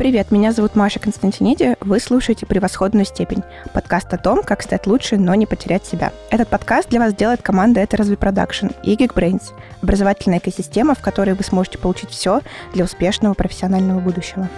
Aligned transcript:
Привет, 0.00 0.30
меня 0.30 0.52
зовут 0.52 0.76
Маша 0.76 0.98
Константиниди. 0.98 1.76
Вы 1.80 2.00
слушаете 2.00 2.46
«Превосходную 2.46 3.04
степень»— 3.04 3.42
подкаст 3.74 4.14
о 4.14 4.16
том, 4.16 4.42
как 4.42 4.62
стать 4.62 4.86
лучше, 4.86 5.18
но 5.18 5.34
не 5.34 5.44
потерять 5.44 5.84
себя. 5.84 6.10
Этот 6.30 6.48
подкаст 6.48 6.88
для 6.88 7.00
вас 7.00 7.14
делает 7.14 7.42
команда 7.42 7.80
«Это 7.80 7.98
разве 7.98 8.16
продакшн» 8.16 8.68
и 8.82 8.96
Geekbrains— 8.96 9.52
образовательная 9.82 10.38
экосистема, 10.38 10.94
в 10.94 11.02
которой 11.02 11.34
вы 11.34 11.44
сможете 11.44 11.76
получить 11.76 12.08
все 12.08 12.40
для 12.72 12.84
успешного 12.84 13.34
профессионального 13.34 14.00
будущего. 14.00 14.48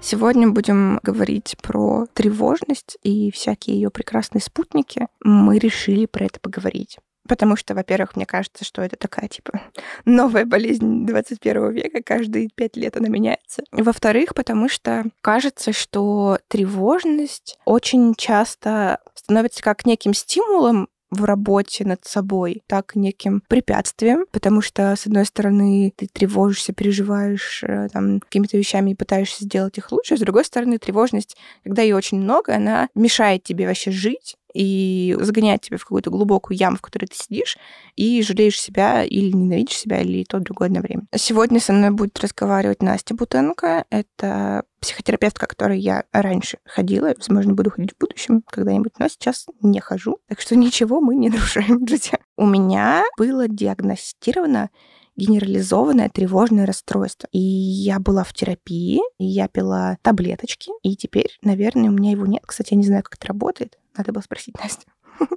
Сегодня 0.00 0.48
будем 0.48 1.00
говорить 1.02 1.56
про 1.60 2.06
тревожность 2.14 2.96
и 3.02 3.32
всякие 3.32 3.74
ее 3.74 3.90
прекрасные 3.90 4.40
спутники. 4.40 5.08
Мы 5.24 5.58
решили 5.58 6.06
про 6.06 6.26
это 6.26 6.38
поговорить. 6.38 6.98
Потому 7.28 7.56
что, 7.56 7.74
во-первых, 7.74 8.16
мне 8.16 8.26
кажется, 8.26 8.64
что 8.64 8.82
это 8.82 8.96
такая, 8.96 9.28
типа, 9.28 9.60
новая 10.04 10.44
болезнь 10.44 11.06
21 11.06 11.72
века, 11.72 12.02
каждые 12.02 12.48
пять 12.54 12.76
лет 12.76 12.96
она 12.96 13.08
меняется. 13.08 13.62
Во-вторых, 13.70 14.34
потому 14.34 14.68
что 14.68 15.04
кажется, 15.20 15.72
что 15.72 16.38
тревожность 16.48 17.58
очень 17.64 18.14
часто 18.14 19.00
становится 19.14 19.62
как 19.62 19.84
неким 19.84 20.14
стимулом 20.14 20.88
в 21.10 21.24
работе 21.24 21.84
над 21.84 22.04
собой, 22.04 22.62
так 22.66 22.94
неким 22.94 23.42
препятствием, 23.48 24.26
потому 24.30 24.60
что, 24.60 24.94
с 24.94 25.06
одной 25.06 25.24
стороны, 25.24 25.92
ты 25.96 26.06
тревожишься, 26.06 26.72
переживаешь 26.72 27.62
э, 27.64 27.88
там 27.92 28.20
какими-то 28.20 28.58
вещами 28.58 28.90
и 28.90 28.94
пытаешься 28.94 29.44
сделать 29.44 29.78
их 29.78 29.90
лучше, 29.90 30.16
с 30.16 30.20
другой 30.20 30.44
стороны, 30.44 30.78
тревожность, 30.78 31.36
когда 31.64 31.82
ее 31.82 31.96
очень 31.96 32.20
много, 32.20 32.54
она 32.54 32.88
мешает 32.94 33.42
тебе 33.42 33.66
вообще 33.66 33.90
жить, 33.90 34.36
и 34.58 35.16
загоняет 35.20 35.60
тебя 35.60 35.78
в 35.78 35.82
какую-то 35.82 36.10
глубокую 36.10 36.56
яму, 36.56 36.78
в 36.78 36.80
которой 36.80 37.06
ты 37.06 37.14
сидишь, 37.14 37.56
и 37.94 38.22
жалеешь 38.22 38.60
себя 38.60 39.04
или 39.04 39.30
ненавидишь 39.30 39.76
себя, 39.76 40.00
или 40.00 40.24
то, 40.24 40.40
другое 40.40 40.66
одновременно. 40.66 41.06
Сегодня 41.14 41.60
со 41.60 41.72
мной 41.72 41.90
будет 41.90 42.18
разговаривать 42.18 42.82
Настя 42.82 43.14
Бутенко. 43.14 43.84
Это 43.88 44.64
психотерапевтка, 44.80 45.46
к 45.46 45.50
которой 45.50 45.78
я 45.78 46.04
раньше 46.12 46.58
ходила, 46.64 47.14
возможно, 47.16 47.54
буду 47.54 47.70
ходить 47.70 47.92
в 47.92 48.00
будущем 48.00 48.42
когда-нибудь, 48.50 48.98
но 48.98 49.08
сейчас 49.08 49.46
не 49.62 49.78
хожу. 49.78 50.18
Так 50.28 50.40
что 50.40 50.56
ничего 50.56 51.00
мы 51.00 51.14
не 51.14 51.30
нарушаем, 51.30 51.84
друзья. 51.84 52.18
У 52.36 52.44
меня 52.44 53.04
было 53.16 53.46
диагностировано 53.46 54.70
генерализованное 55.18 56.08
тревожное 56.08 56.64
расстройство. 56.64 57.28
И 57.32 57.38
я 57.38 57.98
была 57.98 58.24
в 58.24 58.32
терапии, 58.32 59.00
и 59.18 59.24
я 59.24 59.48
пила 59.48 59.98
таблеточки, 60.02 60.70
и 60.82 60.96
теперь, 60.96 61.36
наверное, 61.42 61.90
у 61.90 61.92
меня 61.92 62.12
его 62.12 62.24
нет. 62.24 62.42
Кстати, 62.46 62.74
я 62.74 62.78
не 62.78 62.86
знаю, 62.86 63.02
как 63.02 63.16
это 63.16 63.26
работает. 63.28 63.78
Надо 63.98 64.12
было 64.12 64.22
спросить 64.22 64.56
Настю. 64.62 64.86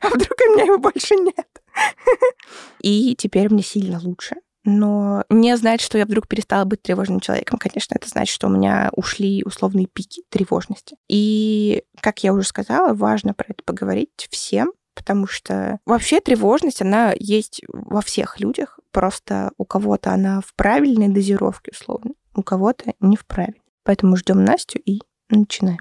А 0.00 0.08
вдруг 0.08 0.32
у 0.48 0.52
меня 0.52 0.64
его 0.64 0.78
больше 0.78 1.14
нет? 1.14 1.62
И 2.80 3.14
теперь 3.14 3.52
мне 3.52 3.62
сильно 3.62 4.00
лучше. 4.00 4.36
Но 4.64 5.24
не 5.30 5.56
значит, 5.56 5.86
что 5.86 5.96
я 5.96 6.04
вдруг 6.04 6.26
перестала 6.26 6.64
быть 6.64 6.82
тревожным 6.82 7.20
человеком. 7.20 7.58
Конечно, 7.58 7.94
это 7.94 8.08
значит, 8.08 8.34
что 8.34 8.48
у 8.48 8.50
меня 8.50 8.90
ушли 8.92 9.44
условные 9.44 9.86
пики 9.86 10.24
тревожности. 10.28 10.96
И, 11.08 11.84
как 12.00 12.24
я 12.24 12.32
уже 12.32 12.48
сказала, 12.48 12.92
важно 12.94 13.32
про 13.32 13.46
это 13.48 13.62
поговорить 13.64 14.26
всем, 14.28 14.72
потому 14.96 15.28
что 15.28 15.78
вообще 15.86 16.20
тревожность, 16.20 16.82
она 16.82 17.14
есть 17.16 17.62
во 17.68 18.00
всех 18.00 18.40
людях, 18.40 18.80
просто 18.90 19.52
у 19.56 19.64
кого-то 19.64 20.10
она 20.10 20.40
в 20.40 20.52
правильной 20.54 21.08
дозировке, 21.08 21.70
условно, 21.70 22.12
у 22.34 22.42
кого-то 22.42 22.94
не 22.98 23.16
в 23.16 23.24
правильной. 23.24 23.62
Поэтому 23.84 24.16
ждем 24.16 24.44
Настю 24.44 24.80
и 24.80 25.00
начинаем. 25.30 25.78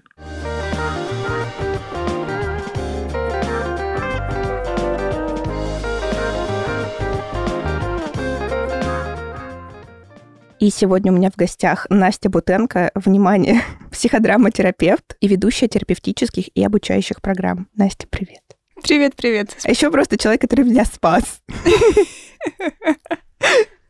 И 10.65 10.71
сегодня 10.71 11.11
у 11.11 11.15
меня 11.15 11.30
в 11.30 11.36
гостях 11.36 11.86
Настя 11.92 12.27
Бутенко, 12.27 12.89
внимание, 12.95 13.61
психодраматерапевт 13.92 15.15
и 15.20 15.27
ведущая 15.27 15.67
терапевтических 15.67 16.48
и 16.58 16.64
обучающих 16.64 17.21
программ. 17.21 17.67
Настя, 17.76 18.08
привет. 18.09 18.42
Привет, 18.81 19.15
привет. 19.15 19.55
А 19.64 19.70
еще 19.70 19.92
просто 19.92 20.17
человек, 20.17 20.42
который 20.42 20.65
меня 20.65 20.86
спас. 20.86 21.43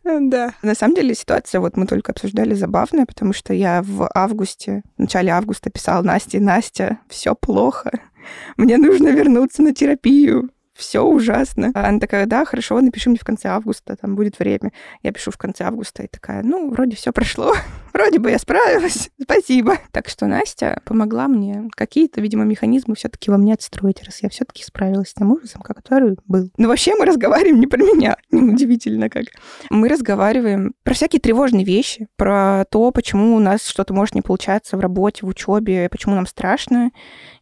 Да. 0.04 0.54
На 0.62 0.76
самом 0.76 0.94
деле 0.94 1.16
ситуация, 1.16 1.60
вот 1.60 1.78
мы 1.78 1.88
только 1.88 2.12
обсуждали, 2.12 2.54
забавная, 2.54 3.08
потому 3.08 3.34
что 3.34 3.56
я 3.56 3.82
в 3.82 4.08
августе, 4.14 4.84
в 4.98 5.02
начале 5.02 5.32
августа 5.32 5.72
писала 5.72 6.04
Насте, 6.04 6.40
Настя, 6.40 7.00
все 7.10 7.34
плохо, 7.34 7.92
мне 8.56 8.78
нужно 8.78 9.08
вернуться 9.10 9.64
на 9.64 9.74
терапию 9.74 10.52
все 10.76 11.02
ужасно. 11.02 11.72
Она 11.74 12.00
такая, 12.00 12.26
да, 12.26 12.46
хорошо, 12.46 12.80
напиши 12.82 13.10
мне 13.10 13.18
в 13.18 13.24
конце 13.24 13.48
августа, 13.48 13.96
там 13.96 14.16
будет 14.16 14.40
время. 14.40 14.72
Я 15.04 15.12
пишу 15.12 15.32
в 15.32 15.38
конце 15.38 15.64
августа 15.64 16.04
и 16.04 16.08
такая, 16.08 16.44
ну, 16.44 16.70
вроде 16.70 16.96
все 16.96 17.12
прошло, 17.12 17.54
вроде 17.94 18.20
бы 18.20 18.30
я 18.32 18.40
справилась, 18.40 19.10
спасибо. 19.22 19.78
Так 19.92 20.10
что 20.10 20.28
Настя 20.28 20.82
помогла 20.86 21.28
мне 21.28 21.70
какие-то, 21.76 22.22
видимо, 22.22 22.44
механизмы 22.44 22.96
все-таки 22.96 23.32
во 23.32 23.38
мне 23.38 23.54
отстроить, 23.54 24.04
раз 24.04 24.22
я 24.22 24.30
все-таки 24.30 24.64
справилась 24.64 25.10
с 25.10 25.14
тем 25.14 25.32
ужасом, 25.32 25.62
который 25.62 26.18
был. 26.28 26.52
Но 26.58 26.68
вообще 26.68 26.94
мы 26.96 27.06
разговариваем 27.06 27.60
не 27.60 27.68
про 27.68 27.82
меня, 27.82 28.18
удивительно 28.32 29.10
как. 29.10 29.26
Мы 29.70 29.88
разговариваем 29.88 30.74
про 30.84 30.94
всякие 30.94 31.22
тревожные 31.22 31.64
вещи, 31.64 32.08
про 32.18 32.66
то, 32.70 32.92
почему 32.92 33.36
у 33.36 33.40
нас 33.40 33.66
что-то 33.66 33.94
может 33.94 34.14
не 34.14 34.22
получаться 34.22 34.76
в 34.76 34.82
работе, 34.82 35.26
в 35.26 35.30
учебе, 35.30 35.88
почему 35.90 36.16
нам 36.16 36.26
страшно, 36.26 36.92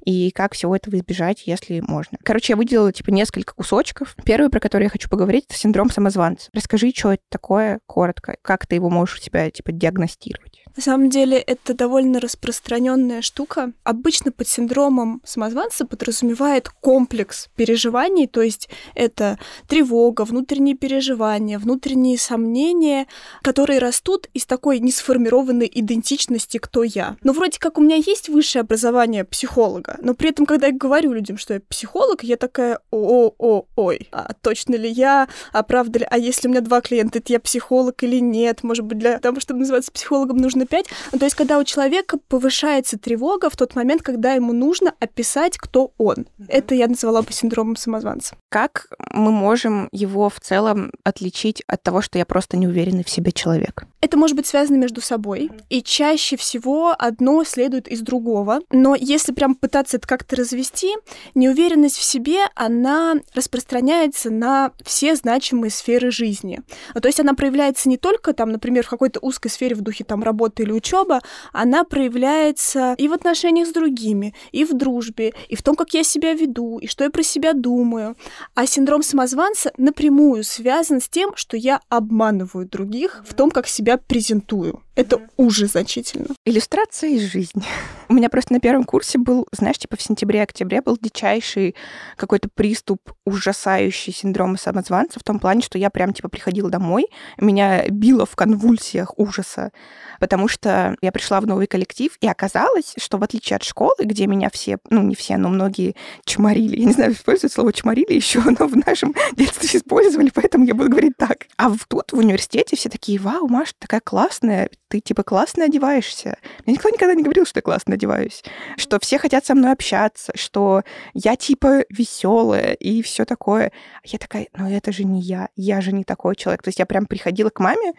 и 0.03 0.31
как 0.31 0.53
всего 0.53 0.75
этого 0.75 0.95
избежать, 0.97 1.43
если 1.45 1.79
можно. 1.79 2.17
Короче, 2.23 2.53
я 2.53 2.57
выделила, 2.57 2.91
типа, 2.91 3.11
несколько 3.11 3.53
кусочков. 3.53 4.15
Первый, 4.25 4.49
про 4.49 4.59
который 4.59 4.83
я 4.83 4.89
хочу 4.89 5.09
поговорить, 5.09 5.45
это 5.49 5.57
синдром 5.57 5.89
самозванца. 5.89 6.49
Расскажи, 6.53 6.91
что 6.95 7.13
это 7.13 7.23
такое, 7.29 7.79
коротко, 7.85 8.37
как 8.41 8.67
ты 8.67 8.75
его 8.75 8.89
можешь 8.89 9.19
у 9.19 9.21
себя, 9.21 9.49
типа, 9.49 9.71
диагностировать. 9.71 10.62
На 10.75 10.81
самом 10.81 11.09
деле 11.09 11.37
это 11.37 11.73
довольно 11.73 12.19
распространенная 12.19 13.21
штука. 13.21 13.73
Обычно 13.83 14.31
под 14.31 14.47
синдромом 14.47 15.21
самозванца 15.23 15.85
подразумевает 15.85 16.69
комплекс 16.69 17.49
переживаний, 17.55 18.27
то 18.27 18.41
есть 18.41 18.69
это 18.95 19.37
тревога, 19.67 20.25
внутренние 20.25 20.75
переживания, 20.75 21.59
внутренние 21.59 22.17
сомнения, 22.17 23.07
которые 23.43 23.79
растут 23.79 24.27
из 24.33 24.45
такой 24.45 24.79
несформированной 24.79 25.69
идентичности 25.71 26.57
«кто 26.57 26.83
я?». 26.83 27.17
Но 27.23 27.33
вроде 27.33 27.59
как 27.59 27.77
у 27.77 27.81
меня 27.81 27.97
есть 27.97 28.29
высшее 28.29 28.61
образование 28.61 29.25
психолога, 29.25 29.97
но 30.01 30.15
при 30.15 30.29
этом, 30.29 30.45
когда 30.45 30.67
я 30.67 30.73
говорю 30.73 31.13
людям, 31.13 31.37
что 31.37 31.53
я 31.53 31.59
психолог, 31.61 32.23
я 32.23 32.35
такая 32.37 32.79
«о-о-ой, 32.91 34.07
а 34.11 34.33
точно 34.41 34.75
ли 34.75 34.89
я? 34.89 35.27
А 35.51 35.63
правда 35.63 35.99
ли? 35.99 36.07
А 36.09 36.17
если 36.17 36.47
у 36.47 36.51
меня 36.51 36.61
два 36.61 36.81
клиента, 36.81 37.19
это 37.19 37.31
я 37.31 37.39
психолог 37.39 38.01
или 38.03 38.19
нет? 38.19 38.63
Может 38.63 38.85
быть, 38.85 38.97
для 38.97 39.19
того, 39.19 39.39
чтобы 39.39 39.59
называться 39.61 39.91
психологом, 39.91 40.37
нужно 40.37 40.62
на 40.63 40.67
5. 40.67 40.85
Ну, 41.11 41.19
то 41.19 41.25
есть, 41.25 41.35
когда 41.35 41.59
у 41.59 41.63
человека 41.63 42.17
повышается 42.27 42.97
тревога 42.97 43.49
в 43.49 43.55
тот 43.55 43.75
момент, 43.75 44.01
когда 44.01 44.33
ему 44.33 44.53
нужно 44.53 44.93
описать, 44.99 45.57
кто 45.57 45.91
он. 45.97 46.15
Mm-hmm. 46.15 46.45
Это 46.47 46.75
я 46.75 46.87
назвала 46.87 47.21
бы 47.21 47.31
синдромом 47.31 47.75
самозванца. 47.75 48.35
Как 48.49 48.87
мы 49.11 49.31
можем 49.31 49.89
его 49.91 50.29
в 50.29 50.39
целом 50.39 50.91
отличить 51.03 51.61
от 51.67 51.83
того, 51.83 52.01
что 52.01 52.17
я 52.17 52.25
просто 52.25 52.57
неуверенный 52.57 53.03
в 53.03 53.09
себе 53.09 53.31
человек? 53.31 53.85
Это 54.01 54.17
может 54.17 54.35
быть 54.35 54.47
связано 54.47 54.77
между 54.77 55.01
собой, 55.01 55.49
и 55.69 55.81
чаще 55.81 56.35
всего 56.35 56.93
одно 56.97 57.43
следует 57.45 57.87
из 57.87 58.01
другого. 58.01 58.59
Но 58.69 58.95
если 58.95 59.31
прям 59.31 59.55
пытаться 59.55 59.97
это 59.97 60.07
как-то 60.07 60.35
развести, 60.35 60.93
неуверенность 61.35 61.97
в 61.97 62.03
себе, 62.03 62.39
она 62.55 63.15
распространяется 63.33 64.29
на 64.29 64.71
все 64.83 65.15
значимые 65.15 65.71
сферы 65.71 66.11
жизни. 66.11 66.59
Ну, 66.93 67.01
то 67.01 67.07
есть 67.07 67.19
она 67.19 67.33
проявляется 67.33 67.87
не 67.87 67.97
только 67.97 68.33
там, 68.33 68.51
например, 68.51 68.85
в 68.85 68.89
какой-то 68.89 69.19
узкой 69.21 69.49
сфере 69.49 69.75
в 69.75 69.81
духе 69.81 70.03
там 70.03 70.21
работы 70.21 70.52
работа 70.53 70.63
или 70.63 70.71
учеба, 70.71 71.21
она 71.51 71.83
проявляется 71.83 72.95
и 72.97 73.07
в 73.07 73.13
отношениях 73.13 73.67
с 73.67 73.71
другими, 73.71 74.33
и 74.51 74.65
в 74.65 74.73
дружбе, 74.73 75.33
и 75.49 75.55
в 75.55 75.61
том, 75.61 75.75
как 75.75 75.93
я 75.93 76.03
себя 76.03 76.33
веду, 76.33 76.79
и 76.79 76.87
что 76.87 77.03
я 77.03 77.09
про 77.09 77.23
себя 77.23 77.53
думаю. 77.53 78.15
А 78.55 78.65
синдром 78.65 79.03
самозванца 79.03 79.71
напрямую 79.77 80.43
связан 80.43 81.01
с 81.01 81.09
тем, 81.09 81.35
что 81.35 81.57
я 81.57 81.79
обманываю 81.89 82.67
других 82.67 83.23
в 83.27 83.33
том, 83.33 83.51
как 83.51 83.67
себя 83.67 83.97
презентую. 83.97 84.81
Это 84.95 85.21
уже 85.37 85.65
значительно. 85.65 86.27
Иллюстрация 86.45 87.09
из 87.09 87.23
жизни. 87.23 87.63
У 88.09 88.13
меня 88.13 88.29
просто 88.29 88.53
на 88.53 88.59
первом 88.59 88.83
курсе 88.83 89.17
был, 89.17 89.47
знаешь, 89.51 89.79
типа 89.79 89.97
в 89.97 90.01
сентябре-октябре 90.01 90.81
был 90.81 90.97
дичайший 91.01 91.75
какой-то 92.15 92.47
приступ 92.53 92.99
ужасающий 93.25 94.13
синдрома 94.13 94.57
самозванца 94.57 95.19
в 95.19 95.23
том 95.23 95.39
плане, 95.39 95.61
что 95.61 95.79
я 95.79 95.89
прям 95.89 96.13
типа 96.13 96.29
приходила 96.29 96.69
домой, 96.69 97.07
меня 97.39 97.87
било 97.89 98.27
в 98.27 98.35
конвульсиях 98.35 99.17
ужаса, 99.17 99.71
потому 100.19 100.42
что 100.47 100.95
я 101.01 101.11
пришла 101.11 101.41
в 101.41 101.47
новый 101.47 101.67
коллектив, 101.67 102.15
и 102.21 102.27
оказалось, 102.27 102.93
что 102.97 103.17
в 103.17 103.23
отличие 103.23 103.57
от 103.57 103.63
школы, 103.63 103.95
где 103.99 104.27
меня 104.27 104.49
все, 104.51 104.77
ну 104.89 105.01
не 105.01 105.15
все, 105.15 105.37
но 105.37 105.49
многие 105.49 105.95
чморили, 106.25 106.77
я 106.79 106.85
не 106.85 106.93
знаю, 106.93 107.13
используют 107.13 107.53
слово 107.53 107.73
чморили 107.73 108.13
еще, 108.13 108.41
но 108.59 108.67
в 108.67 108.75
нашем 108.75 109.13
детстве 109.33 109.79
использовали, 109.79 110.31
поэтому 110.33 110.65
я 110.65 110.73
буду 110.73 110.89
говорить 110.89 111.17
так. 111.17 111.47
А 111.57 111.71
тут 111.87 112.11
в 112.11 112.17
университете 112.17 112.75
все 112.75 112.89
такие, 112.89 113.19
вау, 113.19 113.47
Маша, 113.47 113.73
такая 113.79 114.01
классная, 114.01 114.69
ты 114.87 114.99
типа 114.99 115.23
классно 115.23 115.65
одеваешься. 115.65 116.37
Мне 116.65 116.75
никто 116.75 116.89
никогда 116.89 117.15
не 117.15 117.23
говорил, 117.23 117.45
что 117.45 117.57
я 117.57 117.61
классно 117.63 117.91
надеваюсь, 117.91 118.43
что 118.77 118.99
все 118.99 119.17
хотят 119.17 119.45
со 119.45 119.55
мной 119.55 119.71
общаться, 119.71 120.31
что 120.35 120.83
я 121.13 121.35
типа 121.35 121.83
веселая 121.89 122.73
и 122.73 123.01
все 123.01 123.25
такое. 123.25 123.71
Я 124.03 124.19
такая, 124.19 124.47
ну 124.55 124.69
это 124.69 124.91
же 124.91 125.03
не 125.03 125.21
я, 125.21 125.49
я 125.55 125.81
же 125.81 125.91
не 125.91 126.03
такой 126.03 126.35
человек. 126.35 126.61
То 126.61 126.67
есть 126.67 126.77
я 126.77 126.85
прям 126.85 127.07
приходила 127.07 127.49
к 127.49 127.59
маме 127.59 127.93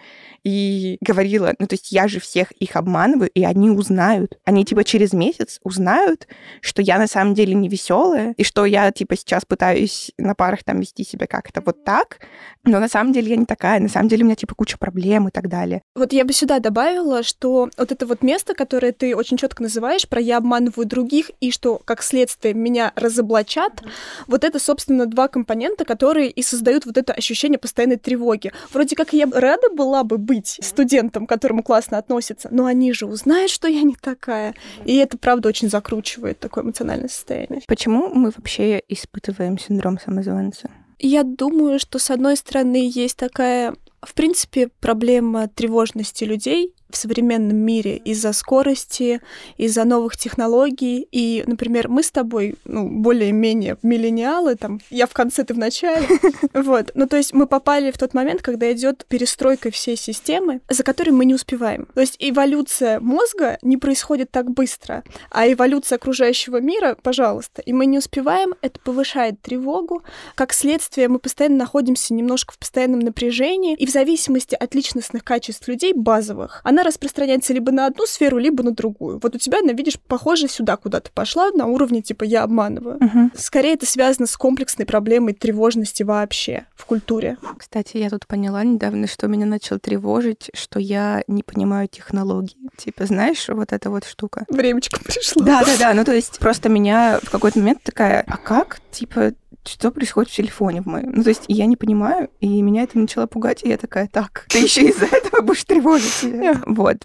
и 0.44 0.96
говорила, 1.00 1.55
ну 1.58 1.67
то 1.67 1.75
есть 1.75 1.91
я 1.91 2.06
же 2.06 2.20
всех 2.34 2.50
их 2.50 2.75
обманываю, 2.75 3.31
и 3.31 3.44
они 3.44 3.70
узнают. 3.70 4.38
Они 4.44 4.64
типа 4.64 4.82
через 4.82 5.12
месяц 5.12 5.60
узнают, 5.62 6.26
что 6.60 6.82
я 6.82 6.98
на 6.98 7.06
самом 7.06 7.34
деле 7.34 7.54
не 7.54 7.69
веселая, 7.69 8.34
и 8.36 8.42
что 8.42 8.64
я 8.64 8.90
типа 8.90 9.16
сейчас 9.16 9.44
пытаюсь 9.44 10.10
на 10.19 10.34
парах 10.34 10.64
там 10.64 10.81
вести 10.81 11.04
себя 11.04 11.28
как-то 11.28 11.62
вот 11.64 11.84
так, 11.84 12.19
но 12.64 12.81
на 12.81 12.88
самом 12.88 13.12
деле 13.12 13.31
я 13.31 13.36
не 13.36 13.46
такая, 13.46 13.78
на 13.78 13.88
самом 13.88 14.08
деле 14.08 14.25
у 14.25 14.26
меня 14.26 14.34
типа 14.34 14.56
куча 14.56 14.76
проблем 14.78 15.28
и 15.28 15.31
так 15.31 15.48
далее. 15.48 15.82
Вот 15.94 16.12
я 16.12 16.25
бы 16.25 16.32
сюда 16.32 16.58
добавила, 16.58 17.22
что 17.22 17.69
вот 17.76 17.92
это 17.92 18.04
вот 18.04 18.22
место, 18.22 18.54
которое 18.54 18.90
ты 18.90 19.14
очень 19.14 19.36
четко 19.36 19.62
называешь, 19.62 20.08
про 20.08 20.20
я 20.20 20.38
обманываю 20.38 20.86
других, 20.86 21.31
и 21.40 21.52
что 21.52 21.81
как 21.84 22.02
следствие 22.02 22.54
меня 22.54 22.92
разоблачат, 22.96 23.75
mm-hmm. 23.75 23.90
вот 24.26 24.42
это, 24.42 24.58
собственно, 24.58 25.06
два 25.06 25.28
компонента, 25.28 25.84
которые 25.84 26.31
и 26.31 26.42
создают 26.42 26.84
вот 26.84 26.96
это 26.96 27.12
ощущение 27.12 27.60
постоянной 27.60 27.96
тревоги. 27.96 28.52
Вроде 28.72 28.96
как 28.96 29.12
я 29.12 29.28
рада 29.31 29.70
была 29.70 30.02
бы 30.02 30.19
быть 30.19 30.58
студентом, 30.60 31.26
к 31.26 31.28
которому 31.28 31.62
классно 31.62 31.98
относится, 32.24 32.48
но 32.50 32.66
они 32.66 32.92
же 32.92 33.06
узнают, 33.06 33.50
что 33.50 33.68
я 33.68 33.82
не 33.82 33.94
такая. 33.94 34.54
И 34.84 34.96
это, 34.96 35.18
правда, 35.18 35.48
очень 35.48 35.68
закручивает 35.68 36.38
такое 36.38 36.64
эмоциональное 36.64 37.08
состояние. 37.08 37.62
Почему 37.66 38.08
мы 38.08 38.30
вообще 38.30 38.82
испытываем 38.88 39.58
синдром 39.58 39.98
самозванца? 39.98 40.70
Я 40.98 41.22
думаю, 41.22 41.78
что 41.78 41.98
с 41.98 42.10
одной 42.10 42.36
стороны 42.36 42.88
есть 42.92 43.16
такая, 43.16 43.74
в 44.02 44.14
принципе, 44.14 44.68
проблема 44.80 45.48
тревожности 45.48 46.24
людей, 46.24 46.72
в 46.94 46.96
современном 46.96 47.56
мире 47.56 47.96
из-за 47.96 48.32
скорости, 48.32 49.20
из-за 49.58 49.85
новых 49.85 50.17
технологий. 50.17 51.06
И, 51.12 51.44
например, 51.46 51.88
мы 51.88 52.02
с 52.02 52.11
тобой, 52.11 52.55
ну, 52.64 52.88
более-менее 52.88 53.76
миллениалы, 53.82 54.55
там, 54.55 54.81
я 54.91 55.06
в 55.06 55.12
конце, 55.12 55.44
ты 55.44 55.55
в 55.55 55.58
начале. 55.58 56.06
Вот. 56.55 56.93
Ну, 56.94 57.06
то 57.06 57.17
есть 57.17 57.32
мы 57.32 57.46
попали 57.46 57.91
в 57.91 57.99
тот 57.99 58.14
момент, 58.14 58.41
когда 58.41 58.73
идет 58.73 59.05
перестройка 59.08 59.70
всей 59.70 59.96
системы, 59.96 60.61
за 60.69 60.82
которой 60.82 61.11
мы 61.11 61.25
не 61.25 61.35
успеваем. 61.35 61.87
То 61.94 62.00
есть 62.00 62.17
эволюция 62.19 63.00
мозга 63.00 63.58
не 63.62 63.76
происходит 63.76 64.31
так 64.31 64.50
быстро, 64.50 65.02
а 65.31 65.50
эволюция 65.50 65.96
окружающего 65.96 66.61
мира, 66.61 66.96
пожалуйста, 67.02 67.61
и 67.62 67.73
мы 67.73 67.87
не 67.87 67.99
успеваем, 67.99 68.55
это 68.62 68.79
повышает 68.81 69.41
тревогу. 69.41 70.02
Как 70.35 70.52
следствие, 70.52 71.08
мы 71.08 71.19
постоянно 71.19 71.56
находимся 71.56 72.14
немножко 72.14 72.55
в 72.55 72.58
постоянном 72.58 73.00
напряжении, 73.00 73.75
и 73.75 73.87
в 73.87 73.91
зависимости 73.91 74.55
от 74.55 74.75
личностных 74.75 75.25
качеств 75.25 75.67
людей 75.67 75.93
базовых, 75.93 76.61
она 76.62 76.83
распространяется 76.84 77.52
либо 77.52 77.72
на 77.72 77.86
одну 77.86 78.06
сферу, 78.06 78.38
либо 78.38 78.62
на 78.62 78.72
другую. 78.72 79.19
Вот 79.22 79.34
у 79.34 79.38
тебя, 79.38 79.58
она, 79.60 79.72
видишь, 79.72 79.98
похоже 80.06 80.48
сюда 80.48 80.76
куда-то 80.76 81.10
пошла, 81.12 81.50
на 81.50 81.66
уровне 81.66 82.02
типа 82.02 82.25
я 82.25 82.42
обманываю. 82.42 82.96
Угу. 82.96 83.31
Скорее 83.36 83.75
это 83.75 83.86
связано 83.86 84.26
с 84.26 84.36
комплексной 84.36 84.86
проблемой 84.86 85.34
тревожности 85.34 86.02
вообще 86.02 86.66
в 86.75 86.84
культуре. 86.86 87.36
Кстати, 87.58 87.96
я 87.96 88.10
тут 88.10 88.26
поняла 88.26 88.62
недавно, 88.64 89.06
что 89.06 89.26
меня 89.26 89.46
начало 89.46 89.78
тревожить, 89.78 90.50
что 90.54 90.78
я 90.78 91.22
не 91.26 91.42
понимаю 91.42 91.88
технологии. 91.88 92.70
Типа, 92.76 93.06
знаешь, 93.06 93.48
вот 93.48 93.72
эта 93.72 93.90
вот 93.90 94.04
штука. 94.04 94.44
Времечко 94.48 95.00
пришло. 95.02 95.44
Да, 95.44 95.64
да, 95.64 95.76
да. 95.78 95.94
Ну, 95.94 96.04
то 96.04 96.12
есть 96.12 96.38
просто 96.38 96.69
меня 96.69 97.19
в 97.22 97.31
какой-то 97.31 97.58
момент 97.58 97.82
такая, 97.82 98.25
а 98.26 98.36
как, 98.36 98.81
типа, 98.90 99.32
что 99.64 99.90
происходит 99.90 100.30
в 100.30 100.34
телефоне 100.36 100.82
в 100.82 100.86
моем. 100.86 101.12
Ну, 101.12 101.22
то 101.22 101.30
есть 101.30 101.44
я 101.48 101.66
не 101.66 101.76
понимаю, 101.76 102.30
и 102.40 102.62
меня 102.62 102.82
это 102.82 102.98
начало 102.98 103.26
пугать, 103.26 103.62
и 103.62 103.68
я 103.68 103.76
такая, 103.76 104.08
так, 104.08 104.46
ты 104.48 104.58
еще 104.58 104.82
из-за 104.88 105.06
этого 105.06 105.42
будешь 105.42 105.64
тревожиться. 105.64 106.26
Вот, 106.66 106.98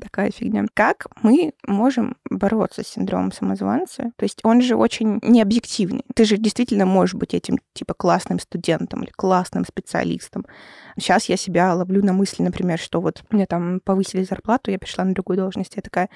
такая 0.00 0.30
фигня. 0.30 0.66
Как 0.74 1.06
мы 1.22 1.52
можем 1.66 2.16
бороться 2.30 2.82
с 2.82 2.88
синдромом 2.88 3.32
самозванца? 3.32 4.12
То 4.16 4.24
есть 4.24 4.40
он 4.42 4.62
же 4.62 4.76
очень 4.76 5.20
необъективный. 5.22 6.04
Ты 6.14 6.24
же 6.24 6.36
действительно 6.36 6.86
можешь 6.86 7.14
быть 7.14 7.34
этим, 7.34 7.58
типа, 7.74 7.94
классным 7.94 8.38
студентом 8.38 9.02
или 9.02 9.10
классным 9.10 9.64
специалистом. 9.64 10.46
Сейчас 10.98 11.28
я 11.28 11.36
себя 11.36 11.74
ловлю 11.74 12.04
на 12.04 12.12
мысли, 12.12 12.42
например, 12.42 12.78
что 12.78 13.00
вот 13.00 13.22
мне 13.30 13.46
там 13.46 13.80
повысили 13.80 14.24
зарплату, 14.24 14.70
я 14.70 14.78
пришла 14.78 15.04
на 15.04 15.14
другую 15.14 15.38
должность, 15.38 15.76
я 15.76 15.82
такая, 15.82 16.08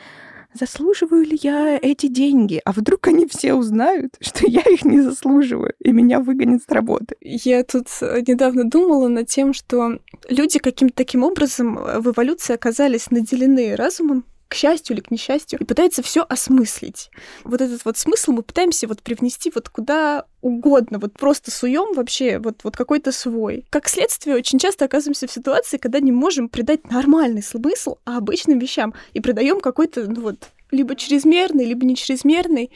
заслуживаю 0.58 1.24
ли 1.24 1.38
я 1.42 1.78
эти 1.80 2.06
деньги? 2.08 2.60
А 2.64 2.72
вдруг 2.72 3.06
они 3.08 3.26
все 3.26 3.54
узнают, 3.54 4.16
что 4.20 4.46
я 4.46 4.62
их 4.62 4.84
не 4.84 5.00
заслуживаю, 5.00 5.74
и 5.78 5.92
меня 5.92 6.20
выгонят 6.20 6.62
с 6.62 6.72
работы? 6.72 7.16
Я 7.20 7.62
тут 7.64 7.88
э, 8.00 8.22
недавно 8.26 8.68
думала 8.68 9.08
над 9.08 9.28
тем, 9.28 9.52
что 9.52 9.98
люди 10.28 10.58
каким-то 10.58 10.94
таким 10.96 11.22
образом 11.22 11.78
э, 11.78 12.00
в 12.00 12.10
эволюции 12.10 12.54
оказались 12.54 13.10
наделены 13.10 13.76
разумом, 13.76 14.24
к 14.48 14.54
счастью 14.54 14.96
или 14.96 15.02
к 15.02 15.10
несчастью, 15.10 15.58
и 15.58 15.64
пытается 15.64 16.02
все 16.02 16.25
осмыслить. 16.28 17.10
Вот 17.44 17.60
этот 17.60 17.84
вот 17.84 17.96
смысл 17.96 18.32
мы 18.32 18.43
пытаемся 18.43 18.87
вот 18.87 19.02
привнести 19.02 19.50
вот 19.54 19.69
куда 19.69 20.26
угодно, 20.40 20.98
вот 20.98 21.14
просто 21.14 21.50
суем 21.50 21.94
вообще 21.94 22.38
вот, 22.38 22.60
вот 22.62 22.76
какой-то 22.76 23.10
свой. 23.10 23.66
Как 23.70 23.88
следствие, 23.88 24.37
очень 24.37 24.58
часто 24.58 24.84
оказываемся 24.84 25.26
в 25.26 25.32
ситуации, 25.32 25.78
когда 25.78 25.98
не 26.00 26.12
можем 26.12 26.48
придать 26.48 26.90
нормальный 26.90 27.43
смысл 27.43 27.96
обычным 28.04 28.58
вещам 28.58 28.94
и 29.12 29.20
придаем 29.20 29.60
какой-то, 29.60 30.04
ну 30.08 30.20
вот, 30.20 30.50
либо 30.70 30.96
чрезмерный, 30.96 31.64
либо 31.64 31.84
не 31.84 31.96
чрезмерный. 31.96 32.70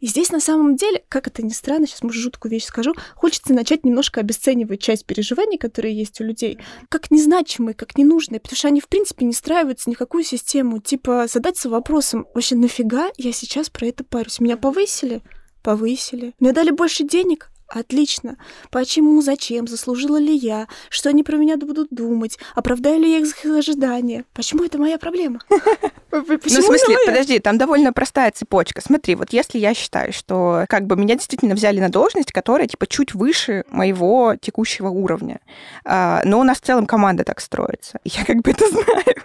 И 0.00 0.06
здесь 0.06 0.30
на 0.30 0.40
самом 0.40 0.76
деле, 0.76 1.02
как 1.08 1.26
это 1.26 1.42
ни 1.42 1.50
странно, 1.50 1.86
сейчас, 1.86 2.02
может, 2.02 2.22
жуткую 2.22 2.52
вещь 2.52 2.64
скажу, 2.64 2.94
хочется 3.14 3.52
начать 3.52 3.84
немножко 3.84 4.20
обесценивать 4.20 4.80
часть 4.80 5.06
переживаний, 5.06 5.58
которые 5.58 5.96
есть 5.96 6.20
у 6.20 6.24
людей, 6.24 6.58
как 6.88 7.10
незначимые, 7.10 7.74
как 7.74 7.96
ненужные, 7.96 8.40
потому 8.40 8.56
что 8.56 8.68
они, 8.68 8.80
в 8.80 8.88
принципе, 8.88 9.24
не 9.24 9.32
встраиваются 9.32 9.84
в 9.84 9.86
никакую 9.88 10.24
систему. 10.24 10.80
Типа 10.80 11.26
задаться 11.28 11.68
вопросом, 11.68 12.26
вообще 12.34 12.54
нафига 12.54 13.10
я 13.16 13.32
сейчас 13.32 13.70
про 13.70 13.86
это 13.86 14.04
парюсь? 14.04 14.40
Меня 14.40 14.56
повысили? 14.56 15.22
Повысили. 15.62 16.34
Мне 16.40 16.52
дали 16.52 16.70
больше 16.70 17.04
денег? 17.04 17.51
Отлично. 17.74 18.36
Почему, 18.70 19.22
зачем, 19.22 19.66
заслужила 19.66 20.18
ли 20.18 20.34
я, 20.34 20.68
что 20.90 21.08
они 21.08 21.22
про 21.22 21.38
меня 21.38 21.56
будут 21.56 21.88
думать, 21.90 22.38
оправдаю 22.54 23.00
ли 23.00 23.10
я 23.10 23.18
их 23.18 23.44
ожидания? 23.46 24.24
Почему 24.34 24.62
это 24.62 24.78
моя 24.78 24.98
проблема? 24.98 25.40
Ну, 26.12 26.22
в 26.22 26.42
смысле, 26.42 26.98
подожди, 27.06 27.38
там 27.38 27.56
довольно 27.56 27.90
простая 27.94 28.30
цепочка. 28.32 28.82
Смотри, 28.82 29.14
вот 29.14 29.32
если 29.32 29.58
я 29.58 29.72
считаю, 29.72 30.12
что 30.12 30.66
как 30.68 30.86
бы 30.86 30.94
меня 30.94 31.14
действительно 31.14 31.54
взяли 31.54 31.80
на 31.80 31.88
должность, 31.88 32.32
которая 32.32 32.66
типа 32.66 32.86
чуть 32.86 33.14
выше 33.14 33.64
моего 33.70 34.36
текущего 34.38 34.88
уровня, 34.88 35.40
а, 35.86 36.20
но 36.26 36.38
у 36.38 36.42
нас 36.42 36.58
в 36.58 36.60
целом 36.60 36.84
команда 36.84 37.24
так 37.24 37.40
строится, 37.40 37.98
я 38.04 38.26
как 38.26 38.42
бы 38.42 38.50
это 38.50 38.68
знаю. 38.68 39.16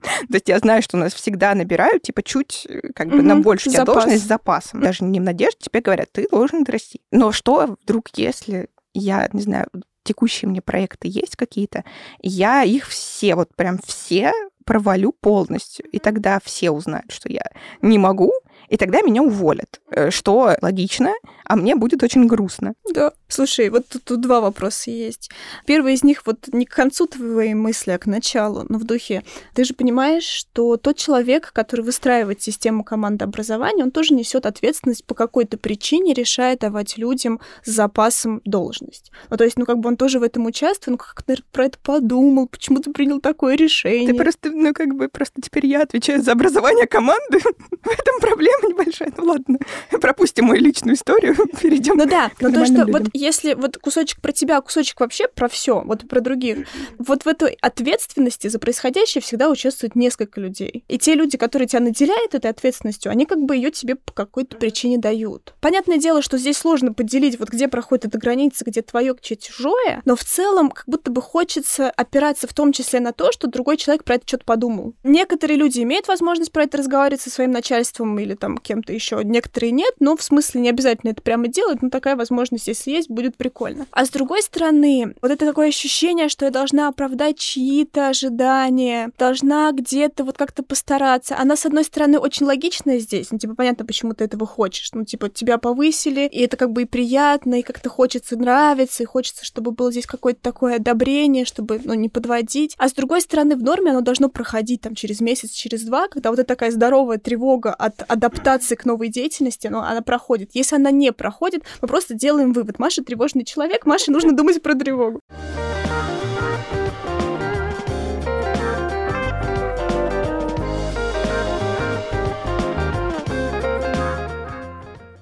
То 0.00 0.34
есть 0.34 0.48
я 0.48 0.58
знаю, 0.58 0.82
что 0.82 0.96
у 0.96 1.00
нас 1.00 1.14
всегда 1.14 1.54
набирают, 1.54 2.02
типа, 2.02 2.22
чуть 2.22 2.66
как 2.94 3.08
бы 3.08 3.22
на 3.22 3.36
большую 3.36 3.72
тебя 3.72 3.84
должность 3.84 4.24
с 4.24 4.28
запасом. 4.28 4.80
Даже 4.80 5.04
не 5.04 5.20
в 5.20 5.22
надежде, 5.22 5.58
тебе 5.60 5.80
говорят, 5.80 6.10
ты 6.12 6.28
должен 6.28 6.64
расти. 6.64 7.00
Но 7.10 7.32
что 7.32 7.76
вдруг, 7.82 8.08
если 8.14 8.68
я, 8.94 9.28
не 9.32 9.42
знаю, 9.42 9.68
текущие 10.02 10.48
мне 10.48 10.60
проекты 10.60 11.08
есть 11.08 11.36
какие-то, 11.36 11.84
я 12.20 12.62
их 12.62 12.88
все, 12.88 13.34
вот 13.34 13.54
прям 13.54 13.78
все 13.84 14.32
провалю 14.64 15.12
полностью. 15.12 15.86
И 15.90 15.98
тогда 15.98 16.38
все 16.44 16.70
узнают, 16.70 17.10
что 17.10 17.28
я 17.30 17.44
не 17.82 17.98
могу, 17.98 18.32
и 18.70 18.76
тогда 18.76 19.02
меня 19.02 19.22
уволят, 19.22 19.80
э, 19.90 20.10
что 20.10 20.56
логично, 20.62 21.12
а 21.44 21.56
мне 21.56 21.74
будет 21.74 22.04
очень 22.04 22.28
грустно. 22.28 22.74
Да. 22.94 23.12
Слушай, 23.26 23.68
вот 23.68 23.88
тут, 23.88 24.04
тут 24.04 24.20
два 24.20 24.40
вопроса 24.40 24.92
есть. 24.92 25.30
Первый 25.66 25.94
из 25.94 26.04
них 26.04 26.22
вот 26.24 26.48
не 26.52 26.64
к 26.64 26.70
концу 26.70 27.06
твоей 27.06 27.54
мысли, 27.54 27.90
а 27.90 27.98
к 27.98 28.06
началу, 28.06 28.64
но 28.68 28.78
в 28.78 28.84
духе. 28.84 29.24
Ты 29.54 29.64
же 29.64 29.74
понимаешь, 29.74 30.22
что 30.22 30.76
тот 30.76 30.96
человек, 30.96 31.52
который 31.52 31.80
выстраивает 31.80 32.42
систему 32.42 32.84
командообразования, 32.84 33.82
он 33.82 33.90
тоже 33.90 34.14
несет 34.14 34.46
ответственность 34.46 35.04
по 35.04 35.16
какой-то 35.16 35.58
причине, 35.58 36.14
решая 36.14 36.56
давать 36.56 36.96
людям 36.96 37.40
с 37.64 37.70
запасом 37.70 38.40
должность. 38.44 39.10
Ну, 39.30 39.36
то 39.36 39.42
есть, 39.42 39.58
ну, 39.58 39.66
как 39.66 39.78
бы 39.78 39.88
он 39.88 39.96
тоже 39.96 40.20
в 40.20 40.22
этом 40.22 40.46
участвует, 40.46 40.92
ну, 40.92 40.96
как, 40.98 41.26
наверное, 41.26 41.46
про 41.50 41.64
это 41.66 41.78
подумал, 41.82 42.46
почему 42.46 42.78
ты 42.78 42.92
принял 42.92 43.20
такое 43.20 43.56
решение. 43.56 44.12
Ты 44.12 44.14
просто, 44.14 44.52
ну, 44.52 44.72
как 44.72 44.94
бы, 44.94 45.08
просто 45.08 45.42
теперь 45.42 45.66
я 45.66 45.82
отвечаю 45.82 46.22
за 46.22 46.30
образование 46.32 46.86
команды. 46.86 47.38
в 47.82 47.88
этом 47.88 48.20
проблема 48.20 48.59
небольшая. 48.68 49.12
Ну, 49.16 49.24
ладно, 49.24 49.58
пропустим 50.00 50.46
мою 50.46 50.60
личную 50.60 50.94
историю. 50.94 51.36
перейдем. 51.60 51.96
Ну 51.96 52.06
да, 52.06 52.30
но 52.40 52.50
то, 52.50 52.64
что 52.64 52.84
людям. 52.84 52.92
вот 52.92 53.02
если 53.12 53.54
вот 53.54 53.78
кусочек 53.78 54.20
про 54.20 54.32
тебя, 54.32 54.60
кусочек 54.60 55.00
вообще 55.00 55.28
про 55.28 55.48
все, 55.48 55.82
вот 55.82 56.08
про 56.08 56.20
других, 56.20 56.66
вот 56.98 57.24
в 57.24 57.28
этой 57.28 57.56
ответственности 57.60 58.48
за 58.48 58.58
происходящее 58.58 59.22
всегда 59.22 59.48
участвует 59.50 59.94
несколько 59.94 60.40
людей. 60.40 60.84
И 60.88 60.98
те 60.98 61.14
люди, 61.14 61.36
которые 61.36 61.68
тебя 61.68 61.80
наделяют 61.80 62.34
этой 62.34 62.50
ответственностью, 62.50 63.12
они 63.12 63.26
как 63.26 63.40
бы 63.40 63.56
ее 63.56 63.70
тебе 63.70 63.96
по 63.96 64.12
какой-то 64.12 64.56
причине 64.56 64.98
дают. 64.98 65.54
Понятное 65.60 65.98
дело, 65.98 66.22
что 66.22 66.38
здесь 66.38 66.58
сложно 66.58 66.92
поделить, 66.92 67.38
вот 67.38 67.48
где 67.50 67.68
проходит 67.68 68.06
эта 68.06 68.18
граница, 68.18 68.64
где 68.64 68.82
твое, 68.82 69.14
где 69.14 69.36
чужое, 69.36 70.02
но 70.04 70.16
в 70.16 70.24
целом 70.24 70.70
как 70.70 70.84
будто 70.86 71.10
бы 71.10 71.22
хочется 71.22 71.90
опираться 71.90 72.46
в 72.46 72.54
том 72.54 72.72
числе 72.72 73.00
на 73.00 73.12
то, 73.12 73.32
что 73.32 73.48
другой 73.48 73.76
человек 73.76 74.04
про 74.04 74.16
это 74.16 74.26
что-то 74.26 74.44
подумал. 74.44 74.94
Некоторые 75.02 75.56
люди 75.56 75.80
имеют 75.80 76.08
возможность 76.08 76.52
про 76.52 76.64
это 76.64 76.78
разговаривать 76.78 77.20
со 77.20 77.30
своим 77.30 77.50
начальством 77.50 78.18
или 78.18 78.34
там 78.34 78.49
кем-то 78.56 78.92
еще, 78.92 79.20
некоторые 79.24 79.72
нет, 79.72 79.94
но 80.00 80.16
в 80.16 80.22
смысле 80.22 80.60
не 80.60 80.70
обязательно 80.70 81.10
это 81.10 81.22
прямо 81.22 81.48
делать, 81.48 81.82
но 81.82 81.90
такая 81.90 82.16
возможность, 82.16 82.68
если 82.68 82.90
есть, 82.90 83.10
будет 83.10 83.36
прикольно. 83.36 83.86
А 83.90 84.04
с 84.04 84.10
другой 84.10 84.42
стороны, 84.42 85.14
вот 85.22 85.30
это 85.30 85.46
такое 85.46 85.68
ощущение, 85.68 86.28
что 86.28 86.44
я 86.44 86.50
должна 86.50 86.88
оправдать 86.88 87.38
чьи-то 87.38 88.08
ожидания, 88.08 89.10
должна 89.18 89.72
где-то 89.72 90.24
вот 90.24 90.36
как-то 90.36 90.62
постараться. 90.62 91.36
Она, 91.38 91.56
с 91.56 91.66
одной 91.66 91.84
стороны, 91.84 92.18
очень 92.18 92.46
логичная 92.46 92.98
здесь, 92.98 93.28
ну, 93.30 93.38
типа, 93.38 93.54
понятно, 93.54 93.84
почему 93.84 94.14
ты 94.14 94.24
этого 94.24 94.46
хочешь. 94.46 94.90
Ну, 94.92 95.04
типа, 95.04 95.28
тебя 95.28 95.58
повысили, 95.58 96.26
и 96.26 96.40
это 96.40 96.56
как 96.56 96.72
бы 96.72 96.82
и 96.82 96.86
приятно, 96.86 97.60
и 97.60 97.62
как-то 97.62 97.88
хочется 97.88 98.36
нравиться, 98.36 99.02
и 99.02 99.06
хочется, 99.06 99.44
чтобы 99.44 99.72
было 99.72 99.90
здесь 99.90 100.06
какое-то 100.06 100.40
такое 100.40 100.76
одобрение, 100.76 101.44
чтобы, 101.44 101.80
ну, 101.84 101.94
не 101.94 102.08
подводить. 102.08 102.74
А 102.78 102.88
с 102.88 102.92
другой 102.92 103.20
стороны, 103.20 103.56
в 103.56 103.62
норме 103.62 103.90
оно 103.90 104.00
должно 104.00 104.28
проходить 104.28 104.82
там 104.82 104.94
через 104.94 105.20
месяц, 105.20 105.50
через 105.50 105.82
два, 105.82 106.08
когда 106.08 106.30
вот 106.30 106.38
эта 106.38 106.48
такая 106.48 106.70
здоровая 106.72 107.18
тревога 107.18 107.72
от 107.72 108.02
адаптации 108.06 108.29
к 108.30 108.84
новой 108.84 109.08
деятельности, 109.08 109.68
ну, 109.68 109.78
она 109.78 110.02
проходит. 110.02 110.50
Если 110.54 110.76
она 110.76 110.90
не 110.90 111.12
проходит, 111.12 111.64
мы 111.80 111.88
просто 111.88 112.14
делаем 112.14 112.52
вывод. 112.52 112.78
Маша 112.78 113.02
тревожный 113.02 113.44
человек, 113.44 113.86
Маше 113.86 114.10
нужно 114.10 114.32
думать 114.32 114.62
про 114.62 114.74
тревогу. 114.74 115.20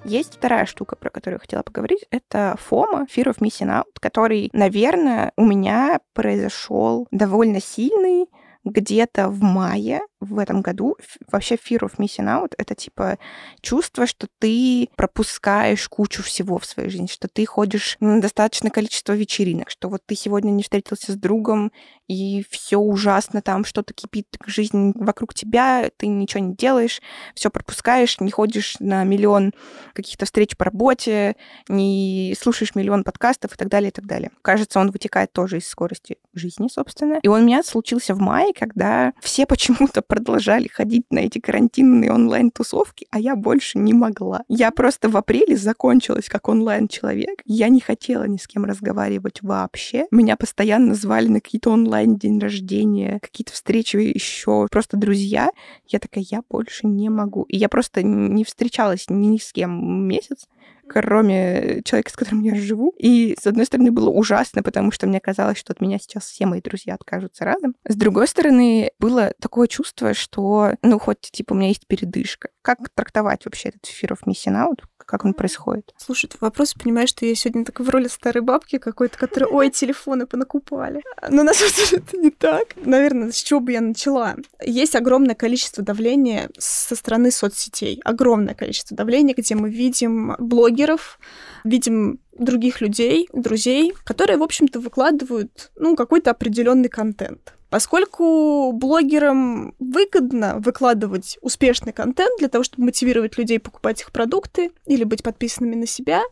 Есть 0.09 0.37
вторая 0.37 0.65
штука, 0.65 0.95
про 0.95 1.11
которую 1.11 1.35
я 1.35 1.39
хотела 1.39 1.61
поговорить. 1.61 2.03
Это 2.09 2.57
FOMO, 2.69 3.05
Fear 3.15 3.25
of 3.25 3.37
Missing 3.41 3.69
Out, 3.69 3.99
который, 3.99 4.49
наверное, 4.53 5.31
у 5.37 5.45
меня 5.45 5.99
произошел 6.13 7.07
довольно 7.11 7.61
сильный 7.61 8.25
где-то 8.63 9.29
в 9.29 9.43
мае 9.43 10.01
в 10.19 10.37
этом 10.37 10.61
году 10.61 10.97
вообще 11.31 11.55
fear 11.55 11.79
of 11.79 11.97
missing 11.97 12.25
out— 12.25 12.53
это 12.57 12.75
типа 12.75 13.17
чувство, 13.61 14.05
что 14.05 14.27
ты 14.39 14.89
пропускаешь 14.95 15.87
кучу 15.87 16.23
всего 16.23 16.59
в 16.59 16.65
своей 16.65 16.89
жизни, 16.89 17.07
что 17.07 17.27
ты 17.27 17.45
ходишь 17.45 17.97
на 17.99 18.21
достаточное 18.21 18.71
количество 18.71 19.13
вечеринок, 19.13 19.69
что 19.69 19.89
вот 19.89 20.01
ты 20.05 20.15
сегодня 20.15 20.51
не 20.51 20.63
встретился 20.63 21.13
с 21.13 21.15
другом, 21.15 21.71
и 22.07 22.43
все 22.49 22.77
ужасно, 22.77 23.41
там 23.41 23.63
что-то 23.63 23.93
кипит, 23.93 24.27
жизнь 24.45 24.93
вокруг 24.95 25.33
тебя, 25.33 25.91
ты 25.95 26.07
ничего 26.07 26.43
не 26.43 26.55
делаешь, 26.55 27.01
все 27.35 27.51
пропускаешь, 27.51 28.19
не 28.19 28.31
ходишь 28.31 28.77
на 28.79 29.03
миллион 29.03 29.53
каких-то 29.93 30.25
встреч 30.25 30.57
по 30.57 30.65
работе, 30.65 31.35
не 31.67 32.35
слушаешь 32.39 32.73
миллион 32.73 33.03
подкастов 33.03 33.53
и 33.53 33.57
так 33.57 33.69
далее, 33.69 33.89
и 33.89 33.93
так 33.93 34.05
далее. 34.05 34.31
Кажется, 34.41 34.79
он 34.79 34.89
вытекает 34.89 35.31
тоже 35.31 35.59
из 35.59 35.67
скорости 35.67 36.17
жизни, 36.33 36.67
собственно. 36.67 37.19
И 37.21 37.27
он 37.27 37.41
у 37.41 37.45
меня 37.45 37.63
случился 37.63 38.15
в 38.15 38.19
мае, 38.19 38.53
когда 38.53 39.13
все 39.21 39.45
почему-то 39.47 40.01
продолжали 40.09 40.67
ходить 40.67 41.05
на 41.11 41.19
эти 41.19 41.39
карантинные 41.39 42.11
онлайн-тусовки, 42.11 43.07
а 43.11 43.19
я 43.19 43.35
больше 43.35 43.77
не 43.77 43.93
могла. 43.93 44.41
Я 44.49 44.71
просто 44.71 45.07
в 45.07 45.15
апреле 45.15 45.55
закончилась 45.55 46.27
как 46.27 46.49
онлайн-человек. 46.49 47.41
Я 47.45 47.69
не 47.69 47.79
хотела 47.79 48.25
ни 48.25 48.37
с 48.37 48.47
кем 48.47 48.65
разговаривать 48.65 49.41
вообще. 49.43 50.07
Меня 50.11 50.35
постоянно 50.35 50.95
звали 50.95 51.27
на 51.27 51.39
какие-то 51.39 51.69
онлайн-день 51.69 52.39
рождения, 52.39 53.19
какие-то 53.21 53.53
встречи 53.53 53.97
еще, 53.97 54.67
просто 54.71 54.97
друзья. 54.97 55.49
Я 55.87 55.99
такая, 55.99 56.25
я 56.29 56.41
больше 56.49 56.87
не 56.87 57.09
могу. 57.09 57.43
И 57.43 57.57
я 57.57 57.69
просто 57.69 58.01
не 58.01 58.43
встречалась 58.43 59.05
ни 59.09 59.37
с 59.37 59.53
кем 59.53 60.07
месяц 60.07 60.47
кроме 60.89 61.81
человека, 61.83 62.11
с 62.11 62.15
которым 62.15 62.41
я 62.41 62.55
живу. 62.55 62.93
И, 62.97 63.35
с 63.39 63.47
одной 63.47 63.65
стороны, 63.65 63.91
было 63.91 64.09
ужасно, 64.09 64.63
потому 64.63 64.91
что 64.91 65.07
мне 65.07 65.19
казалось, 65.19 65.57
что 65.57 65.73
от 65.73 65.81
меня 65.81 65.99
сейчас 65.99 66.25
все 66.25 66.45
мои 66.45 66.61
друзья 66.61 66.95
откажутся 66.95 67.45
разом. 67.45 67.75
С 67.87 67.95
другой 67.95 68.27
стороны, 68.27 68.91
было 68.99 69.33
такое 69.39 69.67
чувство, 69.67 70.13
что, 70.13 70.73
ну, 70.81 70.99
хоть, 70.99 71.21
типа, 71.21 71.53
у 71.53 71.55
меня 71.55 71.69
есть 71.69 71.87
передышка. 71.87 72.49
Как 72.61 72.79
трактовать 72.93 73.45
вообще 73.45 73.69
этот 73.69 73.83
fear 73.83 74.11
of 74.11 74.19
missing 74.27 74.55
out? 74.55 74.83
Как 75.09 75.25
он 75.25 75.33
происходит? 75.33 75.91
Слушай, 75.97 76.29
вопрос, 76.39 76.75
понимаешь, 76.75 77.09
что 77.09 77.25
я 77.25 77.33
сегодня 77.33 77.65
так 77.65 77.79
в 77.79 77.89
роли 77.89 78.07
старой 78.07 78.41
бабки 78.41 78.77
какой-то, 78.77 79.17
которая, 79.17 79.49
ой, 79.49 79.69
телефоны 79.71 80.27
понакупали. 80.27 81.01
Но 81.27 81.41
на 81.41 81.55
самом 81.55 81.73
деле 81.73 82.03
это 82.05 82.17
не 82.17 82.29
так. 82.29 82.75
Наверное, 82.75 83.31
с 83.31 83.41
чего 83.41 83.59
бы 83.59 83.71
я 83.71 83.81
начала? 83.81 84.35
Есть 84.63 84.95
огромное 84.95 85.33
количество 85.33 85.83
давления 85.83 86.51
со 86.59 86.95
стороны 86.95 87.31
соцсетей. 87.31 87.99
Огромное 88.05 88.53
количество 88.53 88.95
давления, 88.95 89.33
где 89.35 89.55
мы 89.55 89.71
видим 89.71 90.35
блогеров, 90.37 91.17
видим 91.63 92.19
других 92.39 92.81
людей, 92.81 93.27
друзей, 93.33 93.93
которые, 94.03 94.37
в 94.37 94.43
общем-то, 94.43 94.79
выкладывают, 94.79 95.71
ну, 95.75 95.95
какой-то 95.95 96.31
определенный 96.31 96.89
контент. 96.89 97.53
Поскольку 97.69 98.71
блогерам 98.73 99.75
выгодно 99.79 100.55
выкладывать 100.57 101.37
успешный 101.41 101.93
контент 101.93 102.39
для 102.39 102.49
того, 102.49 102.63
чтобы 102.63 102.85
мотивировать 102.85 103.37
людей 103.37 103.59
покупать 103.59 104.01
их 104.01 104.11
продукты 104.11 104.71
или 104.87 105.03
быть 105.03 105.21
подписанными 105.21 105.75
на 105.75 105.85
себя, 105.85 106.23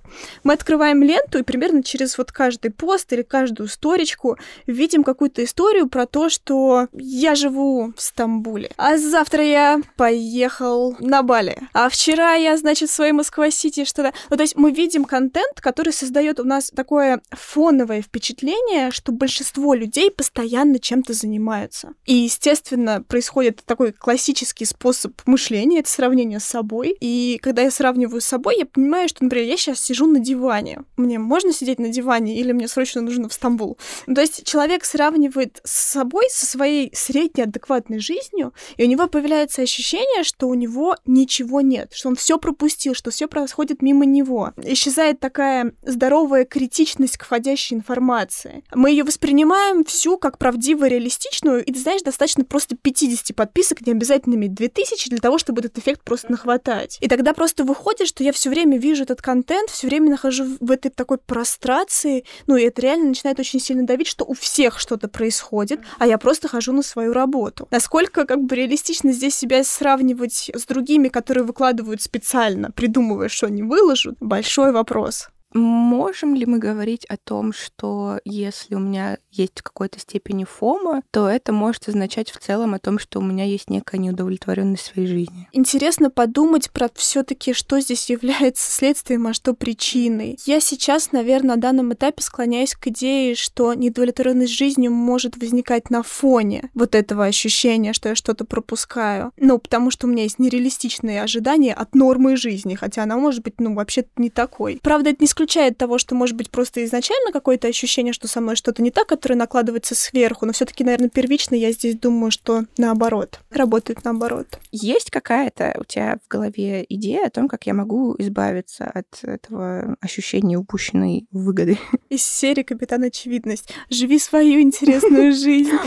мы 0.43 0.53
открываем 0.53 1.03
ленту 1.03 1.37
и 1.37 1.43
примерно 1.43 1.83
через 1.83 2.17
вот 2.17 2.31
каждый 2.31 2.71
пост 2.71 3.13
или 3.13 3.21
каждую 3.21 3.69
сторичку 3.69 4.37
видим 4.65 5.03
какую-то 5.03 5.43
историю 5.43 5.87
про 5.87 6.07
то, 6.07 6.29
что 6.29 6.87
я 6.91 7.35
живу 7.35 7.93
в 7.95 8.01
Стамбуле, 8.01 8.71
а 8.77 8.97
завтра 8.97 9.43
я 9.43 9.81
поехал 9.95 10.95
на 10.99 11.21
Бали, 11.21 11.59
а 11.73 11.89
вчера 11.89 12.33
я, 12.33 12.57
значит, 12.57 12.89
в 12.89 12.93
своей 12.93 13.11
Москва-Сити 13.11 13.85
что-то... 13.85 14.13
Ну, 14.29 14.37
то 14.37 14.41
есть 14.41 14.55
мы 14.55 14.71
видим 14.71 15.05
контент, 15.05 15.61
который 15.61 15.93
создает 15.97 16.39
у 16.39 16.43
нас 16.43 16.71
такое 16.73 17.21
фоновое 17.31 18.01
впечатление, 18.01 18.91
что 18.91 19.11
большинство 19.11 19.73
людей 19.73 20.11
постоянно 20.11 20.79
чем-то 20.79 21.13
занимаются. 21.13 21.93
И, 22.05 22.13
естественно, 22.13 23.01
происходит 23.01 23.63
такой 23.65 23.91
классический 23.91 24.65
способ 24.65 25.13
мышления, 25.25 25.79
это 25.79 25.89
сравнение 25.89 26.39
с 26.39 26.45
собой. 26.45 26.95
И 26.99 27.39
когда 27.41 27.61
я 27.61 27.71
сравниваю 27.71 28.21
с 28.21 28.25
собой, 28.25 28.57
я 28.57 28.65
понимаю, 28.65 29.09
что, 29.09 29.23
например, 29.23 29.47
я 29.47 29.57
сейчас 29.57 29.81
сижу 29.81 30.05
на 30.07 30.19
диване. 30.19 30.83
Мне 30.95 31.19
можно 31.19 31.51
сидеть 31.51 31.79
на 31.79 31.89
диване 31.89 32.37
или 32.39 32.51
мне 32.51 32.67
срочно 32.67 33.01
нужно 33.01 33.29
в 33.29 33.33
Стамбул? 33.33 33.77
То 34.13 34.21
есть 34.21 34.45
человек 34.45 34.85
сравнивает 34.85 35.59
с 35.63 35.91
собой, 35.91 36.25
со 36.29 36.45
своей 36.45 36.93
средней 36.95 37.43
адекватной 37.43 37.99
жизнью, 37.99 38.53
и 38.77 38.83
у 38.83 38.87
него 38.87 39.07
появляется 39.07 39.61
ощущение, 39.61 40.23
что 40.23 40.47
у 40.47 40.53
него 40.53 40.95
ничего 41.05 41.61
нет, 41.61 41.91
что 41.93 42.09
он 42.09 42.15
все 42.15 42.37
пропустил, 42.37 42.93
что 42.93 43.11
все 43.11 43.27
происходит 43.27 43.81
мимо 43.81 44.05
него. 44.05 44.53
Исчезает 44.63 45.19
такая 45.19 45.73
здоровая 45.87 46.45
критичность 46.45 47.17
к 47.17 47.23
входящей 47.23 47.75
информации. 47.75 48.63
Мы 48.73 48.91
ее 48.91 49.03
воспринимаем 49.03 49.83
всю 49.83 50.17
как 50.17 50.37
реалистично 50.37 50.87
реалистичную, 50.87 51.63
и 51.63 51.71
ты 51.71 51.79
знаешь, 51.79 52.01
достаточно 52.01 52.43
просто 52.43 52.75
50 52.75 53.35
подписок, 53.35 53.85
не 53.85 53.93
обязательно 53.93 54.35
иметь 54.35 54.53
2000 54.53 55.09
для 55.09 55.19
того, 55.19 55.37
чтобы 55.37 55.61
этот 55.61 55.77
эффект 55.77 56.01
просто 56.03 56.31
нахватать. 56.31 56.97
И 57.01 57.07
тогда 57.07 57.33
просто 57.33 57.63
выходит, 57.63 58.07
что 58.07 58.23
я 58.23 58.31
все 58.31 58.49
время 58.49 58.77
вижу 58.77 59.03
этот 59.03 59.21
контент, 59.21 59.69
все 59.69 59.87
время 59.87 60.11
нахожу 60.11 60.45
в 60.59 60.71
этой 60.71 60.89
такой 60.89 61.17
прострации, 61.17 62.25
ну 62.45 62.55
и 62.55 62.63
это 62.63 62.81
реально 62.81 63.09
начинает 63.09 63.39
очень 63.39 63.59
сильно 63.59 63.85
давить, 63.85 64.07
что 64.07 64.25
у 64.25 64.33
всех 64.33 64.79
что-то 64.79 65.07
происходит, 65.07 65.79
а 65.99 66.07
я 66.07 66.17
просто 66.17 66.47
хожу 66.47 66.73
на 66.73 66.83
свою 66.83 67.13
работу. 67.13 67.67
Насколько 67.71 68.25
как 68.25 68.43
бы 68.43 68.55
реалистично 68.55 69.11
здесь 69.11 69.35
себя 69.35 69.63
сравнивать 69.63 70.51
с 70.53 70.65
другими, 70.65 71.07
которые 71.07 71.43
выкладывают 71.43 72.01
специально, 72.01 72.71
придумывая, 72.71 73.29
что 73.29 73.47
они 73.47 73.63
выложат, 73.63 74.15
большой 74.19 74.71
вопрос. 74.71 75.29
Можем 75.57 76.35
ли 76.35 76.45
мы 76.45 76.59
говорить 76.59 77.05
о 77.05 77.17
том, 77.17 77.51
что 77.51 78.19
если 78.23 78.75
у 78.75 78.79
меня 78.79 79.17
есть 79.31 79.59
в 79.59 79.63
какой-то 79.63 79.99
степени 79.99 80.43
фома, 80.43 81.01
то 81.09 81.27
это 81.27 81.51
может 81.51 81.89
означать 81.89 82.29
в 82.29 82.37
целом 82.37 82.75
о 82.75 82.79
том, 82.79 82.99
что 82.99 83.19
у 83.19 83.23
меня 83.23 83.43
есть 83.43 83.69
некая 83.69 83.97
неудовлетворенность 83.97 84.85
своей 84.85 85.07
жизни? 85.07 85.49
Интересно 85.53 86.11
подумать 86.11 86.69
про 86.69 86.89
все-таки, 86.93 87.53
что 87.53 87.79
здесь 87.79 88.09
является 88.09 88.71
следствием, 88.71 89.25
а 89.25 89.33
что 89.33 89.55
причиной. 89.55 90.37
Я 90.45 90.59
сейчас, 90.59 91.11
наверное, 91.11 91.55
на 91.55 91.57
данном 91.57 91.93
этапе 91.93 92.21
склоняюсь 92.21 92.75
к 92.75 92.87
идее, 92.87 93.33
что 93.33 93.73
неудовлетворенность 93.73 94.53
жизнью 94.53 94.91
может 94.91 95.37
возникать 95.37 95.89
на 95.89 96.03
фоне 96.03 96.69
вот 96.75 96.93
этого 96.93 97.25
ощущения, 97.25 97.93
что 97.93 98.09
я 98.09 98.15
что-то 98.15 98.45
пропускаю. 98.45 99.31
Ну, 99.37 99.57
потому 99.57 99.89
что 99.89 100.05
у 100.05 100.09
меня 100.09 100.23
есть 100.23 100.37
нереалистичные 100.37 101.23
ожидания 101.23 101.73
от 101.73 101.95
нормы 101.95 102.35
жизни, 102.35 102.75
хотя 102.75 103.03
она 103.03 103.17
может 103.17 103.43
быть, 103.43 103.55
ну, 103.59 103.73
вообще 103.73 104.05
не 104.17 104.29
такой. 104.29 104.79
Правда, 104.83 105.09
это 105.09 105.23
не 105.23 105.27
исключает 105.47 105.77
того, 105.77 105.97
что 105.97 106.13
может 106.13 106.35
быть 106.35 106.51
просто 106.51 106.83
изначально 106.83 107.31
какое-то 107.31 107.69
ощущение, 107.69 108.11
что 108.11 108.27
со 108.27 108.41
мной 108.41 108.57
что-то 108.57 108.81
не 108.81 108.91
так, 108.91 109.07
которое 109.07 109.35
накладывается 109.35 109.95
сверху, 109.95 110.45
но 110.45 110.51
все-таки, 110.51 110.83
наверное, 110.83 111.09
первично 111.09 111.55
я 111.55 111.71
здесь 111.71 111.95
думаю, 111.95 112.31
что 112.31 112.65
наоборот, 112.77 113.39
работает 113.49 114.03
наоборот. 114.03 114.59
Есть 114.71 115.09
какая-то 115.09 115.73
у 115.79 115.85
тебя 115.85 116.17
в 116.25 116.27
голове 116.27 116.85
идея 116.89 117.27
о 117.27 117.29
том, 117.29 117.47
как 117.47 117.65
я 117.65 117.73
могу 117.73 118.13
избавиться 118.19 118.85
от 118.85 119.07
этого 119.23 119.95
ощущения 120.01 120.57
упущенной 120.57 121.27
выгоды? 121.31 121.77
Из 122.09 122.23
серии 122.23 122.63
«Капитан 122.63 123.03
Очевидность». 123.03 123.73
Живи 123.89 124.19
свою 124.19 124.59
интересную 124.59 125.31
жизнь. 125.31 125.71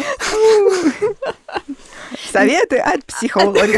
Советы 2.32 2.78
от 2.78 3.04
психолога. 3.04 3.60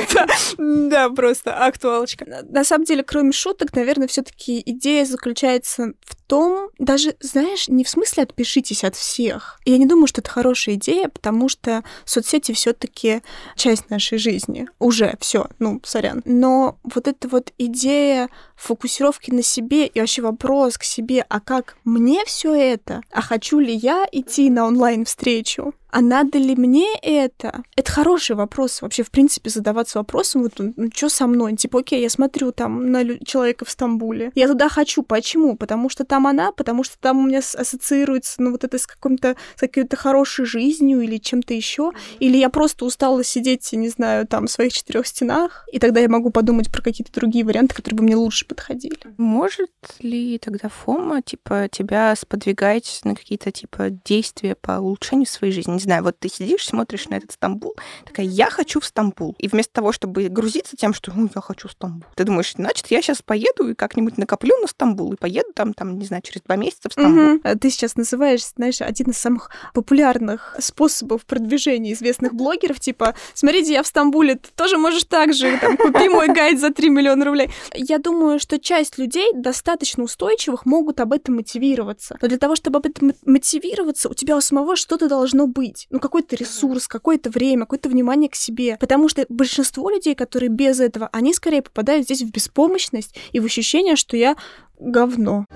Да, 0.58 1.10
просто 1.10 1.54
актуалочка. 1.54 2.26
На 2.48 2.64
самом 2.64 2.84
деле, 2.84 3.02
кроме 3.02 3.32
шуток, 3.32 3.74
наверное, 3.74 4.06
все-таки 4.06 4.62
идея 4.64 5.04
заключается 5.04 5.61
в 5.62 6.21
том, 6.32 6.70
даже, 6.78 7.14
знаешь, 7.20 7.68
не 7.68 7.84
в 7.84 7.90
смысле 7.90 8.22
отпишитесь 8.22 8.84
от 8.84 8.96
всех. 8.96 9.60
Я 9.66 9.76
не 9.76 9.84
думаю, 9.84 10.06
что 10.06 10.22
это 10.22 10.30
хорошая 10.30 10.76
идея, 10.76 11.08
потому 11.08 11.50
что 11.50 11.84
соцсети 12.06 12.52
все-таки 12.52 13.20
часть 13.54 13.90
нашей 13.90 14.16
жизни. 14.16 14.66
Уже 14.78 15.14
все, 15.20 15.48
ну, 15.58 15.82
сорян. 15.84 16.22
Но 16.24 16.78
вот 16.84 17.06
эта 17.06 17.28
вот 17.28 17.52
идея 17.58 18.30
фокусировки 18.56 19.30
на 19.30 19.42
себе 19.42 19.86
и 19.86 20.00
вообще 20.00 20.22
вопрос 20.22 20.78
к 20.78 20.84
себе, 20.84 21.26
а 21.28 21.38
как 21.38 21.76
мне 21.84 22.24
все 22.24 22.54
это? 22.54 23.02
А 23.10 23.20
хочу 23.20 23.58
ли 23.58 23.74
я 23.74 24.06
идти 24.10 24.48
на 24.48 24.64
онлайн-встречу? 24.66 25.74
а 25.92 26.00
надо 26.00 26.38
ли 26.38 26.56
мне 26.56 26.86
это? 27.02 27.62
Это 27.76 27.92
хороший 27.92 28.34
вопрос 28.34 28.80
вообще, 28.80 29.02
в 29.02 29.10
принципе, 29.10 29.50
задаваться 29.50 29.98
вопросом, 29.98 30.42
вот, 30.42 30.54
ну, 30.56 30.88
что 30.92 31.10
со 31.10 31.26
мной? 31.26 31.54
Типа, 31.54 31.80
окей, 31.80 32.00
я 32.00 32.08
смотрю 32.08 32.50
там 32.50 32.90
на 32.90 33.18
человека 33.18 33.66
в 33.66 33.70
Стамбуле, 33.70 34.32
я 34.34 34.48
туда 34.48 34.70
хочу, 34.70 35.02
почему? 35.02 35.54
Потому 35.54 35.90
что 35.90 36.04
там 36.04 36.21
она, 36.26 36.52
потому 36.52 36.84
что 36.84 36.98
там 36.98 37.18
у 37.18 37.26
меня 37.26 37.38
ассоциируется, 37.38 38.40
ну, 38.42 38.52
вот 38.52 38.64
это 38.64 38.78
с 38.78 38.86
каким-то, 38.86 39.36
с 39.56 39.60
какой-то 39.60 39.96
хорошей 39.96 40.44
жизнью 40.44 41.02
или 41.02 41.18
чем-то 41.18 41.54
еще, 41.54 41.92
или 42.18 42.36
я 42.36 42.48
просто 42.48 42.84
устала 42.84 43.22
сидеть, 43.22 43.72
не 43.72 43.88
знаю, 43.88 44.26
там, 44.26 44.46
в 44.46 44.50
своих 44.50 44.72
четырех 44.72 45.06
стенах, 45.06 45.66
и 45.72 45.78
тогда 45.78 46.00
я 46.00 46.08
могу 46.08 46.30
подумать 46.30 46.70
про 46.72 46.82
какие-то 46.82 47.12
другие 47.12 47.44
варианты, 47.44 47.74
которые 47.74 47.98
бы 47.98 48.04
мне 48.04 48.16
лучше 48.16 48.46
подходили. 48.46 48.98
Может 49.18 49.70
ли 50.00 50.38
тогда 50.38 50.68
Фома, 50.68 51.22
типа, 51.22 51.68
тебя 51.70 52.14
сподвигать 52.16 53.00
на 53.04 53.14
какие-то, 53.14 53.52
типа, 53.52 53.90
действия 53.90 54.54
по 54.54 54.72
улучшению 54.72 55.26
своей 55.26 55.52
жизни? 55.52 55.82
знаю, 55.82 56.02
вот 56.04 56.18
ты 56.18 56.28
сидишь, 56.28 56.66
смотришь 56.66 57.08
на 57.08 57.16
этот 57.16 57.32
Стамбул, 57.32 57.74
такая, 58.04 58.26
я 58.26 58.48
хочу 58.50 58.80
в 58.80 58.86
Стамбул. 58.86 59.36
И 59.38 59.48
вместо 59.48 59.72
того, 59.74 59.92
чтобы 59.92 60.28
грузиться 60.28 60.76
тем, 60.76 60.94
что 60.94 61.12
ну, 61.14 61.28
я 61.34 61.40
хочу 61.40 61.68
в 61.68 61.72
Стамбул, 61.72 62.08
ты 62.14 62.24
думаешь, 62.24 62.54
значит, 62.54 62.86
я 62.88 63.02
сейчас 63.02 63.20
поеду 63.22 63.68
и 63.68 63.74
как-нибудь 63.74 64.16
накоплю 64.16 64.56
на 64.60 64.66
Стамбул 64.66 65.12
и 65.12 65.16
поеду 65.16 65.52
там, 65.54 65.74
там, 65.74 65.98
не 65.98 66.06
знаю, 66.06 66.11
через 66.20 66.42
два 66.42 66.56
месяца 66.56 66.88
в 66.88 66.92
Стамбул. 66.92 67.36
Угу. 67.36 67.58
Ты 67.60 67.70
сейчас 67.70 67.96
называешь, 67.96 68.44
знаешь, 68.56 68.80
один 68.80 69.10
из 69.10 69.18
самых 69.18 69.50
популярных 69.74 70.56
способов 70.58 71.24
продвижения 71.24 71.92
известных 71.92 72.34
блогеров, 72.34 72.80
типа, 72.80 73.14
смотрите, 73.34 73.72
я 73.72 73.82
в 73.82 73.86
Стамбуле, 73.86 74.34
ты 74.34 74.48
тоже 74.54 74.78
можешь 74.78 75.04
так 75.04 75.32
же, 75.32 75.58
там, 75.58 75.76
купи 75.76 76.08
мой 76.08 76.28
гайд 76.28 76.60
за 76.60 76.70
3 76.70 76.90
миллиона 76.90 77.24
рублей. 77.24 77.50
Я 77.74 77.98
думаю, 77.98 78.38
что 78.38 78.58
часть 78.58 78.98
людей 78.98 79.32
достаточно 79.34 80.02
устойчивых 80.02 80.66
могут 80.66 81.00
об 81.00 81.12
этом 81.12 81.36
мотивироваться. 81.36 82.18
Но 82.20 82.28
для 82.28 82.38
того, 82.38 82.56
чтобы 82.56 82.78
об 82.78 82.86
этом 82.86 83.12
мотивироваться, 83.24 84.08
у 84.08 84.14
тебя 84.14 84.36
у 84.36 84.40
самого 84.40 84.76
что-то 84.76 85.08
должно 85.08 85.46
быть. 85.46 85.86
Ну, 85.90 86.00
какой-то 86.00 86.36
ресурс, 86.36 86.88
какое-то 86.88 87.30
время, 87.30 87.62
какое-то 87.62 87.88
внимание 87.88 88.28
к 88.28 88.34
себе. 88.34 88.76
Потому 88.80 89.08
что 89.08 89.24
большинство 89.28 89.90
людей, 89.90 90.14
которые 90.14 90.48
без 90.48 90.80
этого, 90.80 91.08
они 91.12 91.32
скорее 91.34 91.62
попадают 91.62 92.04
здесь 92.04 92.22
в 92.22 92.30
беспомощность 92.30 93.14
и 93.32 93.40
в 93.40 93.44
ощущение, 93.44 93.96
что 93.96 94.16
я 94.16 94.36
говно. 94.78 95.46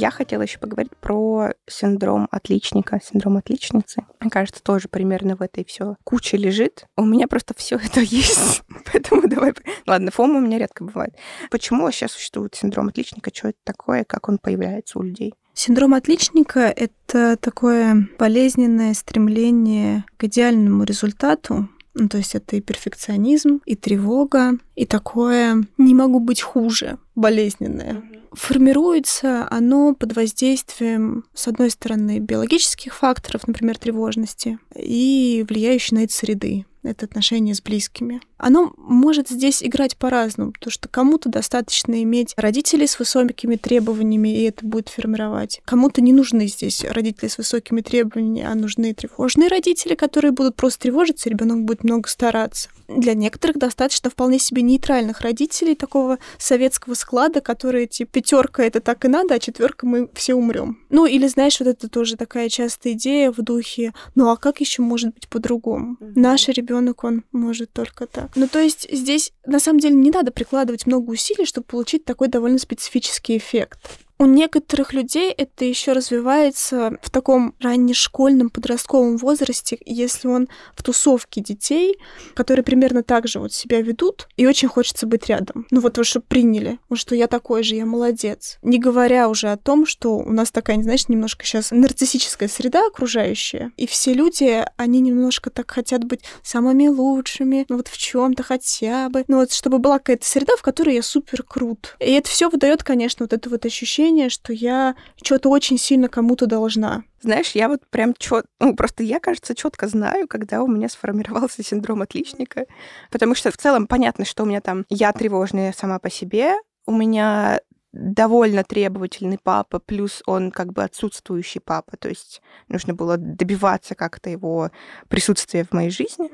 Я 0.00 0.12
хотела 0.12 0.42
еще 0.42 0.60
поговорить 0.60 0.92
про 1.00 1.50
синдром 1.66 2.28
отличника, 2.30 3.00
синдром 3.02 3.36
отличницы. 3.36 4.06
Мне 4.20 4.30
кажется, 4.30 4.62
тоже 4.62 4.86
примерно 4.86 5.34
в 5.34 5.42
этой 5.42 5.64
все 5.64 5.96
куче 6.04 6.36
лежит. 6.36 6.86
У 6.96 7.04
меня 7.04 7.26
просто 7.26 7.52
все 7.56 7.76
это 7.84 7.98
есть, 7.98 8.62
поэтому 8.92 9.26
давай. 9.26 9.54
Ладно, 9.88 10.12
фома 10.12 10.38
у 10.38 10.40
меня 10.40 10.58
редко 10.58 10.84
бывает. 10.84 11.16
Почему 11.50 11.82
вообще 11.82 12.06
существует 12.06 12.54
синдром 12.54 12.86
отличника? 12.86 13.32
Что 13.34 13.48
это 13.48 13.58
такое? 13.64 14.04
Как 14.04 14.28
он 14.28 14.38
появляется 14.38 15.00
у 15.00 15.02
людей? 15.02 15.34
Синдром 15.52 15.94
отличника— 15.94 16.60
это 16.76 17.36
такое 17.36 18.08
болезненное 18.20 18.94
стремление 18.94 20.04
к 20.16 20.22
идеальному 20.22 20.84
результату, 20.84 21.68
ну, 21.98 22.08
то 22.08 22.16
есть 22.16 22.34
это 22.34 22.56
и 22.56 22.60
перфекционизм, 22.60 23.60
и 23.66 23.74
тревога, 23.74 24.52
и 24.76 24.86
такое 24.86 25.64
«не 25.76 25.94
могу 25.94 26.20
быть 26.20 26.40
хуже», 26.40 26.98
болезненное. 27.14 28.02
Формируется 28.32 29.46
оно 29.50 29.94
под 29.94 30.14
воздействием, 30.14 31.24
с 31.34 31.48
одной 31.48 31.70
стороны, 31.70 32.18
биологических 32.20 32.94
факторов, 32.94 33.46
например, 33.46 33.78
тревожности, 33.78 34.58
и 34.76 35.44
влияющей 35.48 35.96
на 35.96 36.04
это 36.04 36.12
среды 36.12 36.66
это 36.82 37.06
отношения 37.06 37.54
с 37.54 37.62
близкими. 37.62 38.20
Оно 38.36 38.72
может 38.76 39.28
здесь 39.28 39.62
играть 39.62 39.96
по-разному, 39.96 40.52
потому 40.52 40.70
что 40.70 40.88
кому-то 40.88 41.28
достаточно 41.28 42.02
иметь 42.02 42.34
родителей 42.36 42.86
с 42.86 42.98
высокими 42.98 43.56
требованиями, 43.56 44.28
и 44.28 44.42
это 44.44 44.64
будет 44.64 44.88
формировать. 44.88 45.60
Кому-то 45.64 46.00
не 46.00 46.12
нужны 46.12 46.46
здесь 46.46 46.84
родители 46.84 47.28
с 47.28 47.38
высокими 47.38 47.80
требованиями, 47.80 48.42
а 48.42 48.54
нужны 48.54 48.94
тревожные 48.94 49.48
родители, 49.48 49.94
которые 49.94 50.32
будут 50.32 50.56
просто 50.56 50.82
тревожиться, 50.82 51.28
ребенок 51.28 51.64
будет 51.64 51.84
много 51.84 52.08
стараться. 52.08 52.68
Для 52.88 53.14
некоторых 53.14 53.58
достаточно 53.58 54.10
вполне 54.10 54.38
себе 54.38 54.62
нейтральных 54.62 55.20
родителей 55.20 55.74
такого 55.74 56.18
советского 56.38 56.94
склада, 56.94 57.40
которые 57.40 57.86
типа 57.86 58.12
пятерка 58.12 58.64
это 58.64 58.80
так 58.80 59.04
и 59.04 59.08
надо, 59.08 59.34
а 59.34 59.38
четверка 59.38 59.86
мы 59.86 60.08
все 60.14 60.34
умрем. 60.34 60.78
Ну 60.88 61.06
или 61.06 61.26
знаешь, 61.26 61.60
вот 61.60 61.68
это 61.68 61.88
тоже 61.88 62.16
такая 62.16 62.48
частая 62.48 62.94
идея 62.94 63.30
в 63.30 63.36
духе, 63.42 63.92
ну 64.14 64.30
а 64.30 64.36
как 64.36 64.60
еще 64.60 64.82
может 64.82 65.14
быть 65.14 65.28
по-другому? 65.28 65.96
Mm-hmm. 66.00 66.12
Наш 66.16 66.48
ребенок 66.48 67.04
он 67.04 67.24
может 67.32 67.72
только 67.72 68.06
так. 68.06 68.30
Ну 68.34 68.48
то 68.48 68.58
есть 68.58 68.88
здесь 68.90 69.32
на 69.46 69.60
самом 69.60 69.80
деле 69.80 69.94
не 69.94 70.10
надо 70.10 70.32
прикладывать 70.32 70.86
много 70.86 71.10
усилий, 71.10 71.44
чтобы 71.44 71.66
получить 71.66 72.04
такой 72.04 72.28
довольно 72.28 72.58
специфический 72.58 73.36
эффект. 73.36 73.78
У 74.20 74.26
некоторых 74.26 74.92
людей 74.92 75.30
это 75.30 75.64
еще 75.64 75.92
развивается 75.92 76.98
в 77.02 77.10
таком 77.10 77.54
раннешкольном 77.60 78.50
подростковом 78.50 79.16
возрасте, 79.16 79.78
если 79.84 80.26
он 80.26 80.48
в 80.74 80.82
тусовке 80.82 81.40
детей, 81.40 81.96
которые 82.34 82.64
примерно 82.64 83.04
так 83.04 83.28
же 83.28 83.38
вот 83.38 83.52
себя 83.52 83.80
ведут, 83.80 84.26
и 84.36 84.44
очень 84.44 84.66
хочется 84.66 85.06
быть 85.06 85.26
рядом. 85.26 85.68
Ну 85.70 85.80
вот, 85.80 86.04
чтобы 86.04 86.26
приняли, 86.26 86.80
что 86.94 87.14
я 87.14 87.28
такой 87.28 87.62
же, 87.62 87.76
я 87.76 87.86
молодец. 87.86 88.58
Не 88.62 88.80
говоря 88.80 89.28
уже 89.28 89.52
о 89.52 89.56
том, 89.56 89.86
что 89.86 90.16
у 90.16 90.32
нас 90.32 90.50
такая, 90.50 90.82
знаешь, 90.82 91.08
немножко 91.08 91.44
сейчас 91.44 91.70
нарциссическая 91.70 92.48
среда 92.48 92.88
окружающая, 92.88 93.70
и 93.76 93.86
все 93.86 94.14
люди, 94.14 94.64
они 94.76 94.98
немножко 94.98 95.50
так 95.50 95.70
хотят 95.70 96.02
быть 96.02 96.22
самыми 96.42 96.88
лучшими, 96.88 97.66
ну 97.68 97.76
вот 97.76 97.86
в 97.86 97.96
чем-то 97.96 98.42
хотя 98.42 99.10
бы. 99.10 99.24
Ну 99.28 99.36
вот, 99.36 99.52
чтобы 99.52 99.78
была 99.78 99.98
какая-то 99.98 100.26
среда, 100.26 100.56
в 100.56 100.62
которой 100.62 100.96
я 100.96 101.02
супер 101.02 101.44
крут. 101.44 101.94
И 102.00 102.10
это 102.10 102.28
все 102.28 102.50
выдает, 102.50 102.82
конечно, 102.82 103.24
вот 103.24 103.32
это 103.32 103.48
вот 103.48 103.64
ощущение 103.64 104.07
ощущение, 104.08 104.28
что 104.28 104.52
я 104.52 104.94
что-то 105.22 105.50
очень 105.50 105.78
сильно 105.78 106.08
кому-то 106.08 106.46
должна. 106.46 107.02
Знаешь, 107.20 107.50
я 107.52 107.68
вот 107.68 107.82
прям 107.90 108.14
чё... 108.18 108.42
Ну, 108.60 108.74
просто 108.74 109.02
я, 109.02 109.20
кажется, 109.20 109.54
четко 109.54 109.88
знаю, 109.88 110.28
когда 110.28 110.62
у 110.62 110.68
меня 110.68 110.88
сформировался 110.88 111.62
синдром 111.62 112.02
отличника. 112.02 112.66
Потому 113.10 113.34
что 113.34 113.50
в 113.50 113.56
целом 113.56 113.86
понятно, 113.86 114.24
что 114.24 114.44
у 114.44 114.46
меня 114.46 114.60
там... 114.60 114.84
Я 114.88 115.12
тревожная 115.12 115.72
сама 115.72 115.98
по 115.98 116.10
себе, 116.10 116.54
у 116.86 116.92
меня 116.92 117.60
довольно 118.08 118.64
требовательный 118.64 119.38
папа, 119.42 119.78
плюс 119.78 120.22
он 120.26 120.50
как 120.50 120.72
бы 120.72 120.82
отсутствующий 120.82 121.60
папа, 121.60 121.96
то 121.96 122.08
есть 122.08 122.42
нужно 122.68 122.94
было 122.94 123.16
добиваться 123.16 123.94
как-то 123.94 124.30
его 124.30 124.70
присутствия 125.08 125.64
в 125.64 125.72
моей 125.72 125.90
жизни. 125.90 126.30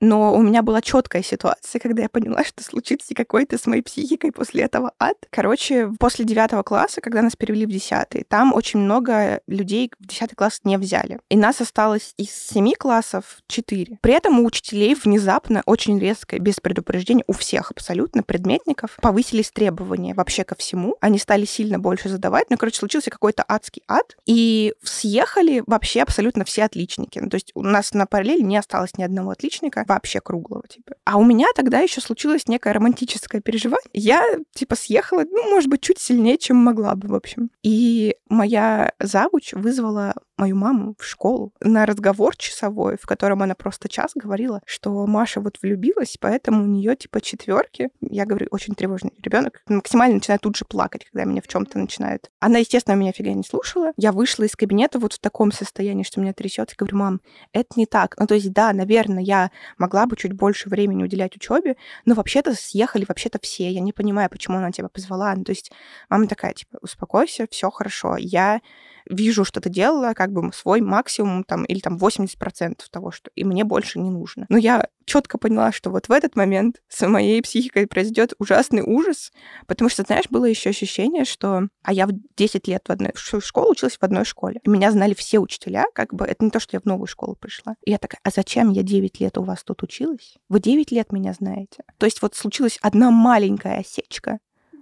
Но 0.00 0.34
у 0.34 0.42
меня 0.42 0.62
была 0.62 0.82
четкая 0.82 1.22
ситуация, 1.22 1.78
когда 1.78 2.02
я 2.02 2.08
поняла, 2.08 2.44
что 2.44 2.62
случится 2.62 3.14
какой-то 3.14 3.58
с 3.58 3.66
моей 3.66 3.82
психикой 3.82 4.32
после 4.32 4.62
этого 4.62 4.92
ад. 4.98 5.16
Короче, 5.30 5.90
после 5.98 6.24
девятого 6.24 6.62
класса, 6.62 7.00
когда 7.00 7.22
нас 7.22 7.36
перевели 7.36 7.66
в 7.66 7.70
десятый, 7.70 8.24
там 8.28 8.52
очень 8.52 8.80
много 8.80 9.40
людей 9.46 9.90
в 9.98 10.06
десятый 10.06 10.34
класс 10.34 10.60
не 10.64 10.76
взяли. 10.76 11.18
И 11.28 11.36
нас 11.36 11.60
осталось 11.60 12.12
из 12.16 12.30
семи 12.30 12.74
классов 12.74 13.38
четыре. 13.46 13.98
При 14.02 14.12
этом 14.12 14.40
у 14.40 14.44
учителей 14.44 14.94
внезапно, 14.94 15.62
очень 15.66 15.98
резко, 15.98 16.38
без 16.38 16.60
предупреждения, 16.60 17.24
у 17.26 17.32
всех 17.32 17.70
абсолютно 17.70 18.22
предметников 18.22 18.98
повысились 19.00 19.50
требования 19.50 20.14
вообще 20.14 20.44
ко 20.44 20.54
всему. 20.54 20.96
Они 21.00 21.15
стали 21.18 21.44
сильно 21.44 21.78
больше 21.78 22.08
задавать. 22.08 22.50
Ну, 22.50 22.56
короче, 22.56 22.78
случился 22.78 23.10
какой-то 23.10 23.44
адский 23.46 23.82
ад. 23.88 24.16
И 24.26 24.74
съехали 24.82 25.62
вообще 25.66 26.02
абсолютно 26.02 26.44
все 26.44 26.64
отличники. 26.64 27.18
Ну, 27.18 27.28
то 27.28 27.36
есть 27.36 27.52
у 27.54 27.62
нас 27.62 27.92
на 27.94 28.06
параллели 28.06 28.42
не 28.42 28.56
осталось 28.56 28.96
ни 28.98 29.02
одного 29.02 29.30
отличника 29.30 29.84
вообще 29.86 30.20
круглого, 30.20 30.64
типа. 30.68 30.94
А 31.04 31.16
у 31.16 31.24
меня 31.24 31.46
тогда 31.54 31.80
еще 31.80 32.00
случилось 32.00 32.48
некое 32.48 32.72
романтическое 32.72 33.40
переживание. 33.40 33.88
Я, 33.92 34.22
типа, 34.54 34.76
съехала, 34.76 35.24
ну, 35.28 35.50
может 35.50 35.68
быть, 35.68 35.80
чуть 35.80 35.98
сильнее, 35.98 36.38
чем 36.38 36.56
могла 36.56 36.94
бы, 36.94 37.08
в 37.08 37.14
общем. 37.14 37.50
И 37.62 38.16
моя 38.28 38.92
завуч 39.00 39.52
вызвала 39.52 40.14
мою 40.36 40.56
маму 40.56 40.94
в 40.98 41.04
школу 41.04 41.52
на 41.60 41.86
разговор 41.86 42.36
часовой, 42.36 42.96
в 43.00 43.06
котором 43.06 43.42
она 43.42 43.54
просто 43.54 43.88
час 43.88 44.12
говорила, 44.14 44.60
что 44.66 45.06
Маша 45.06 45.40
вот 45.40 45.58
влюбилась, 45.62 46.16
поэтому 46.20 46.62
у 46.64 46.66
нее 46.66 46.96
типа 46.96 47.20
четверки. 47.20 47.90
Я 48.00 48.26
говорю, 48.26 48.48
очень 48.50 48.74
тревожный 48.74 49.12
ребенок. 49.22 49.62
Максимально 49.66 50.16
начинает 50.16 50.42
тут 50.42 50.56
же 50.56 50.64
плакать, 50.64 51.04
когда 51.04 51.24
меня 51.24 51.40
в 51.40 51.48
чем-то 51.48 51.78
начинает. 51.78 52.30
Она, 52.40 52.58
естественно, 52.58 52.94
меня 52.94 53.12
фига 53.12 53.32
не 53.32 53.44
слушала. 53.44 53.92
Я 53.96 54.12
вышла 54.12 54.44
из 54.44 54.54
кабинета 54.56 54.98
вот 54.98 55.14
в 55.14 55.18
таком 55.18 55.52
состоянии, 55.52 56.02
что 56.02 56.20
меня 56.20 56.32
трясет. 56.32 56.72
И 56.72 56.76
говорю, 56.76 56.96
мам, 56.96 57.20
это 57.52 57.68
не 57.76 57.86
так. 57.86 58.16
Ну, 58.18 58.26
то 58.26 58.34
есть, 58.34 58.52
да, 58.52 58.72
наверное, 58.72 59.22
я 59.22 59.50
могла 59.78 60.06
бы 60.06 60.16
чуть 60.16 60.32
больше 60.32 60.68
времени 60.68 61.02
уделять 61.02 61.36
учебе, 61.36 61.76
но 62.04 62.14
вообще-то 62.14 62.54
съехали 62.54 63.04
вообще-то 63.08 63.38
все. 63.40 63.70
Я 63.70 63.80
не 63.80 63.92
понимаю, 63.92 64.30
почему 64.30 64.58
она 64.58 64.72
тебя 64.72 64.88
позвала. 64.88 65.34
Ну, 65.34 65.44
то 65.44 65.52
есть, 65.52 65.72
мама 66.08 66.26
такая, 66.26 66.52
типа, 66.52 66.78
успокойся, 66.82 67.46
все 67.50 67.70
хорошо. 67.70 68.16
Я 68.18 68.60
вижу, 69.08 69.44
что 69.44 69.60
ты 69.60 69.70
делала, 69.70 70.12
как 70.14 70.32
бы 70.32 70.50
свой 70.52 70.80
максимум 70.80 71.44
там 71.44 71.64
или 71.64 71.80
там 71.80 71.96
80% 71.96 72.80
того, 72.90 73.10
что 73.10 73.30
и 73.34 73.44
мне 73.44 73.64
больше 73.64 73.98
не 73.98 74.10
нужно. 74.10 74.46
Но 74.48 74.58
я 74.58 74.88
четко 75.04 75.38
поняла, 75.38 75.72
что 75.72 75.90
вот 75.90 76.08
в 76.08 76.12
этот 76.12 76.36
момент 76.36 76.82
с 76.88 77.06
моей 77.06 77.40
психикой 77.40 77.86
произойдет 77.86 78.34
ужасный 78.38 78.82
ужас, 78.82 79.32
потому 79.66 79.88
что, 79.88 80.02
знаешь, 80.02 80.26
было 80.28 80.44
еще 80.44 80.70
ощущение, 80.70 81.24
что... 81.24 81.68
А 81.82 81.92
я 81.92 82.06
в 82.06 82.12
10 82.36 82.68
лет 82.68 82.82
в 82.86 82.90
одной 82.90 83.12
школе 83.14 83.70
училась 83.70 83.96
в 83.96 84.02
одной 84.02 84.24
школе. 84.24 84.60
И 84.64 84.68
меня 84.68 84.90
знали 84.90 85.14
все 85.14 85.38
учителя, 85.38 85.86
как 85.94 86.12
бы 86.12 86.24
это 86.24 86.44
не 86.44 86.50
то, 86.50 86.60
что 86.60 86.76
я 86.76 86.80
в 86.80 86.84
новую 86.84 87.06
школу 87.06 87.36
пришла. 87.36 87.76
И 87.84 87.90
я 87.90 87.98
такая, 87.98 88.20
а 88.22 88.30
зачем 88.30 88.70
я 88.70 88.82
9 88.82 89.20
лет 89.20 89.38
у 89.38 89.42
вас 89.42 89.62
тут 89.64 89.82
училась? 89.82 90.36
Вы 90.48 90.60
9 90.60 90.90
лет 90.90 91.12
меня 91.12 91.32
знаете. 91.32 91.84
То 91.98 92.06
есть 92.06 92.20
вот 92.22 92.34
случилась 92.34 92.78
одна 92.82 93.10
маленькая 93.10 93.78
осечка, 93.78 94.38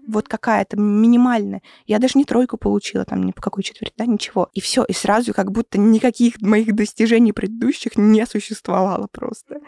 вот 0.07 0.29
какая-то 0.29 0.77
минимальная. 0.79 1.63
Я 1.87 1.99
даже 1.99 2.19
не 2.19 2.25
тройку 2.25 2.57
получила, 2.57 3.05
там 3.05 3.23
ни 3.25 3.33
по 3.33 3.41
какой 3.41 3.63
четверти, 3.63 3.95
да, 3.97 4.07
ничего. 4.07 4.49
И 4.53 4.61
все, 4.61 4.85
и 4.85 4.93
сразу 4.93 5.33
как 5.33 5.53
будто 5.53 5.79
никаких 5.79 6.41
моих 6.41 6.75
достижений 6.75 7.33
предыдущих 7.33 7.97
не 7.97 8.25
существовало 8.27 9.09
просто. 9.11 9.61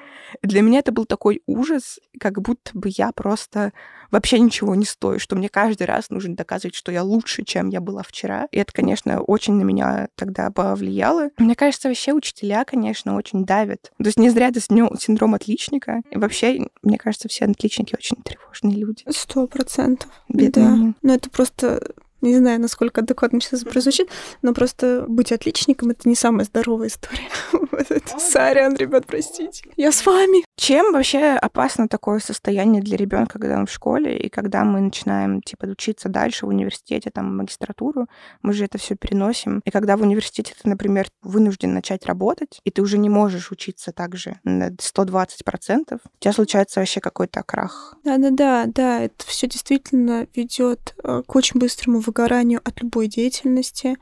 Для 0.42 0.62
меня 0.62 0.80
это 0.80 0.92
был 0.92 1.06
такой 1.06 1.42
ужас, 1.46 1.98
как 2.18 2.40
будто 2.40 2.70
бы 2.74 2.88
я 2.90 3.12
просто 3.12 3.72
вообще 4.10 4.38
ничего 4.38 4.74
не 4.74 4.84
стою, 4.84 5.18
что 5.18 5.36
мне 5.36 5.48
каждый 5.48 5.86
раз 5.86 6.10
нужно 6.10 6.36
доказывать, 6.36 6.74
что 6.74 6.92
я 6.92 7.02
лучше, 7.02 7.44
чем 7.44 7.68
я 7.68 7.80
была 7.80 8.02
вчера. 8.02 8.48
И 8.50 8.58
это, 8.58 8.72
конечно, 8.72 9.20
очень 9.20 9.54
на 9.54 9.62
меня 9.62 10.08
тогда 10.14 10.50
повлияло. 10.50 11.30
Мне 11.38 11.54
кажется, 11.54 11.88
вообще 11.88 12.12
учителя, 12.12 12.64
конечно, 12.64 13.16
очень 13.16 13.44
давят. 13.44 13.92
То 13.98 14.06
есть 14.06 14.18
не 14.18 14.30
зря 14.30 14.48
это 14.48 14.60
синдром 14.60 15.34
отличника. 15.34 16.02
И 16.10 16.18
вообще, 16.18 16.66
мне 16.82 16.98
кажется, 16.98 17.28
все 17.28 17.44
отличники 17.46 17.94
очень 17.94 18.16
тревожные 18.22 18.76
люди. 18.76 19.04
Сто 19.10 19.46
процентов. 19.46 20.10
Да. 20.28 20.76
Но 21.02 21.14
это 21.14 21.30
просто 21.30 21.82
не 22.22 22.36
знаю, 22.36 22.60
насколько 22.60 23.02
адекватно 23.02 23.40
сейчас 23.40 23.62
прозвучит, 23.62 24.08
но 24.42 24.54
просто 24.54 25.04
быть 25.08 25.32
отличником— 25.32 25.90
это 25.90 26.08
не 26.08 26.14
самая 26.14 26.44
здоровая 26.44 26.88
история. 26.88 27.28
Сорян, 28.18 28.74
ребят, 28.76 29.06
простите. 29.06 29.64
Я 29.76 29.92
с 29.92 30.04
вами. 30.04 30.45
Чем 30.56 30.92
вообще 30.92 31.34
опасно 31.34 31.86
такое 31.86 32.18
состояние 32.18 32.82
для 32.82 32.96
ребенка, 32.96 33.38
когда 33.38 33.58
он 33.58 33.66
в 33.66 33.70
школе, 33.70 34.16
и 34.16 34.30
когда 34.30 34.64
мы 34.64 34.80
начинаем, 34.80 35.42
типа, 35.42 35.66
учиться 35.66 36.08
дальше 36.08 36.46
в 36.46 36.48
университете, 36.48 37.10
там, 37.10 37.36
магистратуру, 37.36 38.06
мы 38.40 38.54
же 38.54 38.64
это 38.64 38.78
все 38.78 38.96
переносим. 38.96 39.60
И 39.66 39.70
когда 39.70 39.98
в 39.98 40.02
университете 40.02 40.54
ты, 40.60 40.66
например, 40.66 41.08
вынужден 41.20 41.74
начать 41.74 42.06
работать, 42.06 42.60
и 42.64 42.70
ты 42.70 42.80
уже 42.80 42.96
не 42.96 43.10
можешь 43.10 43.52
учиться 43.52 43.92
так 43.92 44.16
же 44.16 44.40
на 44.44 44.70
120%, 44.70 46.00
у 46.02 46.18
тебя 46.18 46.32
случается 46.32 46.80
вообще 46.80 47.00
какой-то 47.00 47.42
крах. 47.42 47.94
Да-да-да, 48.02 48.64
да, 48.66 49.00
это 49.02 49.26
все 49.26 49.46
действительно 49.48 50.26
ведет 50.34 50.94
э, 51.04 51.22
к 51.26 51.36
очень 51.36 51.60
быстрому 51.60 52.00
выгоранию 52.00 52.62
от 52.64 52.80
любой 52.80 53.08
деятельности. 53.08 53.98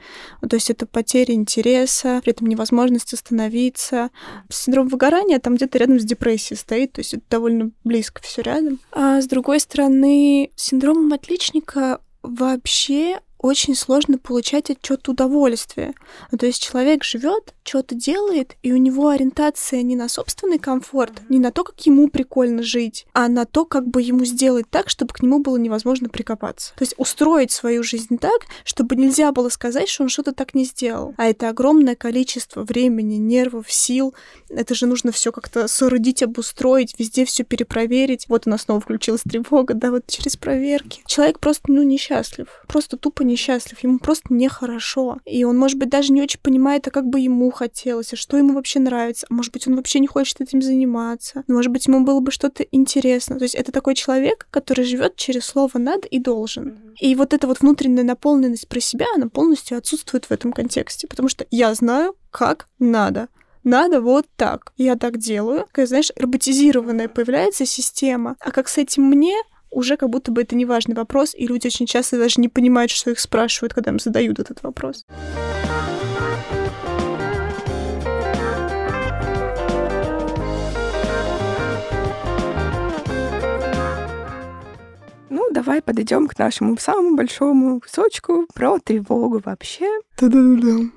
То 0.48 0.54
есть 0.54 0.70
это 0.70 0.86
потеря 0.86 1.34
интереса, 1.34 2.20
при 2.22 2.30
этом 2.30 2.46
невозможность 2.46 3.12
остановиться. 3.12 4.10
Синдром 4.48 4.86
выгорания 4.86 5.40
там 5.40 5.56
где-то 5.56 5.78
рядом 5.78 5.98
с 5.98 6.04
депрессией 6.04 6.43
стоит, 6.52 6.92
то 6.92 7.00
есть 7.00 7.14
это 7.14 7.24
довольно 7.30 7.70
близко 7.82 8.20
все 8.22 8.42
рядом. 8.42 8.80
А 8.92 9.20
с 9.20 9.26
другой 9.26 9.60
стороны, 9.60 10.50
синдромом 10.56 11.12
отличника 11.12 12.00
вообще 12.22 13.20
очень 13.44 13.74
сложно 13.74 14.16
получать 14.16 14.70
отчет 14.70 15.06
удовольствия. 15.06 15.92
Ну, 16.32 16.38
то 16.38 16.46
есть 16.46 16.62
человек 16.62 17.04
живет, 17.04 17.52
что-то 17.62 17.94
делает, 17.94 18.56
и 18.62 18.72
у 18.72 18.78
него 18.78 19.08
ориентация 19.08 19.82
не 19.82 19.96
на 19.96 20.08
собственный 20.08 20.58
комфорт, 20.58 21.12
не 21.28 21.38
на 21.38 21.50
то, 21.50 21.62
как 21.62 21.78
ему 21.82 22.08
прикольно 22.08 22.62
жить, 22.62 23.06
а 23.12 23.28
на 23.28 23.44
то, 23.44 23.66
как 23.66 23.86
бы 23.86 24.00
ему 24.00 24.24
сделать 24.24 24.64
так, 24.70 24.88
чтобы 24.88 25.12
к 25.12 25.22
нему 25.22 25.40
было 25.40 25.58
невозможно 25.58 26.08
прикопаться. 26.08 26.72
То 26.76 26.84
есть 26.84 26.94
устроить 26.96 27.50
свою 27.50 27.82
жизнь 27.82 28.16
так, 28.16 28.46
чтобы 28.64 28.96
нельзя 28.96 29.30
было 29.30 29.50
сказать, 29.50 29.90
что 29.90 30.04
он 30.04 30.08
что-то 30.08 30.32
так 30.32 30.54
не 30.54 30.64
сделал. 30.64 31.14
А 31.18 31.26
это 31.26 31.50
огромное 31.50 31.96
количество 31.96 32.64
времени, 32.64 33.16
нервов, 33.16 33.70
сил. 33.70 34.14
Это 34.48 34.74
же 34.74 34.86
нужно 34.86 35.12
все 35.12 35.32
как-то 35.32 35.68
соорудить, 35.68 36.22
обустроить, 36.22 36.98
везде 36.98 37.26
все 37.26 37.44
перепроверить. 37.44 38.24
Вот 38.28 38.46
у 38.46 38.50
нас 38.50 38.62
снова 38.62 38.80
включилась 38.80 39.20
тревога, 39.20 39.74
да, 39.74 39.90
вот 39.90 40.06
через 40.06 40.38
проверки. 40.38 41.02
Человек 41.06 41.40
просто, 41.40 41.70
ну, 41.70 41.82
несчастлив. 41.82 42.48
Просто 42.66 42.96
тупо 42.96 43.22
несчастлив 43.22 43.33
несчастлив, 43.34 43.78
ему 43.80 43.98
просто 43.98 44.32
нехорошо. 44.32 45.18
И 45.24 45.44
он, 45.44 45.58
может 45.58 45.78
быть, 45.78 45.88
даже 45.88 46.12
не 46.12 46.22
очень 46.22 46.40
понимает, 46.40 46.86
а 46.86 46.90
как 46.90 47.06
бы 47.06 47.20
ему 47.20 47.50
хотелось, 47.50 48.12
а 48.12 48.16
что 48.16 48.36
ему 48.36 48.54
вообще 48.54 48.80
нравится. 48.80 49.26
А 49.28 49.34
может 49.34 49.52
быть, 49.52 49.66
он 49.66 49.76
вообще 49.76 49.98
не 49.98 50.06
хочет 50.06 50.40
этим 50.40 50.62
заниматься. 50.62 51.44
Может 51.48 51.72
быть, 51.72 51.86
ему 51.86 52.04
было 52.04 52.20
бы 52.20 52.30
что-то 52.30 52.64
интересно. 52.70 53.36
То 53.36 53.44
есть 53.44 53.54
это 53.54 53.72
такой 53.72 53.94
человек, 53.94 54.46
который 54.50 54.84
живет 54.84 55.16
через 55.16 55.44
слово 55.44 55.78
«надо» 55.78 56.06
и 56.08 56.18
«должен». 56.18 56.78
И 57.00 57.14
вот 57.14 57.34
эта 57.34 57.46
вот 57.46 57.60
внутренняя 57.60 58.04
наполненность 58.04 58.68
про 58.68 58.80
себя, 58.80 59.06
она 59.14 59.28
полностью 59.28 59.76
отсутствует 59.76 60.26
в 60.26 60.30
этом 60.30 60.52
контексте. 60.52 61.06
Потому 61.06 61.28
что 61.28 61.46
я 61.50 61.74
знаю, 61.74 62.14
как 62.30 62.68
надо 62.78 63.28
надо 63.64 64.00
вот 64.00 64.26
так. 64.36 64.72
Я 64.76 64.96
так 64.96 65.18
делаю. 65.18 65.64
Такая, 65.66 65.86
знаешь, 65.86 66.12
роботизированная 66.16 67.08
появляется 67.08 67.66
система. 67.66 68.36
А 68.40 68.50
как 68.50 68.68
с 68.68 68.78
этим 68.78 69.04
мне, 69.04 69.34
уже 69.74 69.96
как 69.96 70.08
будто 70.10 70.30
бы 70.30 70.42
это 70.42 70.54
не 70.54 70.64
важный 70.64 70.94
вопрос, 70.94 71.34
и 71.34 71.46
люди 71.46 71.66
очень 71.66 71.86
часто 71.86 72.18
даже 72.18 72.40
не 72.40 72.48
понимают, 72.48 72.90
что 72.90 73.10
их 73.10 73.20
спрашивают, 73.20 73.74
когда 73.74 73.90
им 73.90 73.98
задают 73.98 74.38
этот 74.38 74.62
вопрос. 74.62 75.04
Ну, 85.30 85.50
давай 85.50 85.82
подойдем 85.82 86.28
к 86.28 86.38
нашему 86.38 86.76
самому 86.78 87.16
большому 87.16 87.80
кусочку 87.80 88.46
про 88.54 88.78
тревогу 88.78 89.40
вообще. 89.44 89.88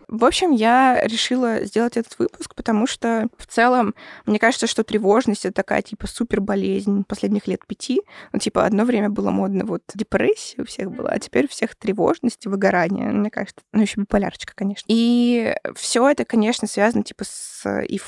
В 0.07 0.25
общем, 0.25 0.51
я 0.51 1.01
решила 1.03 1.65
сделать 1.65 1.97
этот 1.97 2.17
выпуск, 2.19 2.53
потому 2.55 2.85
что 2.85 3.27
в 3.37 3.47
целом 3.47 3.95
мне 4.25 4.37
кажется, 4.37 4.67
что 4.67 4.83
тревожность 4.83 5.45
это 5.45 5.55
такая 5.55 5.81
типа 5.81 6.07
супер 6.07 6.39
болезнь 6.39 7.03
последних 7.03 7.47
лет 7.47 7.65
пяти. 7.65 8.01
Ну, 8.31 8.39
типа, 8.39 8.65
одно 8.65 8.85
время 8.85 9.09
было 9.09 9.31
модно 9.31 9.65
вот 9.65 9.81
депрессия 9.95 10.61
у 10.61 10.65
всех 10.65 10.91
была, 10.91 11.09
а 11.09 11.19
теперь 11.19 11.45
у 11.45 11.49
всех 11.49 11.75
тревожность 11.75 12.45
и 12.45 12.49
выгорание. 12.49 13.09
Мне 13.09 13.31
кажется, 13.31 13.61
ну, 13.73 13.81
еще 13.81 14.01
биполярочка, 14.01 14.53
конечно. 14.55 14.85
И 14.87 15.55
все 15.75 16.07
это, 16.09 16.23
конечно, 16.23 16.67
связано 16.67 17.03
типа 17.03 17.23
с 17.25 17.81
и 17.83 17.99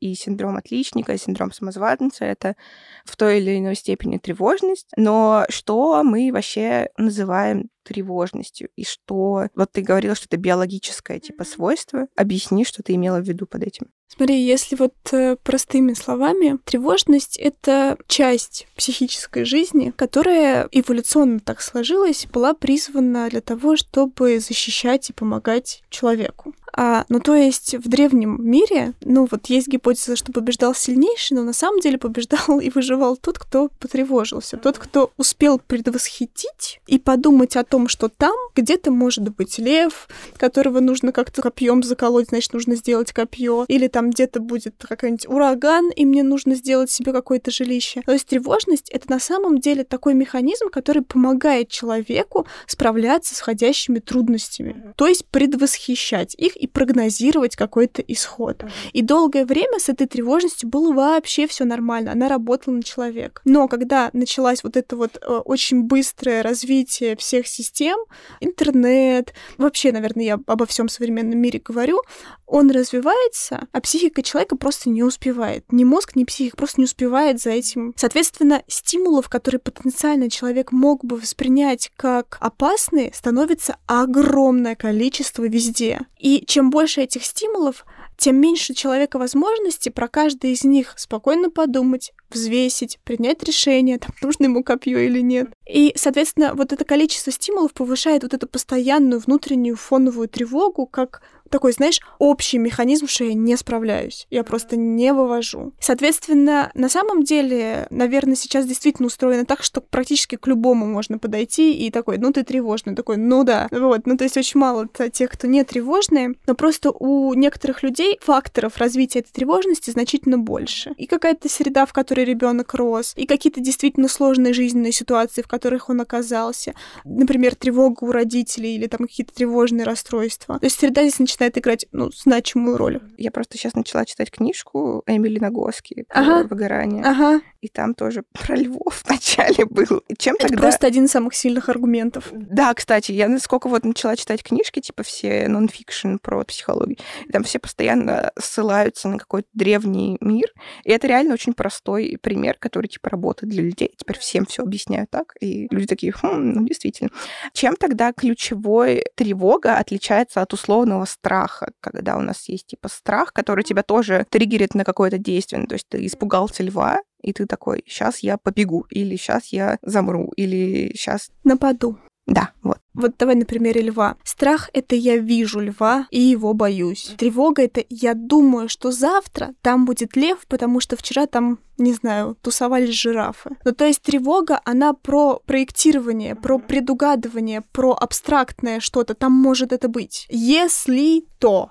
и 0.00 0.14
синдром 0.14 0.56
отличника, 0.56 1.12
и 1.12 1.18
синдром 1.18 1.52
самозванца. 1.52 2.24
Это 2.24 2.56
в 3.04 3.16
той 3.16 3.38
или 3.38 3.58
иной 3.58 3.76
степени 3.76 4.18
тревожность. 4.18 4.88
Но 4.96 5.44
что 5.48 6.02
мы 6.02 6.30
вообще 6.32 6.88
называем 6.98 7.68
тревожностью 7.82 8.68
и 8.76 8.84
что... 8.84 9.48
Вот 9.54 9.72
ты 9.72 9.82
говорила, 9.82 10.14
что 10.14 10.26
это 10.26 10.36
биологическое 10.36 11.18
типа 11.18 11.44
свойство. 11.44 12.06
Объясни, 12.16 12.64
что 12.64 12.82
ты 12.82 12.94
имела 12.94 13.20
в 13.20 13.28
виду 13.28 13.46
под 13.46 13.62
этим. 13.64 13.86
Смотри, 14.14 14.44
если 14.44 14.76
вот 14.76 14.94
э, 15.12 15.36
простыми 15.42 15.94
словами, 15.94 16.58
тревожность— 16.66 17.36
это 17.38 17.96
часть 18.08 18.66
психической 18.76 19.46
жизни, 19.46 19.90
которая 19.96 20.68
эволюционно 20.70 21.40
так 21.40 21.62
сложилась, 21.62 22.26
была 22.30 22.52
призвана 22.52 23.30
для 23.30 23.40
того, 23.40 23.74
чтобы 23.76 24.38
защищать 24.38 25.08
и 25.08 25.14
помогать 25.14 25.82
человеку. 25.88 26.54
А, 26.74 27.04
ну, 27.08 27.20
то 27.20 27.34
есть 27.34 27.74
в 27.74 27.88
древнем 27.88 28.38
мире, 28.40 28.94
ну, 29.02 29.28
вот 29.30 29.46
есть 29.46 29.68
гипотеза, 29.68 30.16
что 30.16 30.32
побеждал 30.32 30.74
сильнейший, 30.74 31.36
но 31.36 31.42
на 31.42 31.52
самом 31.52 31.80
деле 31.80 31.98
побеждал 31.98 32.60
и 32.60 32.70
выживал 32.70 33.16
тот, 33.16 33.38
кто 33.38 33.68
потревожился, 33.78 34.56
тот, 34.56 34.78
кто 34.78 35.12
успел 35.16 35.58
предвосхитить 35.58 36.80
и 36.86 36.98
подумать 36.98 37.56
о 37.56 37.64
том, 37.64 37.88
что 37.88 38.08
там 38.08 38.34
где-то 38.54 38.90
может 38.90 39.28
быть 39.28 39.58
лев, 39.58 40.08
которого 40.38 40.80
нужно 40.80 41.12
как-то 41.12 41.42
копьем 41.42 41.82
заколоть, 41.82 42.28
значит, 42.28 42.52
нужно 42.52 42.74
сделать 42.76 43.12
копье, 43.12 43.64
или 43.68 43.88
там 43.88 44.10
где-то 44.10 44.40
будет 44.40 44.74
какой-нибудь 44.78 45.28
ураган, 45.28 45.90
и 45.90 46.06
мне 46.06 46.22
нужно 46.22 46.54
сделать 46.54 46.90
себе 46.90 47.12
какое-то 47.12 47.50
жилище. 47.50 48.02
То 48.06 48.12
есть 48.12 48.26
тревожность— 48.26 48.90
это 48.90 49.10
на 49.10 49.20
самом 49.20 49.58
деле 49.58 49.84
такой 49.84 50.14
механизм, 50.14 50.68
который 50.68 51.02
помогает 51.02 51.68
человеку 51.68 52.46
справляться 52.66 53.34
с 53.34 53.40
входящими 53.40 53.98
трудностями, 53.98 54.94
то 54.96 55.06
есть 55.06 55.26
предвосхищать 55.26 56.34
их 56.34 56.61
и 56.62 56.68
прогнозировать 56.68 57.56
какой-то 57.56 58.02
исход. 58.02 58.64
И 58.92 59.02
долгое 59.02 59.44
время 59.44 59.80
с 59.80 59.88
этой 59.88 60.06
тревожностью 60.06 60.68
было 60.68 60.92
вообще 60.92 61.48
все 61.48 61.64
нормально, 61.64 62.12
она 62.12 62.28
работала 62.28 62.74
на 62.74 62.84
человека. 62.84 63.42
Но 63.44 63.66
когда 63.66 64.10
началась 64.12 64.62
вот 64.62 64.76
это 64.76 64.94
вот 64.94 65.16
э, 65.20 65.26
очень 65.26 65.82
быстрое 65.82 66.40
развитие 66.42 67.16
всех 67.16 67.48
систем, 67.48 67.98
интернет, 68.40 69.34
вообще, 69.58 69.90
наверное, 69.90 70.24
я 70.24 70.38
обо 70.46 70.64
всем 70.66 70.88
современном 70.88 71.38
мире 71.38 71.60
говорю, 71.62 72.00
он 72.46 72.70
развивается, 72.70 73.66
а 73.72 73.80
психика 73.80 74.22
человека 74.22 74.56
просто 74.56 74.90
не 74.90 75.02
успевает. 75.02 75.64
Ни 75.72 75.84
мозг, 75.84 76.14
ни 76.14 76.24
психика 76.24 76.56
просто 76.56 76.80
не 76.80 76.84
успевает 76.84 77.40
за 77.40 77.50
этим. 77.50 77.92
Соответственно, 77.96 78.62
стимулов, 78.68 79.28
которые 79.28 79.58
потенциально 79.58 80.30
человек 80.30 80.70
мог 80.70 81.04
бы 81.04 81.16
воспринять 81.16 81.90
как 81.96 82.36
опасные, 82.40 83.10
становится 83.14 83.78
огромное 83.86 84.76
количество 84.76 85.44
везде. 85.48 86.00
И 86.18 86.44
чем 86.52 86.68
больше 86.68 87.00
этих 87.00 87.24
стимулов, 87.24 87.86
тем 88.18 88.36
меньше 88.36 88.74
человека 88.74 89.18
возможности 89.18 89.88
про 89.88 90.06
каждый 90.06 90.52
из 90.52 90.64
них 90.64 90.92
спокойно 90.98 91.48
подумать, 91.48 92.12
взвесить, 92.34 92.98
принять 93.04 93.42
решение, 93.42 93.98
там, 93.98 94.10
нужно 94.22 94.44
ему 94.44 94.62
копье 94.62 94.98
или 94.98 95.20
нет. 95.20 95.48
И, 95.68 95.92
соответственно, 95.96 96.54
вот 96.54 96.72
это 96.72 96.84
количество 96.84 97.32
стимулов 97.32 97.72
повышает 97.72 98.22
вот 98.22 98.34
эту 98.34 98.46
постоянную 98.46 99.20
внутреннюю 99.20 99.76
фоновую 99.76 100.28
тревогу, 100.28 100.86
как 100.86 101.22
такой, 101.52 101.72
знаешь, 101.72 102.00
общий 102.18 102.58
механизм, 102.58 103.06
что 103.06 103.24
я 103.24 103.34
не 103.34 103.56
справляюсь, 103.56 104.26
я 104.30 104.42
просто 104.42 104.76
не 104.76 105.12
вывожу. 105.12 105.72
Соответственно, 105.78 106.72
на 106.74 106.88
самом 106.88 107.22
деле, 107.22 107.86
наверное, 107.90 108.34
сейчас 108.34 108.66
действительно 108.66 109.06
устроено 109.06 109.44
так, 109.44 109.62
что 109.62 109.80
практически 109.80 110.36
к 110.36 110.46
любому 110.48 110.86
можно 110.86 111.18
подойти 111.18 111.74
и 111.74 111.90
такой, 111.90 112.18
ну 112.18 112.32
ты 112.32 112.42
тревожный, 112.42 112.96
такой, 112.96 113.18
ну 113.18 113.44
да, 113.44 113.68
вот, 113.70 114.06
ну 114.06 114.16
то 114.16 114.24
есть 114.24 114.36
очень 114.36 114.58
мало 114.58 114.88
тех, 115.12 115.30
кто 115.30 115.46
не 115.46 115.62
тревожные, 115.62 116.34
но 116.46 116.54
просто 116.54 116.90
у 116.90 117.34
некоторых 117.34 117.82
людей 117.82 118.18
факторов 118.22 118.78
развития 118.78 119.20
этой 119.20 119.32
тревожности 119.32 119.90
значительно 119.90 120.38
больше. 120.38 120.94
И 120.96 121.06
какая-то 121.06 121.48
среда, 121.50 121.84
в 121.84 121.92
которой 121.92 122.21
ребенок 122.24 122.74
рос, 122.74 123.12
и 123.16 123.26
какие-то 123.26 123.60
действительно 123.60 124.08
сложные 124.08 124.52
жизненные 124.52 124.92
ситуации, 124.92 125.42
в 125.42 125.48
которых 125.48 125.88
он 125.88 126.00
оказался. 126.00 126.74
Например, 127.04 127.54
тревога 127.54 128.04
у 128.04 128.12
родителей 128.12 128.76
или 128.76 128.86
там 128.86 129.06
какие-то 129.06 129.34
тревожные 129.34 129.84
расстройства. 129.84 130.58
То 130.58 130.66
есть 130.66 130.78
среда 130.78 131.02
здесь 131.02 131.18
начинает 131.18 131.58
играть, 131.58 131.86
ну, 131.92 132.10
значимую 132.12 132.76
роль. 132.76 133.00
Я 133.16 133.30
просто 133.30 133.56
сейчас 133.56 133.74
начала 133.74 134.04
читать 134.04 134.30
книжку 134.30 135.02
Эмили 135.06 135.38
Нагоски 135.38 136.04
ага. 136.08 136.46
выгорание. 136.48 137.04
Ага. 137.04 137.40
И 137.60 137.68
там 137.68 137.94
тоже 137.94 138.24
про 138.32 138.56
львов 138.56 139.02
вначале 139.06 139.64
был. 139.64 140.02
И 140.08 140.16
чем 140.16 140.34
Это 140.34 140.48
тогда... 140.48 140.62
просто 140.62 140.86
один 140.86 141.04
из 141.04 141.10
самых 141.12 141.34
сильных 141.34 141.68
аргументов. 141.68 142.28
Да, 142.32 142.74
кстати, 142.74 143.12
я 143.12 143.28
насколько 143.28 143.68
вот 143.68 143.84
начала 143.84 144.16
читать 144.16 144.42
книжки, 144.42 144.80
типа 144.80 145.02
все 145.04 145.46
нон-фикшн 145.48 146.16
про 146.16 146.42
психологию, 146.44 146.98
там 147.32 147.44
все 147.44 147.58
постоянно 147.58 148.32
ссылаются 148.38 149.08
на 149.08 149.18
какой-то 149.18 149.48
древний 149.54 150.16
мир. 150.20 150.52
И 150.84 150.90
это 150.90 151.06
реально 151.06 151.34
очень 151.34 151.52
простой 151.52 152.11
пример, 152.16 152.56
который, 152.58 152.86
типа, 152.86 153.10
работает 153.10 153.52
для 153.52 153.62
людей. 153.62 153.92
Теперь 153.96 154.18
всем 154.18 154.46
все 154.46 154.62
объясняю 154.62 155.06
так. 155.10 155.34
И 155.40 155.68
люди 155.70 155.86
такие, 155.86 156.12
хм, 156.12 156.52
ну, 156.52 156.64
действительно. 156.64 157.10
Чем 157.52 157.76
тогда 157.76 158.12
ключевой 158.12 159.04
тревога 159.14 159.78
отличается 159.78 160.42
от 160.42 160.52
условного 160.52 161.04
страха? 161.04 161.72
когда 161.80 162.16
у 162.16 162.20
нас 162.20 162.48
есть 162.48 162.66
типа 162.66 162.88
страх, 162.88 163.32
который 163.32 163.64
тебя 163.64 163.82
тоже 163.82 164.26
триггерит 164.30 164.74
на 164.74 164.84
какое-то 164.84 165.18
действие. 165.18 165.60
Ну, 165.60 165.66
то 165.66 165.74
есть 165.74 165.88
ты 165.88 166.04
испугался 166.06 166.62
льва, 166.62 167.00
и 167.20 167.32
ты 167.32 167.46
такой, 167.46 167.84
сейчас 167.86 168.20
я 168.20 168.36
побегу, 168.36 168.86
или 168.90 169.16
сейчас 169.16 169.48
я 169.48 169.78
замру, 169.82 170.32
или 170.36 170.92
сейчас... 170.94 171.30
Нападу. 171.44 171.98
Да, 172.26 172.50
вот. 172.62 172.78
Вот 172.94 173.14
давай 173.18 173.34
на 173.34 173.44
примере 173.44 173.80
льва. 173.82 174.16
Страх— 174.22 174.70
это 174.72 174.94
я 174.94 175.16
вижу 175.16 175.60
льва 175.60 176.06
и 176.10 176.20
его 176.20 176.52
боюсь. 176.52 177.14
Тревога— 177.16 177.62
это 177.64 177.82
я 177.88 178.14
думаю, 178.14 178.68
что 178.68 178.92
завтра 178.92 179.54
там 179.62 179.86
будет 179.86 180.14
лев, 180.14 180.46
потому 180.46 180.78
что 180.80 180.96
вчера 180.96 181.26
там, 181.26 181.58
не 181.78 181.94
знаю, 181.94 182.36
тусовались 182.40 182.94
жирафы. 182.94 183.56
Ну, 183.64 183.72
то 183.72 183.86
есть 183.86 184.02
тревога, 184.02 184.60
она 184.64 184.92
про 184.92 185.40
проектирование, 185.46 186.34
про 186.34 186.58
предугадывание, 186.58 187.62
про 187.72 187.92
абстрактное 187.92 188.80
что-то. 188.80 189.14
Там 189.14 189.32
может 189.32 189.72
это 189.72 189.88
быть. 189.88 190.26
Если 190.28 191.24
то. 191.38 191.70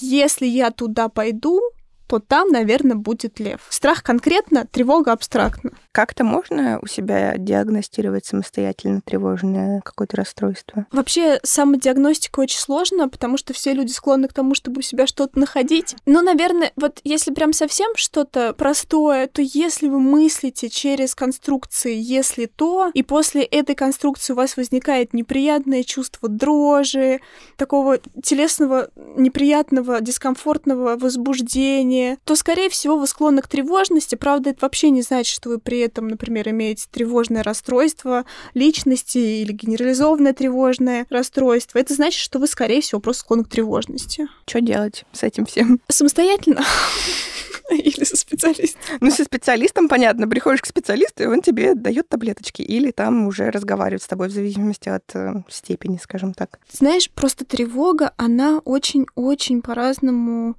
Если 0.00 0.46
я 0.46 0.70
туда 0.70 1.08
пойду, 1.08 1.60
то 2.08 2.18
там, 2.18 2.48
наверное, 2.48 2.96
будет 2.96 3.38
лев. 3.38 3.60
Страх 3.68 4.02
конкретно, 4.02 4.66
тревога 4.66 5.12
абстрактно. 5.12 5.72
Как-то 5.92 6.24
можно 6.24 6.78
у 6.82 6.86
себя 6.86 7.36
диагностировать 7.38 8.24
самостоятельно 8.26 9.00
тревожное 9.00 9.80
какое-то 9.80 10.16
расстройство? 10.16 10.86
Вообще, 10.92 11.40
самодиагностика 11.42 12.40
очень 12.40 12.58
сложно, 12.58 13.08
потому 13.08 13.36
что 13.36 13.52
все 13.52 13.72
люди 13.72 13.90
склонны 13.90 14.28
к 14.28 14.32
тому, 14.32 14.54
чтобы 14.54 14.78
у 14.78 14.82
себя 14.82 15.06
что-то 15.06 15.38
находить. 15.38 15.96
Но, 16.06 16.20
наверное, 16.20 16.72
вот 16.76 17.00
если 17.04 17.32
прям 17.32 17.52
совсем 17.52 17.96
что-то 17.96 18.52
простое, 18.52 19.26
то 19.26 19.42
если 19.42 19.88
вы 19.88 20.00
мыслите 20.00 20.68
через 20.68 21.14
конструкции 21.14 21.94
«если 21.96 22.46
то», 22.46 22.90
и 22.94 23.02
после 23.02 23.42
этой 23.42 23.74
конструкции 23.74 24.32
у 24.32 24.36
вас 24.36 24.56
возникает 24.56 25.14
неприятное 25.14 25.82
чувство 25.82 26.28
дрожи, 26.28 27.20
такого 27.56 27.98
телесного 28.22 28.90
неприятного, 29.16 30.00
дискомфортного 30.00 30.96
возбуждения, 30.96 32.18
то, 32.24 32.36
скорее 32.36 32.68
всего, 32.68 32.96
вы 32.98 33.06
склонны 33.06 33.42
к 33.42 33.48
тревожности. 33.48 34.14
Правда, 34.14 34.50
это 34.50 34.58
вообще 34.62 34.90
не 34.90 35.02
значит, 35.02 35.34
что 35.34 35.48
вы 35.48 35.58
при 35.58 35.87
этом, 35.88 36.08
например, 36.08 36.48
имеете 36.50 36.86
тревожное 36.90 37.42
расстройство 37.42 38.24
личности 38.54 39.18
или 39.18 39.52
генерализованное 39.52 40.32
тревожное 40.32 41.06
расстройство. 41.10 41.78
Это 41.78 41.94
значит, 41.94 42.20
что 42.20 42.38
вы, 42.38 42.46
скорее 42.46 42.80
всего, 42.80 43.00
просто 43.00 43.20
склонны 43.20 43.44
к 43.44 43.48
тревожности. 43.48 44.28
Что 44.46 44.60
делать 44.60 45.04
с 45.12 45.22
этим 45.22 45.46
всем? 45.46 45.80
Самостоятельно. 45.88 46.62
Или 47.70 48.04
со 48.04 48.16
специалистом? 48.16 48.80
Ну, 49.00 49.10
со 49.10 49.24
специалистом, 49.24 49.88
понятно. 49.88 50.26
Приходишь 50.26 50.62
к 50.62 50.66
специалисту, 50.66 51.24
и 51.24 51.26
он 51.26 51.42
тебе 51.42 51.74
дает 51.74 52.08
таблеточки. 52.08 52.62
Или 52.62 52.90
там 52.90 53.26
уже 53.26 53.50
разговаривает 53.50 54.02
с 54.02 54.06
тобой 54.06 54.28
в 54.28 54.32
зависимости 54.32 54.88
от 54.88 55.04
э, 55.14 55.42
степени, 55.48 55.98
скажем 56.02 56.32
так. 56.32 56.58
Знаешь, 56.72 57.10
просто 57.10 57.44
тревога, 57.44 58.12
она 58.16 58.60
очень-очень 58.64 59.60
по-разному 59.60 60.56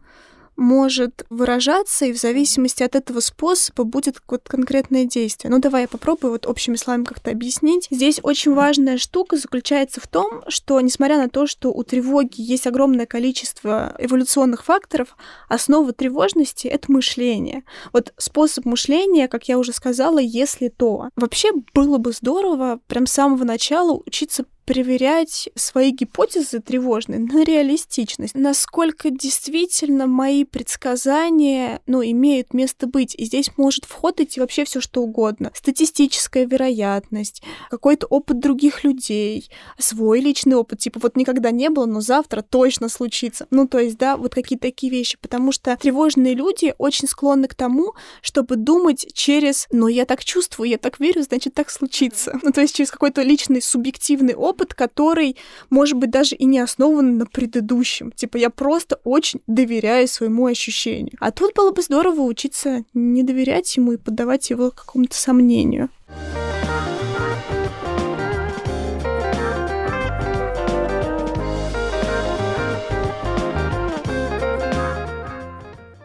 может 0.60 1.26
выражаться, 1.30 2.06
и 2.06 2.14
в 2.14 2.18
зависимости 2.18 2.84
от 2.84 2.96
этого 2.96 3.20
способа 3.22 3.84
будет 3.84 4.22
вот 4.28 4.48
конкретное 4.48 5.06
действие. 5.06 5.50
Ну, 5.52 5.60
давай 5.60 5.84
я 5.84 5.88
попробую 5.88 6.34
вот 6.34 6.46
общими 6.46 6.76
словами 6.76 7.06
как-то 7.06 7.32
объяснить. 7.32 7.88
Здесь 7.90 8.20
очень 8.22 8.54
важная 8.54 8.98
штука 8.98 9.38
заключается 9.38 10.02
в 10.02 10.08
том, 10.08 10.44
что, 10.48 10.80
несмотря 10.82 11.18
на 11.18 11.30
то, 11.30 11.48
что 11.48 11.72
у 11.72 11.84
тревоги 11.84 12.42
есть 12.42 12.68
огромное 12.68 13.06
количество 13.06 13.96
эволюционных 13.98 14.66
факторов, 14.66 15.16
основа 15.48 15.94
тревожности— 15.94 16.68
это 16.70 16.92
мышление. 16.92 17.64
Вот 17.94 18.14
способ 18.18 18.66
мышления, 18.66 19.28
как 19.28 19.48
я 19.48 19.58
уже 19.58 19.74
сказала, 19.74 20.20
если 20.20 20.68
то. 20.68 21.10
Вообще 21.16 21.52
было 21.74 21.98
бы 21.98 22.12
здорово 22.12 22.80
прям 22.88 23.08
с 23.08 23.14
самого 23.14 23.46
начала 23.46 23.94
учиться 24.06 24.46
проверять 24.70 25.50
свои 25.56 25.90
гипотезы 25.90 26.60
тревожные 26.60 27.18
на 27.18 27.44
реалистичность, 27.44 28.36
насколько 28.36 29.10
действительно 29.10 30.06
мои 30.06 30.44
предсказания, 30.44 31.82
ну, 31.88 32.04
имеют 32.04 32.54
место 32.54 32.86
быть. 32.86 33.16
И 33.16 33.26
здесь 33.26 33.50
может 33.58 33.86
вход 33.86 34.22
идти 34.22 34.40
вообще 34.40 34.66
все 34.66 34.80
что 34.80 35.02
угодно. 35.02 35.52
Статистическая 35.56 36.46
вероятность, 36.46 37.42
какой-то 37.72 38.06
опыт 38.06 38.38
других 38.38 38.84
людей, 38.84 39.50
свой 39.80 40.20
личный 40.20 40.56
опыт, 40.56 40.78
типа 40.78 41.00
вот 41.00 41.18
никогда 41.18 41.50
не 41.50 41.72
было, 41.72 41.88
но 41.88 42.00
завтра 42.00 42.44
точно 42.44 42.90
случится. 42.90 43.48
Ну, 43.50 43.68
то 43.68 43.80
есть, 43.80 43.98
да, 43.98 44.18
вот 44.18 44.36
какие-то 44.36 44.68
такие 44.68 44.92
вещи, 44.92 45.18
потому 45.20 45.52
что 45.52 45.76
тревожные 45.78 46.36
люди 46.36 46.76
очень 46.78 47.08
склонны 47.08 47.48
к 47.48 47.56
тому, 47.56 47.96
чтобы 48.22 48.56
думать 48.56 49.08
через, 49.16 49.66
ну, 49.72 49.88
я 49.88 50.06
так 50.06 50.24
чувствую, 50.24 50.70
я 50.70 50.78
так 50.78 51.00
верю, 51.00 51.24
значит, 51.24 51.56
так 51.56 51.72
случится. 51.72 52.40
Ну, 52.44 52.52
то 52.52 52.62
есть 52.62 52.76
через 52.76 52.92
какой-то 52.92 53.24
личный 53.24 53.64
субъективный 53.64 54.36
опыт, 54.36 54.59
опыт, 54.60 54.74
который, 54.74 55.38
может 55.70 55.98
быть, 55.98 56.12
даже 56.12 56.36
и 56.36 56.46
не 56.46 56.60
основан 56.60 57.18
на 57.18 57.26
предыдущем. 57.26 58.12
Типа, 58.12 58.38
я 58.38 58.50
просто 58.50 59.00
очень 59.04 59.42
доверяю 59.48 60.08
своему 60.08 60.46
ощущению. 60.46 61.16
А 61.20 61.32
тут 61.32 61.54
было 61.56 61.72
бы 61.72 61.82
здорово 61.82 62.22
учиться 62.22 62.84
не 62.94 63.24
доверять 63.24 63.76
ему 63.78 63.94
и 63.94 63.98
поддавать 63.98 64.50
его 64.50 64.72
какому-то 64.72 65.16
сомнению. 65.16 65.90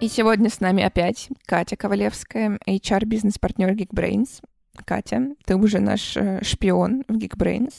И 0.00 0.08
сегодня 0.08 0.50
с 0.50 0.60
нами 0.60 0.82
опять 0.82 1.28
Катя 1.46 1.76
Ковалевская, 1.76 2.58
HR-бизнес-партнер 2.66 3.72
Geekbrains. 3.72 4.42
Катя, 4.84 5.28
ты 5.46 5.56
уже 5.56 5.78
наш 5.80 6.16
э, 6.16 6.40
шпион 6.42 7.04
в 7.08 7.16
Geekbrains. 7.16 7.72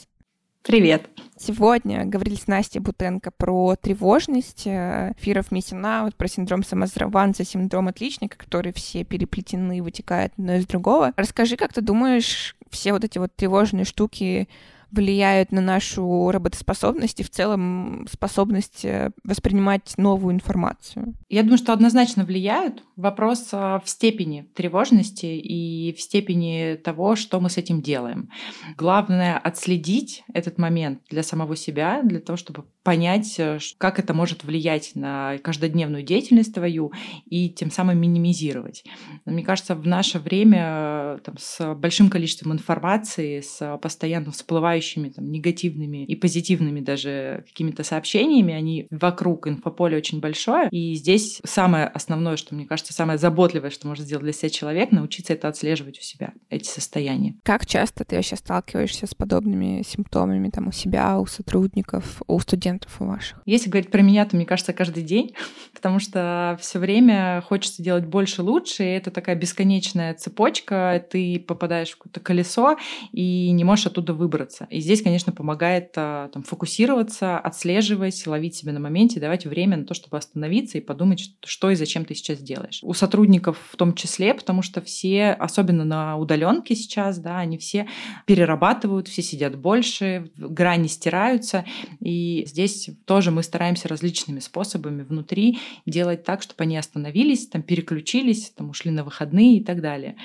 Привет. 0.67 1.07
Сегодня 1.37 2.05
говорили 2.05 2.33
с 2.33 2.47
Настей 2.47 2.79
Бутенко 2.79 3.29
про 3.29 3.75
тревожность, 3.75 4.65
of 4.65 5.49
missing 5.51 5.83
out, 5.83 6.15
про 6.17 6.27
синдром 6.27 6.63
самозванца, 6.63 7.45
синдром 7.45 7.87
отличника, 7.87 8.35
которые 8.35 8.73
все 8.73 9.03
переплетены, 9.03 9.83
вытекают 9.83 10.33
одно 10.39 10.55
из 10.55 10.65
другого. 10.65 11.13
Расскажи, 11.17 11.55
как 11.55 11.71
ты 11.71 11.81
думаешь, 11.81 12.55
все 12.71 12.93
вот 12.93 13.03
эти 13.03 13.19
вот 13.19 13.35
тревожные 13.35 13.85
штуки 13.85 14.49
влияют 14.95 15.51
на 15.51 15.61
нашу 15.61 16.31
работоспособность 16.31 17.19
и 17.19 17.23
в 17.23 17.29
целом 17.29 18.07
способность 18.11 18.85
э, 18.85 19.11
воспринимать 19.23 19.93
новую 19.97 20.33
информацию? 20.33 21.13
Я 21.29 21.43
думаю, 21.43 21.57
что 21.57 21.73
однозначно 21.73 22.23
влияют. 22.23 22.83
Вопрос 22.95 23.49
э, 23.51 23.79
в 23.83 23.89
степени 23.89 24.47
тревожности 24.55 25.25
и 25.25 25.93
в 25.93 26.01
степени 26.01 26.75
того, 26.75 27.15
что 27.15 27.39
мы 27.39 27.49
с 27.49 27.57
этим 27.57 27.81
делаем. 27.81 28.29
Главное 28.77 29.37
отследить 29.37 30.23
этот 30.33 30.57
момент 30.57 31.01
для 31.09 31.23
самого 31.23 31.55
себя, 31.55 32.01
для 32.03 32.19
того, 32.19 32.37
чтобы 32.37 32.65
понять, 32.83 33.35
э, 33.39 33.59
как 33.77 33.99
это 33.99 34.13
может 34.13 34.43
влиять 34.43 34.91
на 34.95 35.37
каждодневную 35.39 36.03
деятельность 36.03 36.53
твою 36.53 36.93
и 37.25 37.49
тем 37.49 37.71
самым 37.71 37.99
минимизировать. 37.99 38.85
Мне 39.25 39.43
кажется, 39.43 39.75
в 39.75 39.85
наше 39.85 40.19
время 40.19 41.19
там, 41.23 41.35
с 41.37 41.73
большим 41.75 42.09
количеством 42.09 42.53
информации, 42.53 43.41
с 43.41 43.77
постоянно 43.81 44.31
всплывающими 44.31 44.84
окружающими 44.85 45.09
там, 45.09 45.31
негативными 45.31 46.05
и 46.05 46.15
позитивными 46.15 46.79
даже 46.79 47.43
какими-то 47.47 47.83
сообщениями. 47.83 48.53
Они 48.53 48.87
вокруг 48.91 49.47
инфополя 49.47 49.97
очень 49.97 50.19
большое. 50.19 50.69
И 50.71 50.95
здесь 50.95 51.41
самое 51.43 51.87
основное, 51.87 52.37
что 52.37 52.55
мне 52.55 52.65
кажется, 52.65 52.93
самое 52.93 53.17
заботливое, 53.17 53.69
что 53.69 53.87
может 53.87 54.05
сделать 54.05 54.23
для 54.23 54.33
себя 54.33 54.49
человек, 54.49 54.91
научиться 54.91 55.33
это 55.33 55.47
отслеживать 55.47 55.99
у 55.99 56.01
себя, 56.01 56.33
эти 56.49 56.67
состояния. 56.67 57.35
Как 57.43 57.65
часто 57.65 58.05
ты 58.05 58.15
вообще 58.15 58.35
сталкиваешься 58.35 59.07
с 59.07 59.15
подобными 59.15 59.83
симптомами 59.85 60.49
там, 60.49 60.67
у 60.67 60.71
себя, 60.71 61.19
у 61.19 61.25
сотрудников, 61.25 62.21
у 62.27 62.39
студентов 62.39 63.01
у 63.01 63.05
ваших? 63.05 63.41
Если 63.45 63.69
говорить 63.69 63.91
про 63.91 64.01
меня, 64.01 64.25
то 64.25 64.35
мне 64.35 64.45
кажется, 64.45 64.73
каждый 64.73 65.03
день, 65.03 65.33
потому 65.73 65.99
что 65.99 66.57
все 66.61 66.79
время 66.79 67.43
хочется 67.47 67.81
делать 67.83 68.05
больше, 68.05 68.41
лучше, 68.41 68.83
и 68.83 68.87
это 68.87 69.11
такая 69.11 69.35
бесконечная 69.35 70.13
цепочка, 70.13 71.05
ты 71.09 71.39
попадаешь 71.39 71.91
в 71.91 71.97
какое-то 71.97 72.19
колесо 72.19 72.77
и 73.11 73.51
не 73.51 73.63
можешь 73.63 73.87
оттуда 73.87 74.13
выбраться. 74.13 74.64
И 74.69 74.79
здесь, 74.79 75.01
конечно, 75.01 75.31
помогает 75.31 75.91
а, 75.95 76.29
там, 76.29 76.43
фокусироваться, 76.43 77.37
отслеживать, 77.39 78.25
ловить 78.27 78.55
себя 78.55 78.73
на 78.73 78.79
моменте, 78.79 79.19
давать 79.19 79.45
время 79.45 79.77
на 79.77 79.85
то, 79.85 79.93
чтобы 79.93 80.17
остановиться 80.17 80.77
и 80.77 80.81
подумать, 80.81 81.35
что 81.43 81.69
и 81.69 81.75
зачем 81.75 82.05
ты 82.05 82.15
сейчас 82.15 82.39
делаешь. 82.39 82.79
У 82.83 82.93
сотрудников 82.93 83.57
в 83.71 83.75
том 83.77 83.93
числе, 83.95 84.33
потому 84.33 84.61
что 84.61 84.81
все, 84.81 85.31
особенно 85.31 85.85
на 85.85 86.17
удаленке 86.17 86.75
сейчас, 86.75 87.19
да, 87.19 87.39
они 87.39 87.57
все 87.57 87.87
перерабатывают, 88.25 89.07
все 89.07 89.21
сидят 89.21 89.57
больше, 89.57 90.31
грани 90.37 90.87
стираются, 90.87 91.65
и 91.99 92.43
здесь 92.47 92.89
тоже 93.05 93.31
мы 93.31 93.43
стараемся 93.43 93.87
различными 93.87 94.39
способами 94.39 95.03
внутри 95.03 95.59
делать 95.85 96.23
так, 96.23 96.41
чтобы 96.41 96.63
они 96.63 96.77
остановились, 96.77 97.47
там 97.47 97.61
переключились, 97.61 98.51
там 98.51 98.69
ушли 98.69 98.91
на 98.91 99.03
выходные 99.03 99.57
и 99.57 99.63
так 99.63 99.81
далее. 99.81 100.15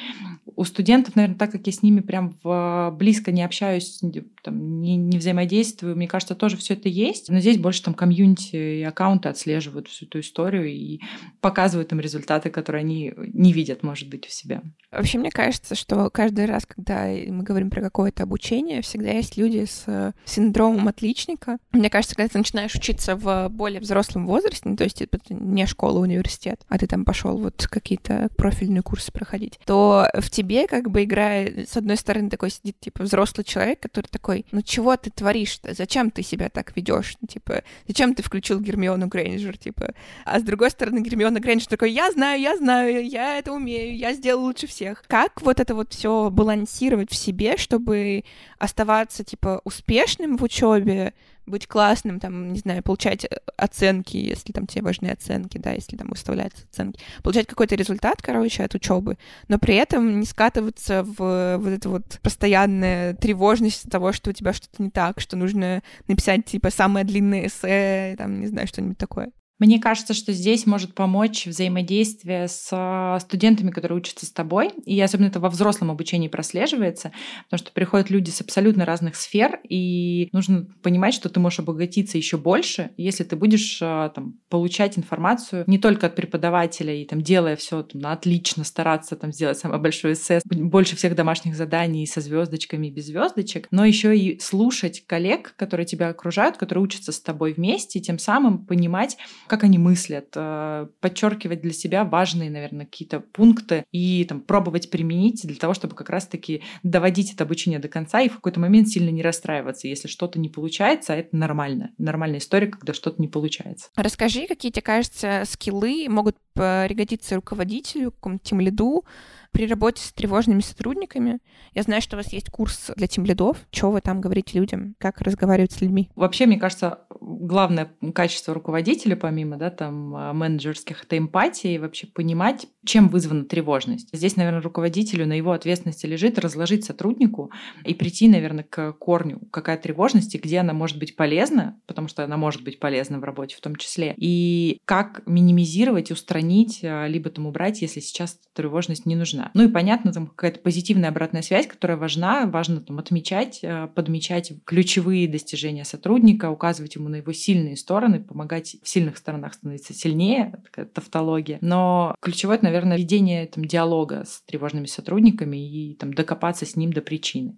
У 0.57 0.64
студентов, 0.64 1.16
наверное, 1.16 1.38
так 1.38 1.53
как 1.53 1.66
я 1.66 1.72
с 1.72 1.83
ними 1.83 2.00
прям 2.00 2.37
в, 2.42 2.94
близко 2.98 3.33
не 3.33 3.42
общаюсь, 3.42 4.00
там, 4.42 4.81
не, 4.81 4.96
не 4.96 5.18
взаимодействую, 5.18 5.96
мне 5.96 6.09
кажется, 6.09 6.35
тоже 6.35 6.57
все 6.57 6.74
это 6.74 6.88
есть. 6.88 7.29
Но 7.29 7.40
здесь 7.40 7.59
больше 7.59 7.83
там 7.83 7.94
комьюнити 7.94 8.57
и 8.57 8.83
аккаунты 8.83 9.29
отслеживают 9.29 9.88
всю 9.88 10.07
эту 10.07 10.20
историю 10.20 10.68
и 10.68 11.00
показывают 11.40 11.92
им 11.92 12.00
результаты, 12.00 12.50
которые 12.50 12.81
они 12.81 13.12
не 13.16 13.53
видят, 13.53 13.83
может 13.83 14.09
быть, 14.09 14.26
у 14.26 14.31
себя. 14.31 14.62
Вообще, 14.90 15.18
мне 15.18 15.31
кажется, 15.31 15.74
что 15.74 16.11
каждый 16.11 16.46
раз, 16.46 16.66
когда 16.66 17.07
мы 17.07 17.42
говорим 17.44 17.70
про 17.70 17.81
какое-то 17.81 18.24
обучение, 18.24 18.83
всегда 18.83 19.11
есть 19.11 19.37
люди 19.37 19.64
с 19.64 20.12
синдромом 20.24 20.88
отличника. 20.88 21.59
Мне 21.72 21.90
кажется, 21.90 22.16
когда 22.16 22.29
ты 22.29 22.38
начинаешь 22.38 22.74
учиться 22.74 23.16
в 23.16 23.48
более 23.50 23.81
взрослом 23.81 24.26
возрасте, 24.26 24.68
ну, 24.68 24.76
то 24.76 24.85
есть 24.85 25.00
это 25.03 25.18
не 25.31 25.66
школа, 25.66 25.98
университет, 25.98 26.61
а 26.68 26.79
ты 26.79 26.87
там 26.87 27.05
пошел 27.05 27.37
вот 27.37 27.66
какие-то 27.68 28.29
профильные 28.37 28.83
курсы 28.83 29.12
проходить, 29.12 29.61
то 29.64 30.09
в 30.14 30.31
тебе 30.31 30.66
как 30.66 30.90
бы 30.90 31.05
играет, 31.05 31.68
с 31.68 31.76
одной 31.76 31.96
стороны, 31.96 32.31
такой 32.31 32.50
сидит, 32.50 32.79
типа, 32.81 33.05
взрослый 33.05 33.44
человек, 33.44 33.81
который 33.81 34.07
такой, 34.07 34.30
ну 34.53 34.62
чего 34.62 34.97
ты 34.97 35.11
творишь-то? 35.11 35.75
Зачем 35.75 36.11
ты 36.11 36.23
себя 36.23 36.49
так 36.49 36.77
ведешь? 36.77 37.16
Ну, 37.21 37.29
типа, 37.29 37.62
зачем 37.87 38.14
ты 38.14 38.23
включил 38.23 38.61
Гермиону 38.61 39.07
Грейнджер, 39.07 39.57
типа? 39.59 39.95
А 40.25 40.38
с 40.38 40.43
другой 40.43 40.71
стороны, 40.71 41.01
Гермиона 41.01 41.40
Грейнджер 41.40 41.69
такой, 41.69 41.93
я 41.93 42.11
знаю, 42.11 42.40
я 42.40 42.57
знаю, 42.57 43.07
я 43.07 43.38
это 43.38 43.53
умею, 43.53 43.97
я 43.97 44.12
сделал 44.14 44.45
лучше 44.45 44.66
всех. 44.66 45.05
Как 45.07 45.43
вот 45.43 45.61
это 45.61 45.75
вот 45.75 45.93
все 45.93 46.31
балансировать 46.31 47.11
в 47.11 47.16
себе, 47.16 47.57
чтобы 47.57 48.25
оставаться, 48.59 49.25
типа, 49.25 49.61
успешным 49.64 50.37
в 50.37 50.43
учебе, 50.43 51.14
быть 51.50 51.66
классным, 51.66 52.20
там, 52.20 52.52
не 52.52 52.58
знаю, 52.58 52.82
получать 52.82 53.24
э, 53.24 53.28
оценки, 53.56 54.16
если 54.16 54.52
там 54.52 54.66
тебе 54.66 54.82
важны 54.82 55.08
оценки, 55.08 55.58
да, 55.58 55.72
если 55.72 55.96
там 55.96 56.08
выставляются 56.08 56.64
оценки, 56.72 57.00
получать 57.22 57.46
какой-то 57.46 57.74
результат, 57.74 58.22
короче, 58.22 58.64
от 58.64 58.74
учебы, 58.74 59.18
но 59.48 59.58
при 59.58 59.74
этом 59.74 60.20
не 60.20 60.26
скатываться 60.26 61.02
в 61.02 61.58
вот 61.58 61.68
эту 61.68 61.90
вот 61.90 62.20
постоянная 62.22 63.14
тревожность 63.14 63.90
того, 63.90 64.12
что 64.12 64.30
у 64.30 64.32
тебя 64.32 64.52
что-то 64.52 64.82
не 64.82 64.90
так, 64.90 65.20
что 65.20 65.36
нужно 65.36 65.82
написать, 66.08 66.44
типа, 66.46 66.70
самое 66.70 67.04
длинное 67.04 67.46
эссе, 67.46 68.14
там, 68.16 68.40
не 68.40 68.46
знаю, 68.46 68.66
что-нибудь 68.66 68.98
такое. 68.98 69.30
Мне 69.61 69.79
кажется, 69.79 70.14
что 70.14 70.33
здесь 70.33 70.66
может 70.66 70.94
помочь 70.94 71.46
взаимодействие 71.46 72.49
с 72.49 72.68
а, 72.73 73.20
студентами, 73.20 73.70
которые 73.70 73.99
учатся 73.99 74.25
с 74.25 74.31
тобой. 74.31 74.70
И 74.87 74.99
особенно 75.01 75.29
это 75.29 75.38
во 75.38 75.51
взрослом 75.51 75.90
обучении 75.90 76.29
прослеживается, 76.29 77.12
потому 77.44 77.59
что 77.59 77.73
приходят 77.73 78.09
люди 78.09 78.31
с 78.31 78.40
абсолютно 78.40 78.87
разных 78.87 79.16
сфер, 79.16 79.61
и 79.68 80.31
нужно 80.33 80.66
понимать, 80.83 81.12
что 81.12 81.29
ты 81.29 81.40
можешь 81.40 81.59
обогатиться 81.59 82.16
еще 82.16 82.38
больше, 82.38 82.90
если 82.96 83.23
ты 83.23 83.37
будешь 83.37 83.79
а, 83.83 84.09
там, 84.09 84.38
получать 84.49 84.96
информацию 84.96 85.64
не 85.66 85.79
только 85.79 86.07
от 86.07 86.14
преподавателя 86.14 86.94
и 86.94 87.05
там, 87.05 87.20
делая 87.20 87.57
все 87.57 87.83
там, 87.83 88.07
отлично, 88.07 88.64
стараться 88.64 89.14
там, 89.14 89.31
сделать 89.31 89.59
самое 89.59 89.81
большое 89.81 90.14
эссе, 90.14 90.40
больше 90.46 90.96
всех 90.96 91.14
домашних 91.14 91.55
заданий 91.55 92.07
со 92.07 92.23
звездочками 92.23 92.87
и 92.87 92.90
без 92.90 93.07
звездочек, 93.07 93.68
но 93.70 93.85
еще 93.85 94.16
и 94.16 94.38
слушать 94.40 95.05
коллег, 95.07 95.55
которые 95.57 95.85
тебя 95.85 96.09
окружают, 96.09 96.57
которые 96.57 96.83
учатся 96.83 97.12
с 97.12 97.20
тобой 97.20 97.53
вместе, 97.53 97.99
и 97.99 98.03
тем 98.03 98.18
самым 98.18 98.64
понимать, 98.64 99.18
как 99.50 99.64
они 99.64 99.78
мыслят, 99.78 100.28
э, 100.36 100.86
подчеркивать 101.00 101.60
для 101.60 101.72
себя 101.72 102.04
важные, 102.04 102.50
наверное, 102.50 102.86
какие-то 102.86 103.18
пункты 103.18 103.84
и 103.90 104.24
там, 104.24 104.40
пробовать 104.40 104.90
применить 104.90 105.42
для 105.42 105.56
того, 105.56 105.74
чтобы 105.74 105.96
как 105.96 106.08
раз-таки 106.08 106.62
доводить 106.84 107.34
это 107.34 107.42
обучение 107.42 107.80
до 107.80 107.88
конца 107.88 108.20
и 108.20 108.28
в 108.28 108.36
какой-то 108.36 108.60
момент 108.60 108.88
сильно 108.88 109.10
не 109.10 109.22
расстраиваться, 109.22 109.88
если 109.88 110.06
что-то 110.06 110.38
не 110.38 110.48
получается, 110.48 111.14
а 111.14 111.16
это 111.16 111.36
нормально. 111.36 111.90
Нормальная 111.98 112.38
история, 112.38 112.68
когда 112.68 112.94
что-то 112.94 113.20
не 113.20 113.26
получается. 113.26 113.88
Расскажи, 113.96 114.46
какие 114.46 114.70
тебе 114.70 114.82
кажется 114.82 115.42
скиллы 115.46 116.06
могут 116.08 116.36
пригодиться 116.54 117.36
руководителю, 117.36 118.12
какому-то 118.12 118.44
тем 118.44 118.60
лиду, 118.60 119.04
при 119.52 119.66
работе 119.66 120.02
с 120.02 120.12
тревожными 120.12 120.60
сотрудниками. 120.60 121.40
Я 121.74 121.82
знаю, 121.82 122.02
что 122.02 122.16
у 122.16 122.18
вас 122.18 122.32
есть 122.32 122.50
курс 122.50 122.90
для 122.96 123.06
тем 123.06 123.24
лидов. 123.24 123.56
Что 123.72 123.90
вы 123.90 124.00
там 124.00 124.20
говорите 124.20 124.58
людям? 124.58 124.94
Как 124.98 125.20
разговаривать 125.20 125.72
с 125.72 125.80
людьми? 125.80 126.08
Вообще, 126.14 126.46
мне 126.46 126.58
кажется, 126.58 127.00
главное 127.20 127.92
качество 128.14 128.54
руководителя, 128.54 129.16
помимо 129.16 129.56
да, 129.56 129.70
там, 129.70 130.14
а, 130.14 130.32
менеджерских, 130.32 131.04
это 131.04 131.18
эмпатия 131.18 131.74
и 131.74 131.78
вообще 131.78 132.06
понимать, 132.06 132.66
чем 132.85 133.09
вызвана 133.09 133.45
тревожность. 133.45 134.09
Здесь, 134.12 134.37
наверное, 134.37 134.62
руководителю 134.62 135.27
на 135.27 135.35
его 135.35 135.53
ответственности 135.53 136.07
лежит 136.07 136.38
разложить 136.38 136.85
сотруднику 136.85 137.51
и 137.85 137.95
прийти, 137.95 138.29
наверное, 138.29 138.64
к 138.64 138.93
корню, 138.93 139.40
какая 139.51 139.77
тревожность 139.77 140.35
и 140.35 140.38
где 140.38 140.59
она 140.59 140.73
может 140.73 140.99
быть 140.99 141.16
полезна, 141.16 141.79
потому 141.87 142.09
что 142.09 142.25
она 142.25 142.37
может 142.37 142.64
быть 142.64 142.81
полезна 142.81 143.19
в 143.19 143.25
работе 143.25 143.57
в 143.57 143.61
том 143.61 143.77
числе, 143.77 144.14
и 144.16 144.79
как 144.85 145.23
минимизировать, 145.27 146.11
устранить, 146.11 146.81
а, 146.83 147.07
либо 147.07 147.31
там 147.31 147.47
убрать, 147.47 147.83
если 147.83 148.01
сейчас 148.01 148.38
тревожность 148.55 149.07
не 149.07 149.16
нужна. 149.16 149.51
Ну 149.55 149.64
и 149.64 149.69
понятно, 149.69 150.12
там 150.12 150.27
какая-то 150.29 150.61
позитивная 150.61 151.11
обратная 151.11 151.43
связь, 151.43 151.66
которая 151.66 151.97
важна. 151.99 152.47
Важно 152.47 152.81
там 152.81 152.99
отмечать, 152.99 153.61
э, 153.62 153.88
подмечать 153.95 154.53
ключевые 154.64 155.29
достижения 155.29 155.85
сотрудника, 155.85 156.51
указывать 156.51 156.95
ему 156.95 157.09
на 157.09 157.16
его 157.16 157.33
сильные 157.33 157.77
стороны, 157.77 158.21
помогать 158.21 158.77
в 158.83 158.88
сильных 158.88 159.16
сторонах 159.16 159.55
становиться 159.55 159.93
сильнее, 159.95 160.61
такая 160.64 160.87
тавтология. 160.87 161.59
Но 161.61 162.14
ключевое, 162.21 162.57
это, 162.57 162.69
наверное, 162.70 162.96
ведение 162.96 163.46
там, 163.46 163.64
диалога 163.64 164.24
с 164.24 164.42
тревожными 164.46 164.87
сотрудниками 164.87 165.56
и 165.56 165.94
там, 165.96 166.14
докопаться 166.14 166.64
с 166.64 166.76
ним 166.76 166.92
до 166.92 167.00
причины. 167.00 167.56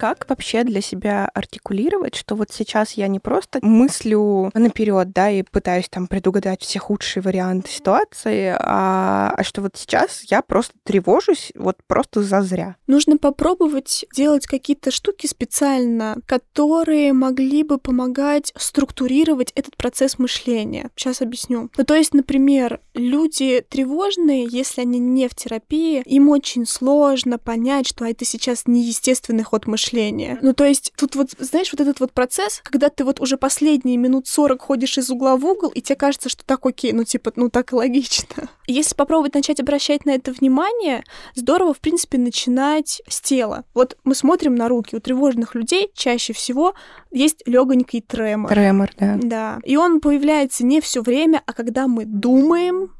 Как 0.00 0.24
вообще 0.30 0.64
для 0.64 0.80
себя 0.80 1.28
артикулировать, 1.34 2.14
что 2.14 2.34
вот 2.34 2.50
сейчас 2.50 2.92
я 2.92 3.06
не 3.06 3.20
просто 3.20 3.58
мыслю 3.60 4.50
наперед, 4.54 5.12
да, 5.12 5.28
и 5.28 5.42
пытаюсь 5.42 5.90
там 5.90 6.06
предугадать 6.06 6.62
все 6.62 6.78
худшие 6.78 7.22
варианты 7.22 7.70
ситуации, 7.70 8.56
а, 8.58 9.34
а 9.36 9.44
что 9.44 9.60
вот 9.60 9.76
сейчас 9.76 10.22
я 10.30 10.40
просто 10.40 10.72
тревожусь 10.84 11.52
вот 11.54 11.76
просто 11.86 12.22
зазря. 12.22 12.76
Нужно 12.86 13.18
попробовать 13.18 14.06
делать 14.16 14.46
какие-то 14.46 14.90
штуки 14.90 15.26
специально, 15.26 16.16
которые 16.24 17.12
могли 17.12 17.62
бы 17.62 17.76
помогать 17.76 18.54
структурировать 18.56 19.52
этот 19.54 19.76
процесс 19.76 20.18
мышления. 20.18 20.88
Сейчас 20.96 21.20
объясню. 21.20 21.68
Ну, 21.76 21.84
то 21.84 21.94
есть, 21.94 22.14
например, 22.14 22.80
люди 22.94 23.62
тревожные, 23.68 24.46
если 24.50 24.80
они 24.80 24.98
не 24.98 25.28
в 25.28 25.34
терапии, 25.34 26.02
им 26.06 26.30
очень 26.30 26.64
сложно 26.64 27.36
понять, 27.36 27.86
что 27.86 28.06
это 28.06 28.24
сейчас 28.24 28.62
неестественный 28.66 29.44
ход 29.44 29.66
мышления 29.66 29.89
мышления. 29.90 30.38
Ну, 30.42 30.52
то 30.54 30.64
есть 30.64 30.92
тут 30.96 31.16
вот, 31.16 31.30
знаешь, 31.38 31.70
вот 31.72 31.80
этот 31.80 32.00
вот 32.00 32.12
процесс, 32.12 32.60
когда 32.62 32.88
ты 32.88 33.04
вот 33.04 33.20
уже 33.20 33.36
последние 33.36 33.96
минут 33.96 34.26
40 34.26 34.60
ходишь 34.60 34.98
из 34.98 35.10
угла 35.10 35.36
в 35.36 35.44
угол, 35.44 35.70
и 35.70 35.80
тебе 35.80 35.96
кажется, 35.96 36.28
что 36.28 36.44
так 36.44 36.64
окей, 36.64 36.92
ну, 36.92 37.04
типа, 37.04 37.32
ну, 37.36 37.50
так 37.50 37.72
логично. 37.72 38.48
Если 38.66 38.94
попробовать 38.94 39.34
начать 39.34 39.60
обращать 39.60 40.04
на 40.06 40.10
это 40.10 40.32
внимание, 40.32 41.04
здорово, 41.34 41.74
в 41.74 41.80
принципе, 41.80 42.18
начинать 42.18 43.02
с 43.08 43.20
тела. 43.20 43.64
Вот 43.74 43.96
мы 44.04 44.14
смотрим 44.14 44.54
на 44.54 44.68
руки. 44.68 44.96
У 44.96 45.00
тревожных 45.00 45.54
людей 45.54 45.90
чаще 45.94 46.32
всего 46.32 46.74
есть 47.10 47.42
легонький 47.46 48.00
тремор. 48.00 48.50
Тремор, 48.50 48.90
да. 48.98 49.18
Да. 49.22 49.58
И 49.64 49.76
он 49.76 50.00
появляется 50.00 50.64
не 50.64 50.80
все 50.80 51.02
время, 51.02 51.42
а 51.46 51.52
когда 51.52 51.88
мы 51.88 52.04
думаем, 52.04 52.90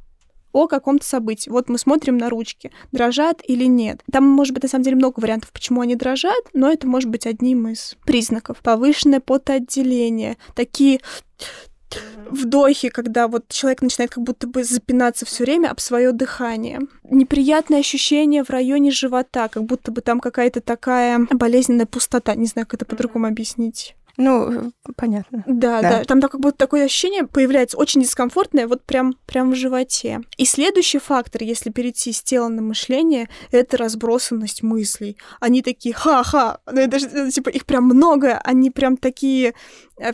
о 0.52 0.66
каком-то 0.66 1.06
событии. 1.06 1.50
Вот 1.50 1.68
мы 1.68 1.78
смотрим 1.78 2.18
на 2.18 2.28
ручки, 2.28 2.70
дрожат 2.92 3.42
или 3.46 3.64
нет. 3.64 4.02
Там 4.10 4.26
может 4.26 4.54
быть 4.54 4.62
на 4.62 4.68
самом 4.68 4.84
деле 4.84 4.96
много 4.96 5.20
вариантов, 5.20 5.52
почему 5.52 5.80
они 5.80 5.94
дрожат, 5.94 6.42
но 6.52 6.70
это 6.70 6.86
может 6.86 7.10
быть 7.10 7.26
одним 7.26 7.68
из 7.68 7.96
признаков. 8.04 8.58
Повышенное 8.62 9.20
потоотделение, 9.20 10.36
такие 10.54 11.00
вдохи, 12.30 12.88
когда 12.88 13.28
вот 13.28 13.48
человек 13.48 13.82
начинает 13.82 14.12
как 14.12 14.22
будто 14.22 14.46
бы 14.46 14.64
запинаться 14.64 15.26
все 15.26 15.44
время 15.44 15.68
об 15.68 15.80
свое 15.80 16.12
дыхание. 16.12 16.80
Неприятное 17.02 17.80
ощущение 17.80 18.44
в 18.44 18.50
районе 18.50 18.90
живота, 18.90 19.48
как 19.48 19.64
будто 19.64 19.90
бы 19.90 20.00
там 20.00 20.20
какая-то 20.20 20.60
такая 20.60 21.26
болезненная 21.30 21.86
пустота. 21.86 22.34
Не 22.34 22.46
знаю, 22.46 22.66
как 22.66 22.74
это 22.74 22.84
по-другому 22.86 23.26
объяснить. 23.26 23.96
Ну, 24.16 24.72
понятно. 24.96 25.44
Да, 25.46 25.82
да, 25.82 25.90
да. 25.90 26.04
Там 26.04 26.20
так, 26.20 26.32
как 26.32 26.40
будто 26.40 26.56
такое 26.56 26.84
ощущение 26.84 27.26
появляется 27.26 27.76
очень 27.76 28.00
дискомфортное, 28.02 28.66
вот 28.66 28.84
прям, 28.84 29.14
прям 29.26 29.52
в 29.52 29.54
животе. 29.54 30.20
И 30.36 30.44
следующий 30.44 30.98
фактор, 30.98 31.42
если 31.42 31.70
перейти 31.70 32.12
с 32.12 32.22
тела 32.22 32.48
на 32.48 32.62
мышление, 32.62 33.28
это 33.50 33.76
разбросанность 33.76 34.62
мыслей. 34.62 35.16
Они 35.40 35.62
такие, 35.62 35.94
ха-ха, 35.94 36.58
ну, 36.70 36.80
это, 36.80 36.96
это, 36.96 37.30
типа 37.30 37.48
их 37.48 37.66
прям 37.66 37.84
много, 37.84 38.38
они 38.38 38.70
прям 38.70 38.96
такие 38.96 39.50
Э, 39.50 39.54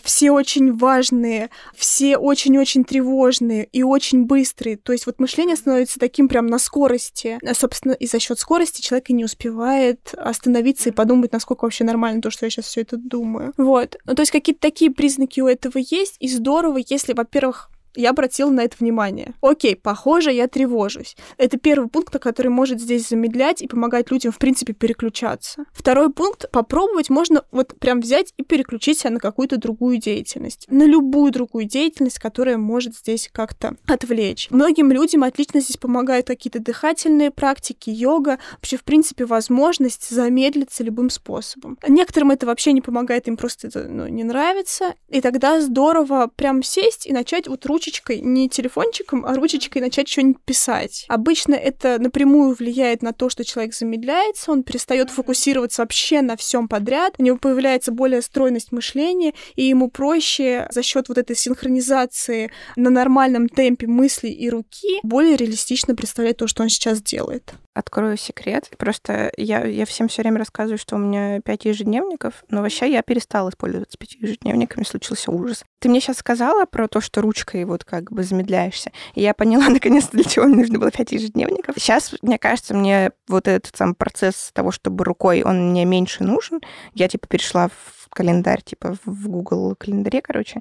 все 0.03 0.31
очень 0.31 0.75
важные, 0.75 1.51
все 1.75 2.17
очень-очень 2.17 2.85
тревожные 2.85 3.65
и 3.65 3.83
очень 3.83 4.25
быстрые. 4.25 4.77
То 4.77 4.93
есть 4.93 5.07
вот 5.07 5.21
мышление 5.21 5.57
становится 5.57 5.99
таким 5.99 6.29
прям 6.29 6.47
на 6.47 6.59
скорости. 6.59 7.39
А, 7.47 7.55
собственно, 7.55 7.93
и 7.93 8.07
за 8.07 8.19
счет 8.19 8.39
скорости 8.39 8.81
человек 8.81 9.11
и 9.11 9.13
не 9.13 9.25
успевает 9.25 10.15
остановиться 10.17 10.91
и 10.91 10.93
подумать, 10.93 11.33
насколько 11.33 11.65
вообще 11.65 11.85
нормально 11.85 12.23
то, 12.23 12.31
что 12.31 12.47
я 12.47 12.51
сейчас 12.51 12.67
все 12.67 12.83
это 12.83 12.97
думаю. 12.97 13.53
Вот. 13.57 13.97
Ну, 14.05 14.15
то 14.15 14.23
есть 14.23 14.33
какие-то 14.33 14.61
такие 14.61 14.91
признаки 14.91 15.41
у 15.41 15.47
этого 15.47 15.79
есть, 15.79 16.17
и 16.21 16.29
здорово, 16.29 16.79
если, 16.87 17.13
во-первых, 17.13 17.71
я 17.97 18.11
обратила 18.11 18.51
на 18.51 18.63
это 18.63 18.77
внимание. 18.79 19.35
Окей, 19.41 19.77
похоже, 19.77 20.33
я 20.33 20.49
тревожусь. 20.49 21.17
Это 21.39 21.59
первый 21.59 21.89
пункт, 21.89 22.19
который 22.19 22.49
может 22.49 22.81
здесь 22.81 23.09
замедлять 23.09 23.63
и 23.63 23.69
помогать 23.69 24.11
людям, 24.11 24.33
в 24.33 24.39
принципе, 24.39 24.73
переключаться. 24.73 25.65
Второй 25.73 26.13
пункт— 26.13 26.51
попробовать 26.53 27.11
можно 27.11 27.45
вот 27.51 27.79
прям 27.79 28.01
взять 28.01 28.33
и 28.37 28.43
переключить 28.43 28.99
себя 28.99 29.11
на 29.11 29.21
какую-то 29.21 29.57
другую 29.57 29.99
деятельность. 29.99 30.67
На 30.69 30.85
любую 30.85 31.33
другую 31.33 31.65
деятельность, 31.65 32.19
которая 32.19 32.59
может 32.59 32.97
здесь 32.97 33.31
как-то 33.33 33.77
отвлечь. 33.87 34.49
Многим 34.51 34.93
людям 34.93 35.23
отлично 35.23 35.61
здесь 35.61 35.77
помогают 35.77 36.27
какие-то 36.27 36.61
дыхательные 36.61 37.31
практики, 37.31 37.91
йога, 37.91 38.39
вообще, 38.53 38.77
в 38.77 38.85
принципе, 38.85 39.25
возможность 39.25 40.11
замедлиться 40.11 40.85
любым 40.85 41.11
способом. 41.11 41.79
Некоторым 41.87 42.31
это 42.31 42.47
вообще 42.47 42.73
не 42.73 42.81
помогает, 42.81 43.29
им 43.29 43.37
просто 43.37 43.69
это 43.69 43.89
ну, 43.89 44.07
не 44.09 44.25
нравится. 44.25 44.95
И 45.09 45.21
тогда 45.21 45.61
здорово 45.61 46.31
прям 46.35 46.63
сесть 46.63 47.07
и 47.07 47.13
начать 47.13 47.49
вот 47.49 47.65
ручкой 47.67 47.86
ручечкой, 47.87 48.21
не 48.21 48.49
телефончиком, 48.49 49.25
а 49.25 49.35
ручечкой 49.35 49.83
начать 49.83 50.09
что-нибудь 50.09 50.43
писать. 50.45 51.05
Обычно 51.09 51.55
это 51.55 51.99
напрямую 52.01 52.55
влияет 52.55 53.03
на 53.03 53.13
то, 53.13 53.29
что 53.29 53.45
человек 53.45 53.75
замедляется, 53.75 54.51
он 54.51 54.63
перестает 54.63 55.11
фокусироваться 55.11 55.83
вообще 55.83 56.21
на 56.23 56.37
всем 56.37 56.69
подряд, 56.69 57.15
у 57.19 57.23
него 57.23 57.39
появляется 57.39 57.93
более 57.93 58.23
стройность 58.23 58.73
мышления, 58.73 59.35
и 59.55 59.65
ему 59.65 59.91
проще 59.91 60.67
за 60.71 60.83
счет 60.83 61.09
вот 61.09 61.19
этой 61.19 61.37
синхронизации 61.37 62.51
на 62.77 62.91
нормальном 62.91 63.49
темпе 63.49 63.87
мысли 63.87 64.29
и 64.29 64.51
руки 64.51 64.99
более 65.03 65.37
реалистично 65.37 65.95
представлять 65.95 66.39
то, 66.39 66.47
что 66.47 66.63
он 66.63 66.69
сейчас 66.69 67.01
делает 67.01 67.55
открою 67.77 68.17
секрет. 68.17 68.71
Просто 68.79 69.31
я, 69.37 69.65
я 69.65 69.85
всем 69.85 70.09
все 70.09 70.23
время 70.23 70.39
рассказываю, 70.39 70.79
что 70.79 70.97
у 70.97 70.99
меня 70.99 71.41
пять 71.43 71.67
ежедневников, 71.67 72.45
но 72.49 72.63
вообще 72.63 72.91
я 72.91 73.03
перестала 73.03 73.51
использоваться 73.51 73.99
пяти 73.99 74.19
ежедневниками, 74.19 74.85
случился 74.85 75.31
ужас. 75.31 75.65
Ты 75.79 75.91
мне 75.91 76.01
сейчас 76.01 76.19
сказала 76.19 76.65
про 76.65 76.89
то, 76.89 77.01
что 77.01 77.21
ручкой 77.21 77.65
вот 77.65 77.85
как 77.85 78.11
бы 78.11 78.23
замедляешься, 78.23 78.93
и 79.15 79.21
я 79.21 79.35
поняла 79.35 79.69
наконец-то, 79.69 80.17
для 80.17 80.25
чего 80.25 80.47
мне 80.47 80.57
нужно 80.57 80.79
было 80.79 80.91
пять 80.91 81.13
ежедневников. 81.13 81.77
Сейчас, 81.79 82.15
мне 82.23 82.39
кажется, 82.39 82.75
мне 82.75 83.13
вот 83.29 83.47
этот 83.47 83.77
сам 83.77 83.95
процесс 83.95 84.51
того, 84.55 84.71
чтобы 84.71 85.05
рукой, 85.05 85.43
он 85.43 85.71
мне 85.71 85.85
меньше 85.85 86.25
нужен. 86.25 86.61
Я, 86.95 87.09
типа, 87.09 87.27
перешла 87.27 87.69
в 87.69 88.09
календарь, 88.09 88.63
типа, 88.63 88.97
в 89.05 89.29
Google 89.29 89.75
календаре, 89.77 90.23
короче, 90.23 90.61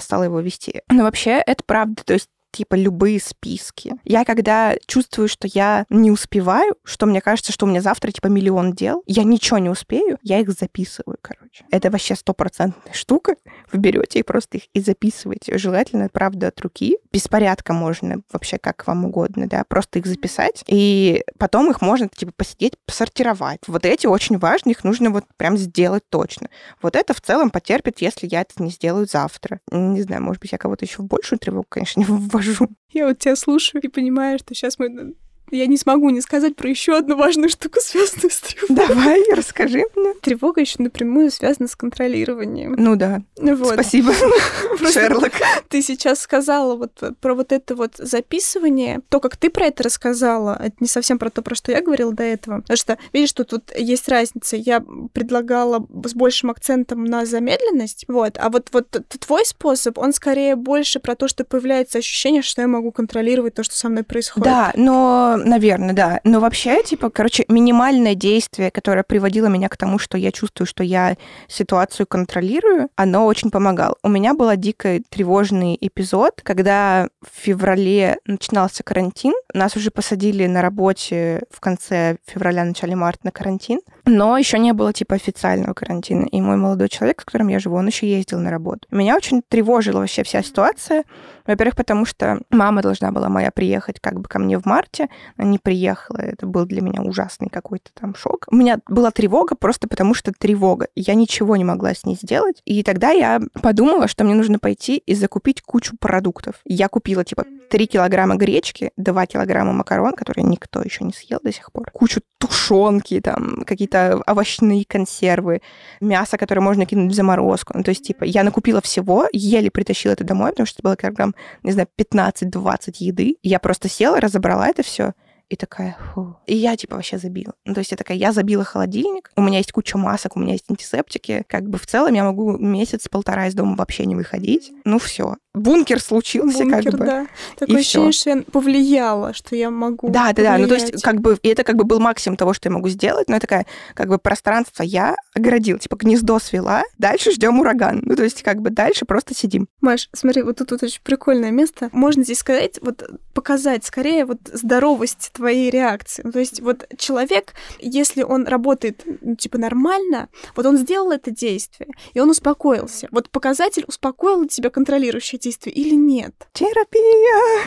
стала 0.00 0.24
его 0.24 0.40
вести. 0.40 0.80
Но 0.88 1.02
вообще 1.02 1.42
это 1.44 1.62
правда. 1.64 2.02
То 2.04 2.14
есть 2.14 2.30
типа 2.54 2.74
любые 2.76 3.20
списки. 3.20 3.94
Я 4.04 4.24
когда 4.24 4.76
чувствую, 4.86 5.28
что 5.28 5.48
я 5.52 5.84
не 5.90 6.10
успеваю, 6.10 6.76
что 6.84 7.06
мне 7.06 7.20
кажется, 7.20 7.52
что 7.52 7.66
у 7.66 7.68
меня 7.68 7.80
завтра 7.80 8.12
типа 8.12 8.28
миллион 8.28 8.72
дел, 8.72 9.02
я 9.06 9.24
ничего 9.24 9.58
не 9.58 9.68
успею, 9.68 10.18
я 10.22 10.38
их 10.38 10.50
записываю, 10.50 11.18
короче. 11.20 11.64
Это 11.70 11.90
вообще 11.90 12.14
стопроцентная 12.14 12.94
штука. 12.94 13.36
Вы 13.72 13.78
берете 13.80 14.20
и 14.20 14.22
просто 14.22 14.58
их 14.58 14.64
и 14.72 14.80
записываете. 14.80 15.58
Желательно, 15.58 16.08
правда, 16.08 16.48
от 16.48 16.60
руки. 16.60 16.98
Беспорядка 17.12 17.72
можно 17.72 18.22
вообще 18.32 18.58
как 18.58 18.86
вам 18.86 19.04
угодно, 19.04 19.48
да, 19.48 19.64
просто 19.64 19.98
их 19.98 20.06
записать. 20.06 20.62
И 20.68 21.24
потом 21.38 21.70
их 21.70 21.80
можно 21.80 22.08
типа 22.08 22.32
посидеть, 22.36 22.74
посортировать. 22.86 23.60
Вот 23.66 23.84
эти 23.84 24.06
очень 24.06 24.38
важны, 24.38 24.70
их 24.70 24.84
нужно 24.84 25.10
вот 25.10 25.24
прям 25.36 25.56
сделать 25.56 26.04
точно. 26.08 26.48
Вот 26.80 26.94
это 26.96 27.14
в 27.14 27.20
целом 27.20 27.50
потерпит, 27.50 28.00
если 28.00 28.28
я 28.30 28.42
это 28.42 28.62
не 28.62 28.70
сделаю 28.70 29.06
завтра. 29.06 29.60
Не 29.70 30.02
знаю, 30.02 30.22
может 30.22 30.40
быть, 30.40 30.52
я 30.52 30.58
кого-то 30.58 30.84
еще 30.84 31.02
в 31.02 31.06
большую 31.06 31.38
тревогу, 31.38 31.66
конечно, 31.68 32.00
не 32.04 32.06
ввожу 32.06 32.43
нахожу. 32.48 32.68
Я 32.90 33.06
вот 33.06 33.18
тебя 33.18 33.36
слушаю 33.36 33.82
и 33.82 33.88
понимаю, 33.88 34.38
что 34.38 34.54
сейчас 34.54 34.78
мы 34.78 35.14
я 35.50 35.66
не 35.66 35.76
смогу 35.76 36.10
не 36.10 36.20
сказать 36.20 36.56
про 36.56 36.68
еще 36.68 36.96
одну 36.96 37.16
важную 37.16 37.48
штуку, 37.48 37.78
связанную 37.82 38.30
с 38.30 38.40
тревогой. 38.40 38.86
Давай, 38.88 39.24
расскажи 39.34 39.84
мне. 39.94 40.14
Тревога 40.22 40.60
еще 40.60 40.76
напрямую 40.82 41.30
связана 41.30 41.68
с 41.68 41.76
контролированием. 41.76 42.74
Ну 42.78 42.96
да. 42.96 43.22
Вот. 43.36 43.74
Спасибо, 43.74 44.12
Шерлок. 44.92 45.32
Ты 45.68 45.82
сейчас 45.82 46.20
сказала 46.20 46.76
вот 46.76 46.92
про 47.20 47.34
вот 47.34 47.52
это 47.52 47.74
вот 47.74 47.96
записывание. 47.96 49.00
То, 49.08 49.20
как 49.20 49.36
ты 49.36 49.50
про 49.50 49.66
это 49.66 49.82
рассказала, 49.82 50.58
это 50.60 50.76
не 50.80 50.88
совсем 50.88 51.18
про 51.18 51.30
то, 51.30 51.42
про 51.42 51.54
что 51.54 51.72
я 51.72 51.82
говорила 51.82 52.12
до 52.12 52.22
этого. 52.22 52.60
Потому 52.60 52.76
что, 52.76 52.98
видишь, 53.12 53.32
тут 53.32 53.52
вот 53.52 53.72
есть 53.76 54.08
разница. 54.08 54.56
Я 54.56 54.84
предлагала 55.12 55.86
с 56.04 56.14
большим 56.14 56.50
акцентом 56.50 57.04
на 57.04 57.26
замедленность, 57.26 58.04
вот, 58.08 58.38
а 58.38 58.50
вот, 58.50 58.68
вот 58.72 58.88
твой 59.20 59.44
способ, 59.44 59.98
он 59.98 60.12
скорее 60.12 60.56
больше 60.56 61.00
про 61.00 61.14
то, 61.14 61.28
что 61.28 61.44
появляется 61.44 61.98
ощущение, 61.98 62.42
что 62.42 62.62
я 62.62 62.68
могу 62.68 62.92
контролировать 62.92 63.54
то, 63.54 63.62
что 63.62 63.74
со 63.74 63.88
мной 63.88 64.04
происходит. 64.04 64.44
Да, 64.44 64.72
но 64.76 65.33
наверное, 65.36 65.94
да. 65.94 66.20
Но 66.24 66.40
вообще, 66.40 66.82
типа, 66.82 67.10
короче, 67.10 67.44
минимальное 67.48 68.14
действие, 68.14 68.70
которое 68.70 69.02
приводило 69.02 69.46
меня 69.46 69.68
к 69.68 69.76
тому, 69.76 69.98
что 69.98 70.18
я 70.18 70.32
чувствую, 70.32 70.66
что 70.66 70.82
я 70.82 71.16
ситуацию 71.48 72.06
контролирую, 72.06 72.88
оно 72.96 73.26
очень 73.26 73.50
помогало. 73.50 73.96
У 74.02 74.08
меня 74.08 74.34
был 74.34 74.54
дико 74.56 75.00
тревожный 75.08 75.76
эпизод, 75.80 76.40
когда 76.42 77.08
в 77.22 77.42
феврале 77.42 78.18
начинался 78.26 78.82
карантин. 78.82 79.34
Нас 79.52 79.76
уже 79.76 79.90
посадили 79.90 80.46
на 80.46 80.62
работе 80.62 81.42
в 81.50 81.60
конце 81.60 82.16
февраля, 82.26 82.64
начале 82.64 82.96
марта 82.96 83.20
на 83.24 83.30
карантин. 83.30 83.80
Но 84.06 84.36
еще 84.36 84.58
не 84.58 84.72
было 84.72 84.92
типа 84.92 85.14
официального 85.14 85.72
карантина. 85.72 86.26
И 86.26 86.40
мой 86.40 86.56
молодой 86.56 86.88
человек, 86.88 87.22
с 87.22 87.24
которым 87.24 87.48
я 87.48 87.58
живу, 87.58 87.76
он 87.76 87.86
еще 87.86 88.06
ездил 88.06 88.38
на 88.38 88.50
работу. 88.50 88.86
Меня 88.90 89.16
очень 89.16 89.42
тревожила 89.42 90.00
вообще 90.00 90.22
вся 90.22 90.42
ситуация. 90.42 91.04
Во-первых, 91.46 91.76
потому 91.76 92.06
что 92.06 92.40
мама 92.50 92.82
должна 92.82 93.12
была 93.12 93.28
моя 93.28 93.50
приехать 93.50 94.00
как 94.00 94.20
бы 94.20 94.28
ко 94.28 94.38
мне 94.38 94.58
в 94.58 94.64
марте, 94.64 95.08
она 95.36 95.48
не 95.48 95.58
приехала. 95.58 96.18
Это 96.18 96.46
был 96.46 96.64
для 96.64 96.80
меня 96.80 97.02
ужасный 97.02 97.48
какой-то 97.48 97.90
там 97.94 98.14
шок. 98.14 98.46
У 98.50 98.56
меня 98.56 98.78
была 98.88 99.10
тревога 99.10 99.54
просто 99.54 99.88
потому, 99.88 100.14
что 100.14 100.32
тревога. 100.32 100.88
Я 100.94 101.14
ничего 101.14 101.56
не 101.56 101.64
могла 101.64 101.94
с 101.94 102.04
ней 102.04 102.16
сделать. 102.20 102.62
И 102.64 102.82
тогда 102.82 103.10
я 103.10 103.40
подумала, 103.62 104.08
что 104.08 104.24
мне 104.24 104.34
нужно 104.34 104.58
пойти 104.58 104.96
и 104.96 105.14
закупить 105.14 105.62
кучу 105.62 105.96
продуктов. 105.98 106.56
Я 106.64 106.88
купила 106.88 107.24
типа 107.24 107.44
3 107.70 107.86
килограмма 107.86 108.36
гречки, 108.36 108.92
2 108.96 109.26
килограмма 109.26 109.72
макарон, 109.72 110.12
которые 110.12 110.44
никто 110.44 110.82
еще 110.82 111.04
не 111.04 111.12
съел 111.12 111.40
до 111.42 111.52
сих 111.52 111.72
пор, 111.72 111.90
кучу 111.90 112.20
тушенки, 112.38 113.20
там, 113.20 113.64
какие-то 113.66 113.93
овощные 114.26 114.84
консервы, 114.84 115.62
мясо, 116.00 116.36
которое 116.36 116.60
можно 116.60 116.86
кинуть 116.86 117.12
в 117.12 117.14
заморозку. 117.14 117.72
Ну, 117.76 117.82
то 117.82 117.90
есть, 117.90 118.06
типа, 118.06 118.24
я 118.24 118.44
накупила 118.44 118.80
всего, 118.80 119.26
еле 119.32 119.70
притащила 119.70 120.12
это 120.12 120.24
домой, 120.24 120.50
потому 120.50 120.66
что 120.66 120.76
это 120.76 120.82
было 120.82 120.96
килограмм, 120.96 121.34
не 121.62 121.72
знаю, 121.72 121.88
15-20 121.98 122.94
еды. 122.98 123.36
Я 123.42 123.58
просто 123.58 123.88
села, 123.88 124.20
разобрала 124.20 124.68
это 124.68 124.82
все 124.82 125.12
и 125.48 125.56
такая, 125.56 125.96
фу. 126.12 126.36
И 126.46 126.56
я, 126.56 126.76
типа, 126.76 126.96
вообще 126.96 127.18
забила. 127.18 127.54
Ну, 127.64 127.74
то 127.74 127.80
есть 127.80 127.90
я 127.90 127.96
такая, 127.96 128.16
я 128.16 128.32
забила 128.32 128.64
холодильник, 128.64 129.30
у 129.36 129.42
меня 129.42 129.58
есть 129.58 129.72
куча 129.72 129.98
масок, 129.98 130.36
у 130.36 130.40
меня 130.40 130.52
есть 130.52 130.70
антисептики. 130.70 131.44
Как 131.46 131.68
бы 131.68 131.78
в 131.78 131.86
целом 131.86 132.14
я 132.14 132.24
могу 132.24 132.56
месяц-полтора 132.56 133.46
из 133.46 133.54
дома 133.54 133.76
вообще 133.76 134.06
не 134.06 134.16
выходить. 134.16 134.72
Ну, 134.84 134.98
все 134.98 135.36
бункер 135.54 136.00
случился, 136.00 136.58
бункер, 136.64 136.84
как 136.84 136.92
бы. 136.92 137.06
Да. 137.06 137.26
Такое 137.56 137.78
ощущение, 137.78 138.12
что 138.12 138.30
я 138.30 138.42
повлияла, 138.42 139.32
что 139.32 139.56
я 139.56 139.70
могу. 139.70 140.08
Да, 140.10 140.32
да, 140.32 140.42
да. 140.42 140.58
Ну, 140.58 140.66
то 140.66 140.74
есть, 140.74 141.00
как 141.02 141.20
бы, 141.20 141.38
и 141.42 141.48
это 141.48 141.62
как 141.62 141.76
бы 141.76 141.84
был 141.84 142.00
максимум 142.00 142.36
того, 142.36 142.52
что 142.52 142.68
я 142.68 142.74
могу 142.74 142.88
сделать, 142.88 143.28
но 143.28 143.36
это 143.36 143.46
такая, 143.46 143.66
как 143.94 144.08
бы, 144.08 144.18
пространство 144.18 144.82
я 144.82 145.16
оградил, 145.34 145.78
типа, 145.78 145.96
гнездо 145.96 146.38
свела, 146.38 146.82
дальше 146.98 147.30
ждем 147.30 147.60
ураган. 147.60 148.02
Ну, 148.04 148.16
то 148.16 148.24
есть, 148.24 148.42
как 148.42 148.60
бы, 148.60 148.70
дальше 148.70 149.04
просто 149.04 149.34
сидим. 149.34 149.68
Маш, 149.80 150.08
смотри, 150.12 150.42
вот 150.42 150.58
тут 150.58 150.72
вот 150.72 150.82
очень 150.82 151.00
прикольное 151.02 151.52
место. 151.52 151.88
Можно 151.92 152.24
здесь 152.24 152.38
сказать, 152.38 152.78
вот, 152.82 153.04
показать 153.32 153.84
скорее 153.84 154.24
вот 154.24 154.38
здоровость 154.52 155.30
твоей 155.32 155.70
реакции. 155.70 156.22
Ну, 156.24 156.32
то 156.32 156.40
есть, 156.40 156.60
вот 156.60 156.86
человек, 156.98 157.54
если 157.78 158.22
он 158.22 158.46
работает, 158.46 159.02
ну, 159.20 159.36
типа, 159.36 159.58
нормально, 159.58 160.28
вот 160.56 160.66
он 160.66 160.76
сделал 160.76 161.12
это 161.12 161.30
действие, 161.30 161.88
и 162.12 162.20
он 162.20 162.30
успокоился. 162.30 163.08
Вот 163.12 163.30
показатель 163.30 163.84
успокоил 163.86 164.46
тебя 164.46 164.70
контролирующее 164.70 165.38
действие 165.44 165.74
или 165.74 165.94
нет. 165.94 166.34
Терапия! 166.52 167.66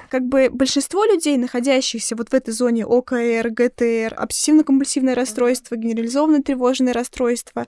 Как 0.10 0.24
бы 0.26 0.48
большинство 0.50 1.04
людей, 1.04 1.36
находящихся 1.36 2.16
вот 2.16 2.30
в 2.30 2.34
этой 2.34 2.52
зоне 2.52 2.84
ОКР, 2.84 3.50
ГТР, 3.50 4.14
обсессивно-компульсивное 4.16 5.14
расстройство, 5.14 5.76
генерализованное 5.76 6.42
тревожное 6.42 6.92
расстройство 6.92 7.66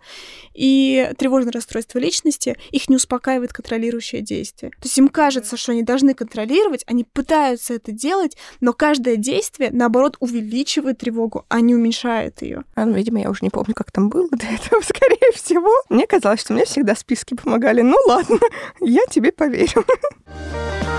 и 0.54 1.10
тревожное 1.18 1.52
расстройство 1.52 1.98
личности, 1.98 2.56
их 2.70 2.88
не 2.88 2.96
успокаивает 2.96 3.52
контролирующее 3.52 4.22
действие. 4.22 4.70
То 4.72 4.84
есть 4.84 4.98
им 4.98 5.08
кажется, 5.08 5.56
что 5.56 5.72
они 5.72 5.82
должны 5.82 6.14
контролировать, 6.14 6.84
они 6.86 7.04
пытаются 7.04 7.74
это 7.74 7.92
делать, 7.92 8.36
но 8.60 8.72
каждое 8.72 9.16
действие, 9.16 9.70
наоборот, 9.72 10.16
увеличивает 10.20 10.98
тревогу, 10.98 11.44
а 11.48 11.60
не 11.60 11.74
уменьшает 11.74 12.42
ее. 12.42 12.64
А, 12.74 12.84
ну, 12.84 12.94
видимо, 12.94 13.20
я 13.20 13.30
уже 13.30 13.40
не 13.42 13.50
помню, 13.50 13.74
как 13.74 13.92
там 13.92 14.08
было 14.08 14.28
до 14.30 14.46
этого, 14.46 14.80
скорее 14.84 15.32
всего. 15.34 15.70
Мне 15.88 16.06
казалось, 16.06 16.40
что 16.40 16.52
мне 16.52 16.64
всегда 16.64 16.94
списки 16.94 17.34
помогали. 17.34 17.82
Ну 17.82 17.96
ладно, 18.06 18.38
я 18.96 19.06
тебе 19.10 19.30
поверю. 19.30 19.84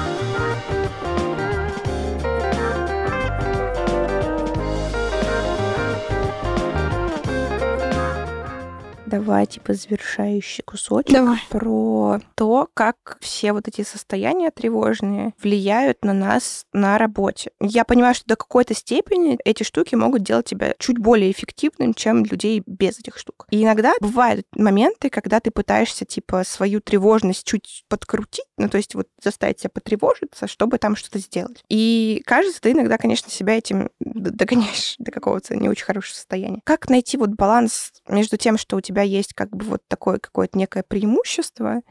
Давай, 9.08 9.46
типа, 9.46 9.74
завершающий 9.74 10.64
кусочек 10.66 11.14
Давай. 11.14 11.40
про 11.50 12.20
то, 12.36 12.70
как 12.74 13.18
все 13.22 13.54
вот 13.54 13.70
эти 13.70 13.84
состояния 13.84 14.52
тревожные 14.52 15.34
влияют 15.42 16.04
на 16.04 16.12
нас 16.12 16.66
на 16.74 16.98
работе. 16.98 17.52
Я 17.62 17.86
понимаю, 17.86 18.16
что 18.16 18.26
до 18.28 18.36
какой-то 18.36 18.74
степени 18.74 19.38
эти 19.46 19.64
штуки 19.64 19.96
могут 19.96 20.24
делать 20.24 20.48
тебя 20.48 20.76
чуть 20.78 20.98
более 20.98 21.32
эффективным, 21.32 21.94
чем 21.94 22.26
людей 22.26 22.62
без 22.66 23.00
этих 23.00 23.18
штук. 23.18 23.48
И 23.50 23.64
иногда 23.64 23.94
бывают 24.02 24.46
моменты, 24.54 25.10
когда 25.10 25.40
ты 25.40 25.52
пытаешься, 25.52 26.04
типа, 26.04 26.44
свою 26.44 26.82
тревожность 26.82 27.46
чуть 27.46 27.86
подкрутить, 27.88 28.46
ну, 28.58 28.68
то 28.68 28.76
есть 28.76 28.94
вот 28.94 29.08
заставить 29.24 29.62
себя 29.62 29.70
потревожиться, 29.70 30.48
чтобы 30.48 30.80
там 30.80 30.98
что-то 30.98 31.20
сделать. 31.20 31.64
И 31.70 32.22
кажется, 32.26 32.60
ты 32.60 32.72
иногда, 32.72 32.98
конечно, 32.98 33.32
себя 33.32 33.58
этим 33.58 33.90
догоняешь 34.02 34.96
до 35.00 35.12
какого-то 35.12 35.56
не 35.56 35.70
очень 35.70 35.86
хорошего 35.86 36.16
состояния. 36.16 36.60
Как 36.66 36.90
найти 36.90 37.16
вот 37.16 37.30
баланс 37.30 37.94
между 38.10 38.36
тем, 38.36 38.58
что 38.58 38.76
у 38.76 38.82
тебя 38.82 38.97
есть 39.02 39.34
как 39.34 39.56
бы 39.56 39.66
вот 39.66 39.82
такое 39.88 40.20
какое-то 40.20 40.58
некое 40.58 40.84
преимущество, 40.84 41.82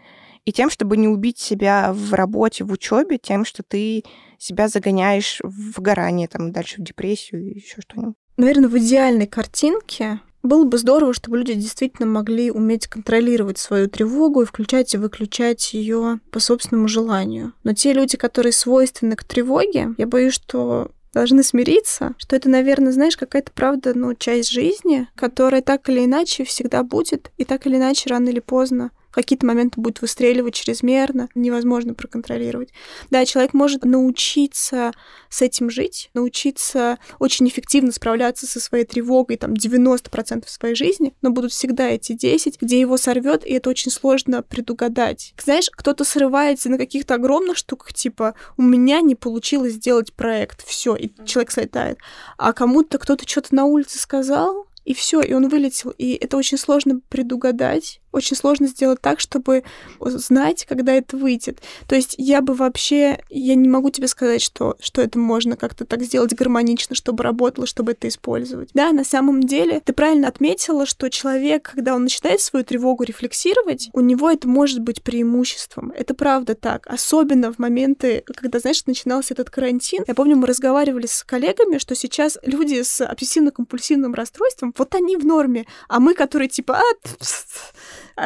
и 0.45 0.53
тем, 0.53 0.71
чтобы 0.71 0.97
не 0.97 1.09
убить 1.09 1.39
себя 1.39 1.93
в 1.93 2.15
работе, 2.15 2.65
в 2.65 2.73
учебе, 2.73 3.19
тем, 3.19 3.45
что 3.45 3.63
ты 3.63 4.05
себя 4.39 4.69
загоняешь 4.69 5.41
в 5.43 5.73
выгорание, 5.77 6.29
там, 6.29 6.53
дальше 6.53 6.81
в 6.81 6.85
депрессию 6.85 7.43
и 7.43 7.55
еще 7.57 7.81
что-нибудь. 7.81 8.15
Наверное, 8.37 8.69
в 8.69 8.79
идеальной 8.79 9.27
картинке 9.27 10.21
было 10.47 10.65
бы 10.65 10.79
здорово, 10.79 11.13
чтобы 11.13 11.39
люди 11.39 11.55
действительно 11.55 12.07
могли 12.07 12.53
уметь 12.53 12.87
контролировать 12.87 13.59
свою 13.59 13.89
тревогу 13.89 14.43
и 14.43 14.45
включать 14.45 14.95
и 14.95 14.99
выключать 14.99 15.75
ее 15.75 16.21
по 16.31 16.39
собственному 16.39 16.87
желанию. 16.87 17.53
Но 17.65 17.75
те 17.75 17.93
люди, 17.93 18.17
которые 18.17 18.53
свойственны 18.53 19.17
к 19.17 19.25
тревоге, 19.25 19.95
я 19.99 20.07
боюсь, 20.07 20.35
что 20.35 20.93
должны 21.17 21.43
смириться, 21.43 22.15
что 22.19 22.37
это, 22.37 22.51
наверное, 22.51 22.93
знаешь, 22.93 23.17
какая-то 23.17 23.51
правда, 23.51 23.95
ну, 23.95 24.13
часть 24.15 24.51
жизни, 24.51 25.09
которая 25.15 25.63
так 25.63 25.89
или 25.89 26.05
иначе 26.05 26.45
всегда 26.45 26.83
будет, 26.83 27.31
и 27.39 27.47
так 27.47 27.67
или 27.67 27.77
иначе 27.77 28.11
рано 28.11 28.29
или 28.29 28.41
поздно 28.41 28.91
какие-то 29.17 29.47
моменты 29.47 29.81
будет 29.81 30.03
выстреливать 30.03 30.55
чрезмерно, 30.55 31.29
невозможно 31.35 31.95
проконтролировать. 31.95 32.69
Да, 33.11 33.25
человек 33.25 33.55
может 33.55 33.85
научиться 33.87 34.93
с 35.31 35.41
этим 35.41 35.71
жить, 35.71 36.11
научиться 36.13 36.99
очень 37.19 37.49
эффективно 37.49 37.93
справляться 37.93 38.47
со 38.47 38.61
своей 38.61 38.85
тревогой, 38.85 39.39
там, 39.39 39.55
90% 39.55 40.47
своей 40.47 40.75
жизни, 40.75 41.15
но 41.23 41.31
будут 41.31 41.53
всегда 41.53 41.89
эти 41.89 42.13
10, 42.13 42.61
где 42.61 42.79
его 42.79 42.99
сорвет, 42.99 43.47
и 43.47 43.55
это 43.55 43.71
очень 43.71 43.91
сложно 43.91 44.43
предугадать. 44.43 45.33
Знаешь, 45.43 45.71
кто-то 45.71 46.05
срывается 46.05 46.69
на 46.69 46.77
каких-то 46.77 47.15
огромных 47.15 47.57
штуках, 47.57 47.95
типа, 47.95 48.35
у 48.59 48.63
меня 48.63 49.01
не 49.01 49.15
получилось 49.15 49.73
сделать 49.73 50.13
проект, 50.13 50.63
все, 50.67 50.95
и 50.95 51.11
человек 51.25 51.53
слетает. 51.53 51.99
А 52.37 52.53
кому-то 52.53 52.99
кто-то 52.99 53.27
что-то 53.27 53.55
на 53.55 53.65
улице 53.65 53.99
сказал, 53.99 54.67
и 54.87 54.95
все, 54.95 55.21
и 55.21 55.35
он 55.35 55.49
вылетел. 55.49 55.91
И 55.91 56.13
это 56.15 56.37
очень 56.37 56.57
сложно 56.57 57.01
предугадать 57.09 58.01
очень 58.17 58.37
сложно 58.37 58.67
сделать 58.67 59.01
так, 59.01 59.21
чтобы 59.21 59.63
знать, 60.01 60.65
когда 60.67 60.93
это 60.93 61.17
выйдет. 61.17 61.61
То 61.87 61.95
есть 61.95 62.15
я 62.19 62.41
бы 62.41 62.55
вообще, 62.55 63.23
я 63.31 63.55
не 63.55 63.69
могу 63.69 63.91
тебе 63.91 64.09
сказать, 64.09 64.43
что, 64.43 64.77
что 64.81 65.03
это 65.03 65.19
можно 65.19 65.57
как-то 65.57 65.85
так 65.85 66.03
сделать 66.03 66.35
гармонично, 66.35 66.97
чтобы 66.97 67.23
работало, 67.23 67.67
чтобы 67.67 67.93
это 67.93 68.09
использовать. 68.09 68.71
Да, 68.75 68.93
на 68.93 69.05
самом 69.05 69.43
деле, 69.43 69.81
ты 69.81 69.93
правильно 69.93 70.29
отметила, 70.29 70.87
что 70.87 71.11
человек, 71.11 71.73
когда 71.75 71.95
он 71.95 72.05
начинает 72.05 72.41
свою 72.41 72.65
тревогу 72.65 73.05
рефлексировать, 73.05 73.91
у 73.93 74.01
него 74.01 74.31
это 74.31 74.49
может 74.49 74.81
быть 74.81 75.03
преимуществом. 75.03 75.93
Это 75.95 76.15
правда 76.15 76.55
так. 76.55 76.87
Особенно 76.87 77.53
в 77.53 77.59
моменты, 77.59 78.23
когда, 78.27 78.59
знаешь, 78.59 78.85
начинался 78.87 79.35
этот 79.35 79.51
карантин. 79.51 80.05
Я 80.07 80.15
помню, 80.15 80.37
мы 80.37 80.47
разговаривали 80.47 81.07
с 81.07 81.23
коллегами, 81.25 81.79
что 81.79 81.95
сейчас 81.95 82.39
люди 82.43 82.83
с 82.83 83.01
обсессивно-компульсивным 83.01 84.15
расстройством, 84.15 84.75
вот 84.77 84.95
они 84.95 85.17
в 85.17 85.25
норме, 85.25 85.67
а 85.89 86.01
мы, 86.01 86.15
которые 86.15 86.49
типа, 86.49 86.79
а, 86.79 87.25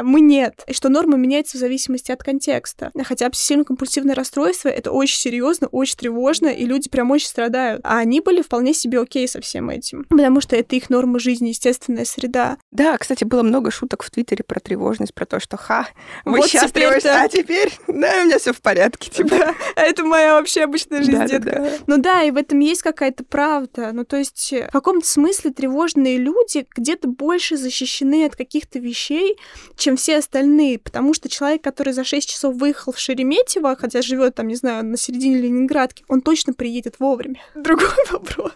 мы 0.03 0.21
нет. 0.21 0.63
И 0.67 0.73
что 0.73 0.89
норма 0.89 1.17
меняется 1.17 1.57
в 1.57 1.61
зависимости 1.61 2.13
от 2.13 2.23
контекста. 2.23 2.91
Хотя 3.05 3.27
обсессивно-компульсивное 3.27 4.15
расстройство— 4.15 4.69
это 4.71 4.93
очень 4.93 5.19
серьезно, 5.19 5.67
очень 5.69 5.97
тревожно, 5.97 6.49
и 6.49 6.65
люди 6.65 6.89
прям 6.89 7.11
очень 7.11 7.29
страдают. 7.29 7.81
А 7.85 7.99
они 7.99 8.21
были 8.21 8.43
вполне 8.43 8.75
себе 8.75 9.01
окей 9.01 9.27
со 9.29 9.41
всем 9.41 9.71
этим. 9.71 10.05
Потому 10.05 10.41
что 10.41 10.57
это 10.57 10.77
их 10.77 10.91
норма 10.91 11.19
жизни, 11.19 11.49
естественная 11.49 12.05
среда. 12.05 12.59
Да, 12.71 12.97
кстати, 12.99 13.25
было 13.25 13.43
много 13.43 13.71
шуток 13.71 14.03
в 14.03 14.11
Твиттере 14.11 14.45
про 14.45 14.61
тревожность, 14.61 15.15
про 15.15 15.27
то, 15.27 15.41
что 15.41 15.57
ха, 15.57 15.89
вы 16.25 16.39
вот 16.39 16.49
сейчас 16.49 16.73
тревожитесь, 16.73 17.11
а 17.11 17.29
теперь, 17.29 17.73
да, 17.87 18.23
у 18.23 18.25
меня 18.27 18.39
все 18.39 18.53
в 18.53 18.61
порядке. 18.61 19.11
Типа. 19.11 19.31
Да, 19.31 19.55
это 19.77 20.05
моя 20.05 20.35
вообще 20.35 20.63
обычная 20.63 21.03
жизнь, 21.03 21.13
да, 21.13 21.27
детка. 21.27 21.51
Да, 21.51 21.61
да. 21.61 21.73
Ну 21.87 21.99
да, 21.99 22.23
и 22.23 22.31
в 22.31 22.37
этом 22.37 22.61
есть 22.61 22.83
какая-то 22.83 23.25
правда. 23.25 23.93
Ну 23.93 24.05
то 24.05 24.17
есть 24.17 24.53
в 24.53 24.71
каком-то 24.71 25.07
смысле 25.07 25.51
тревожные 25.51 26.17
люди 26.17 26.67
где-то 26.77 27.09
больше 27.09 27.57
защищены 27.57 28.27
от 28.27 28.37
каких-то 28.37 28.79
вещей, 28.79 29.37
чем 29.81 29.97
все 29.97 30.19
остальные, 30.19 30.79
потому 30.79 31.15
что 31.15 31.29
человек, 31.29 31.63
который 31.63 31.93
за 31.93 32.05
6 32.05 32.29
часов 32.29 32.55
выехал 32.55 32.93
в 32.93 32.99
Шереметьево, 32.99 33.77
хотя 33.77 34.03
живет 34.03 34.37
там, 34.37 34.47
не 34.47 34.55
знаю, 34.55 34.85
на 34.85 34.97
середине 34.97 35.39
Ленинградки, 35.39 36.05
он 36.09 36.21
точно 36.21 36.53
приедет 36.53 37.01
вовремя. 37.01 37.41
Другой 37.55 37.89
вопрос. 38.11 38.53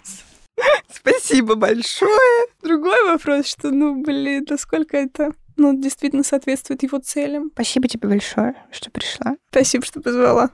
Спасибо 0.93 1.57
большое. 1.57 2.47
Другой 2.63 3.03
вопрос, 3.09 3.47
что, 3.47 3.71
ну, 3.71 4.03
блин, 4.03 4.47
насколько 4.49 4.97
это 4.97 5.33
ну, 5.57 5.77
действительно 5.81 6.23
соответствует 6.23 6.83
его 6.83 6.99
целям. 6.99 7.51
Спасибо 7.55 7.89
тебе 7.89 8.09
большое, 8.09 8.55
что 8.71 8.91
пришла. 8.91 9.37
Спасибо, 9.51 9.85
что 9.85 10.01
позвала. 10.01 10.51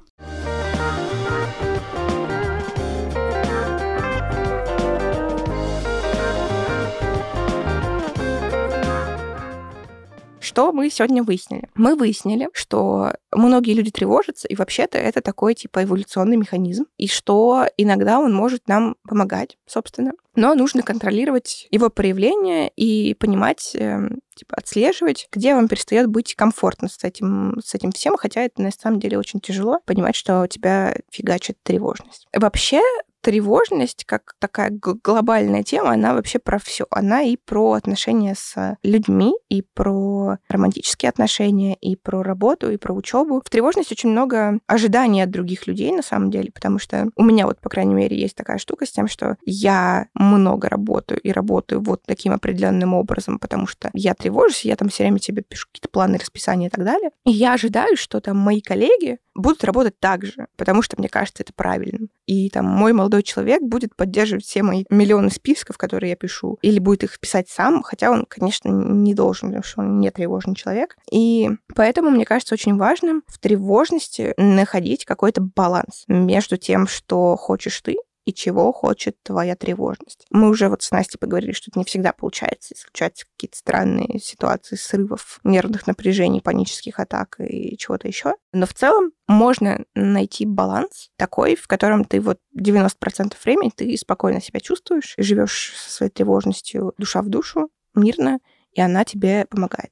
Что 10.51 10.73
мы 10.73 10.91
сегодня 10.91 11.23
выяснили? 11.23 11.69
Мы 11.77 11.95
выяснили, 11.95 12.49
что 12.53 13.13
многие 13.31 13.73
люди 13.73 13.93
тревожатся, 13.93 14.49
и 14.49 14.57
вообще-то 14.57 14.99
это 14.99 15.21
такой 15.21 15.55
типа 15.55 15.85
эволюционный 15.85 16.37
механизм, 16.37 16.87
и 16.99 17.07
что 17.07 17.67
иногда 17.77 18.19
он 18.19 18.35
может 18.35 18.67
нам 18.67 18.97
помогать, 19.09 19.59
собственно. 19.65 20.11
Но 20.37 20.55
нужно 20.55 20.83
контролировать 20.83 21.67
его 21.71 21.91
проявление 21.91 22.71
и 22.77 23.15
понимать, 23.15 23.73
эм, 23.75 24.21
типа, 24.35 24.57
отслеживать, 24.57 25.29
где 25.33 25.55
вам 25.55 25.69
перестает 25.69 26.07
быть 26.07 26.35
комфортно 26.35 26.89
с 26.89 27.03
этим, 27.03 27.61
с 27.65 27.75
этим 27.75 27.93
всем, 27.93 28.17
хотя 28.17 28.43
это 28.43 28.63
на 28.63 28.71
самом 28.71 29.01
деле 29.01 29.19
очень 29.19 29.41
тяжело 29.41 29.81
понимать, 29.85 30.17
что 30.17 30.43
у 30.43 30.47
тебя 30.47 30.95
фигачит 31.11 31.59
тревожность. 31.63 32.27
Вообще, 32.35 32.81
тревожность, 33.21 34.05
как 34.05 34.35
такая 34.39 34.71
глобальная 34.71 35.63
тема, 35.63 35.91
она 35.91 36.15
вообще 36.15 36.39
про 36.39 36.59
все. 36.59 36.87
Она 36.91 37.23
и 37.23 37.37
про 37.37 37.73
отношения 37.73 38.35
с 38.35 38.77
людьми, 38.83 39.35
и 39.49 39.63
про 39.63 40.39
романтические 40.49 41.11
отношения, 41.11 41.75
и 41.75 41.97
про 41.97 42.23
работу, 42.23 42.71
и 42.71 42.77
про 42.77 42.95
учебу. 42.95 43.43
В 43.45 43.51
тревожности 43.51 43.93
очень 43.93 44.11
много 44.11 44.59
ожиданий 44.67 45.23
от 45.23 45.31
других 45.31 45.67
людей, 45.67 45.93
на 45.93 46.03
самом 46.03 46.31
деле, 46.31 46.51
потому 46.53 46.79
что 46.79 47.09
у 47.17 47.23
меня 47.23 47.47
вот, 47.47 47.61
по 47.61 47.69
крайней 47.69 47.95
мере, 47.95 48.19
есть 48.19 48.37
такая 48.37 48.59
штука 48.59 48.87
с 48.87 48.91
тем, 48.91 49.09
что 49.09 49.37
я 49.45 50.07
много 50.21 50.69
работаю 50.69 51.21
и 51.21 51.33
работаю 51.33 51.81
вот 51.81 52.03
таким 52.07 52.33
определенным 52.33 52.95
образом, 52.95 53.39
потому 53.39 53.67
что 53.67 53.91
я 53.95 54.15
тревожусь, 54.15 54.65
я 54.65 54.77
там 54.77 54.89
все 54.89 55.05
время 55.05 55.19
тебе 55.19 55.43
пишу 55.43 55.67
какие-то 55.73 55.89
планы, 55.89 56.19
расписания 56.19 56.69
и 56.69 56.71
так 56.71 56.85
далее. 56.85 57.11
И 57.25 57.31
я 57.31 57.55
ожидаю, 57.55 57.97
что 57.97 58.21
там 58.21 58.37
мои 58.37 58.61
коллеги 58.61 59.19
будут 59.35 59.65
работать 59.65 59.99
так 59.99 60.25
же, 60.25 60.47
потому 60.57 60.83
что 60.83 60.97
мне 60.99 61.09
кажется 61.09 61.43
это 61.43 61.53
правильным. 61.53 62.11
И 62.27 62.51
там 62.51 62.67
мой 62.67 62.93
молодой 62.93 63.23
человек 63.23 63.63
будет 63.63 63.97
поддерживать 63.97 64.45
все 64.45 64.63
мои 64.63 64.85
миллионы 64.91 65.31
списков, 65.31 65.79
которые 65.79 66.11
я 66.11 66.17
пишу, 66.17 66.59
или 66.63 66.79
будет 66.79 67.05
их 67.05 67.19
писать 67.19 67.49
сам, 67.49 67.83
хотя 67.83 68.11
он, 68.11 68.27
конечно, 68.27 68.69
не 68.69 69.15
должен, 69.15 69.49
потому 69.49 69.65
что 69.65 69.81
он 69.81 69.99
не 69.99 70.11
тревожный 70.11 70.55
человек. 70.55 70.97
И 71.11 71.49
поэтому, 71.75 72.11
мне 72.11 72.25
кажется, 72.25 72.55
очень 72.55 72.77
важным 72.77 73.23
в 73.27 73.39
тревожности 73.39 74.35
находить 74.37 75.05
какой-то 75.05 75.41
баланс 75.41 76.05
между 76.09 76.57
тем, 76.57 76.87
что 76.87 77.37
хочешь 77.37 77.81
ты, 77.81 77.97
и 78.31 78.35
чего 78.35 78.73
хочет 78.73 79.17
твоя 79.23 79.57
тревожность. 79.57 80.25
Мы 80.31 80.49
уже 80.49 80.69
вот 80.69 80.83
с 80.83 80.91
Настей 80.93 81.19
поговорили, 81.19 81.53
что 81.53 81.71
это 81.71 81.79
не 81.79 81.85
всегда 81.85 82.13
получается, 82.13 82.75
случаются 82.77 83.27
какие-то 83.27 83.59
странные 83.59 84.21
ситуации 84.21 84.77
срывов, 84.77 85.41
нервных 85.45 85.87
напряжений, 85.87 86.41
панических 86.41 87.01
атак 87.01 87.37
и 87.41 87.77
чего-то 87.77 88.07
еще. 88.07 88.35
Но 88.53 88.67
в 88.67 88.75
целом 88.75 89.13
можно 89.27 89.85
найти 89.95 90.47
баланс 90.47 91.11
такой, 91.17 91.57
в 91.57 91.67
котором 91.67 92.05
ты 92.05 92.21
вот 92.21 92.39
90% 92.59 93.35
времени 93.45 93.73
ты 93.75 93.97
спокойно 93.97 94.41
себя 94.41 94.61
чувствуешь, 94.61 95.15
живешь 95.19 95.73
со 95.77 95.91
своей 95.91 96.13
тревожностью 96.13 96.95
душа 96.99 97.23
в 97.23 97.29
душу, 97.29 97.71
мирно, 97.95 98.39
и 98.73 98.81
она 98.81 99.05
тебе 99.05 99.47
помогает. 99.51 99.91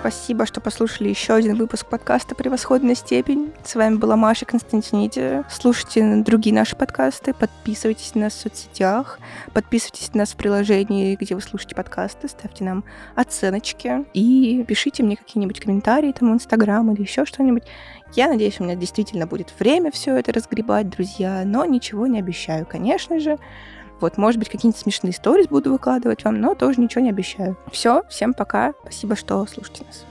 Спасибо, 0.00 0.46
что 0.46 0.62
послушали 0.62 1.10
еще 1.10 1.34
один 1.34 1.56
выпуск 1.56 1.84
подкаста 1.84 2.34
«Превосходная 2.34 2.94
степень». 2.94 3.52
С 3.62 3.74
вами 3.74 3.96
была 3.96 4.16
Маша 4.16 4.46
Константиниди. 4.46 5.44
Слушайте 5.50 6.22
другие 6.24 6.54
наши 6.54 6.74
подкасты, 6.74 7.34
подписывайтесь 7.34 8.14
на 8.14 8.22
нас 8.22 8.32
в 8.32 8.40
соцсетях, 8.40 9.18
подписывайтесь 9.52 10.14
на 10.14 10.20
нас 10.20 10.30
в 10.30 10.36
приложении, 10.36 11.16
где 11.20 11.34
вы 11.34 11.42
слушаете 11.42 11.74
подкасты, 11.74 12.28
ставьте 12.28 12.64
нам 12.64 12.82
оценочки 13.14 14.06
и 14.14 14.64
пишите 14.66 15.02
мне 15.02 15.18
какие-нибудь 15.18 15.60
комментарии 15.60 16.12
там 16.12 16.30
в 16.30 16.34
Инстаграм 16.34 16.90
или 16.92 17.02
еще 17.02 17.26
что-нибудь. 17.26 17.64
Я 18.14 18.28
надеюсь, 18.28 18.58
у 18.58 18.64
меня 18.64 18.76
действительно 18.76 19.26
будет 19.26 19.52
время 19.58 19.90
все 19.90 20.16
это 20.16 20.32
разгребать, 20.32 20.88
друзья, 20.88 21.42
но 21.44 21.66
ничего 21.66 22.06
не 22.06 22.20
обещаю, 22.20 22.64
конечно 22.64 23.20
же. 23.20 23.36
Вот, 24.00 24.16
может 24.16 24.38
быть, 24.38 24.48
какие-нибудь 24.48 24.80
смешные 24.80 25.12
истории 25.12 25.46
буду 25.48 25.72
выкладывать 25.72 26.24
вам, 26.24 26.40
но 26.40 26.54
тоже 26.54 26.80
ничего 26.80 27.02
не 27.02 27.10
обещаю. 27.10 27.56
Все, 27.70 28.02
всем 28.08 28.34
пока. 28.34 28.74
Спасибо, 28.82 29.16
что 29.16 29.46
слушаете 29.46 29.84
нас. 29.84 30.04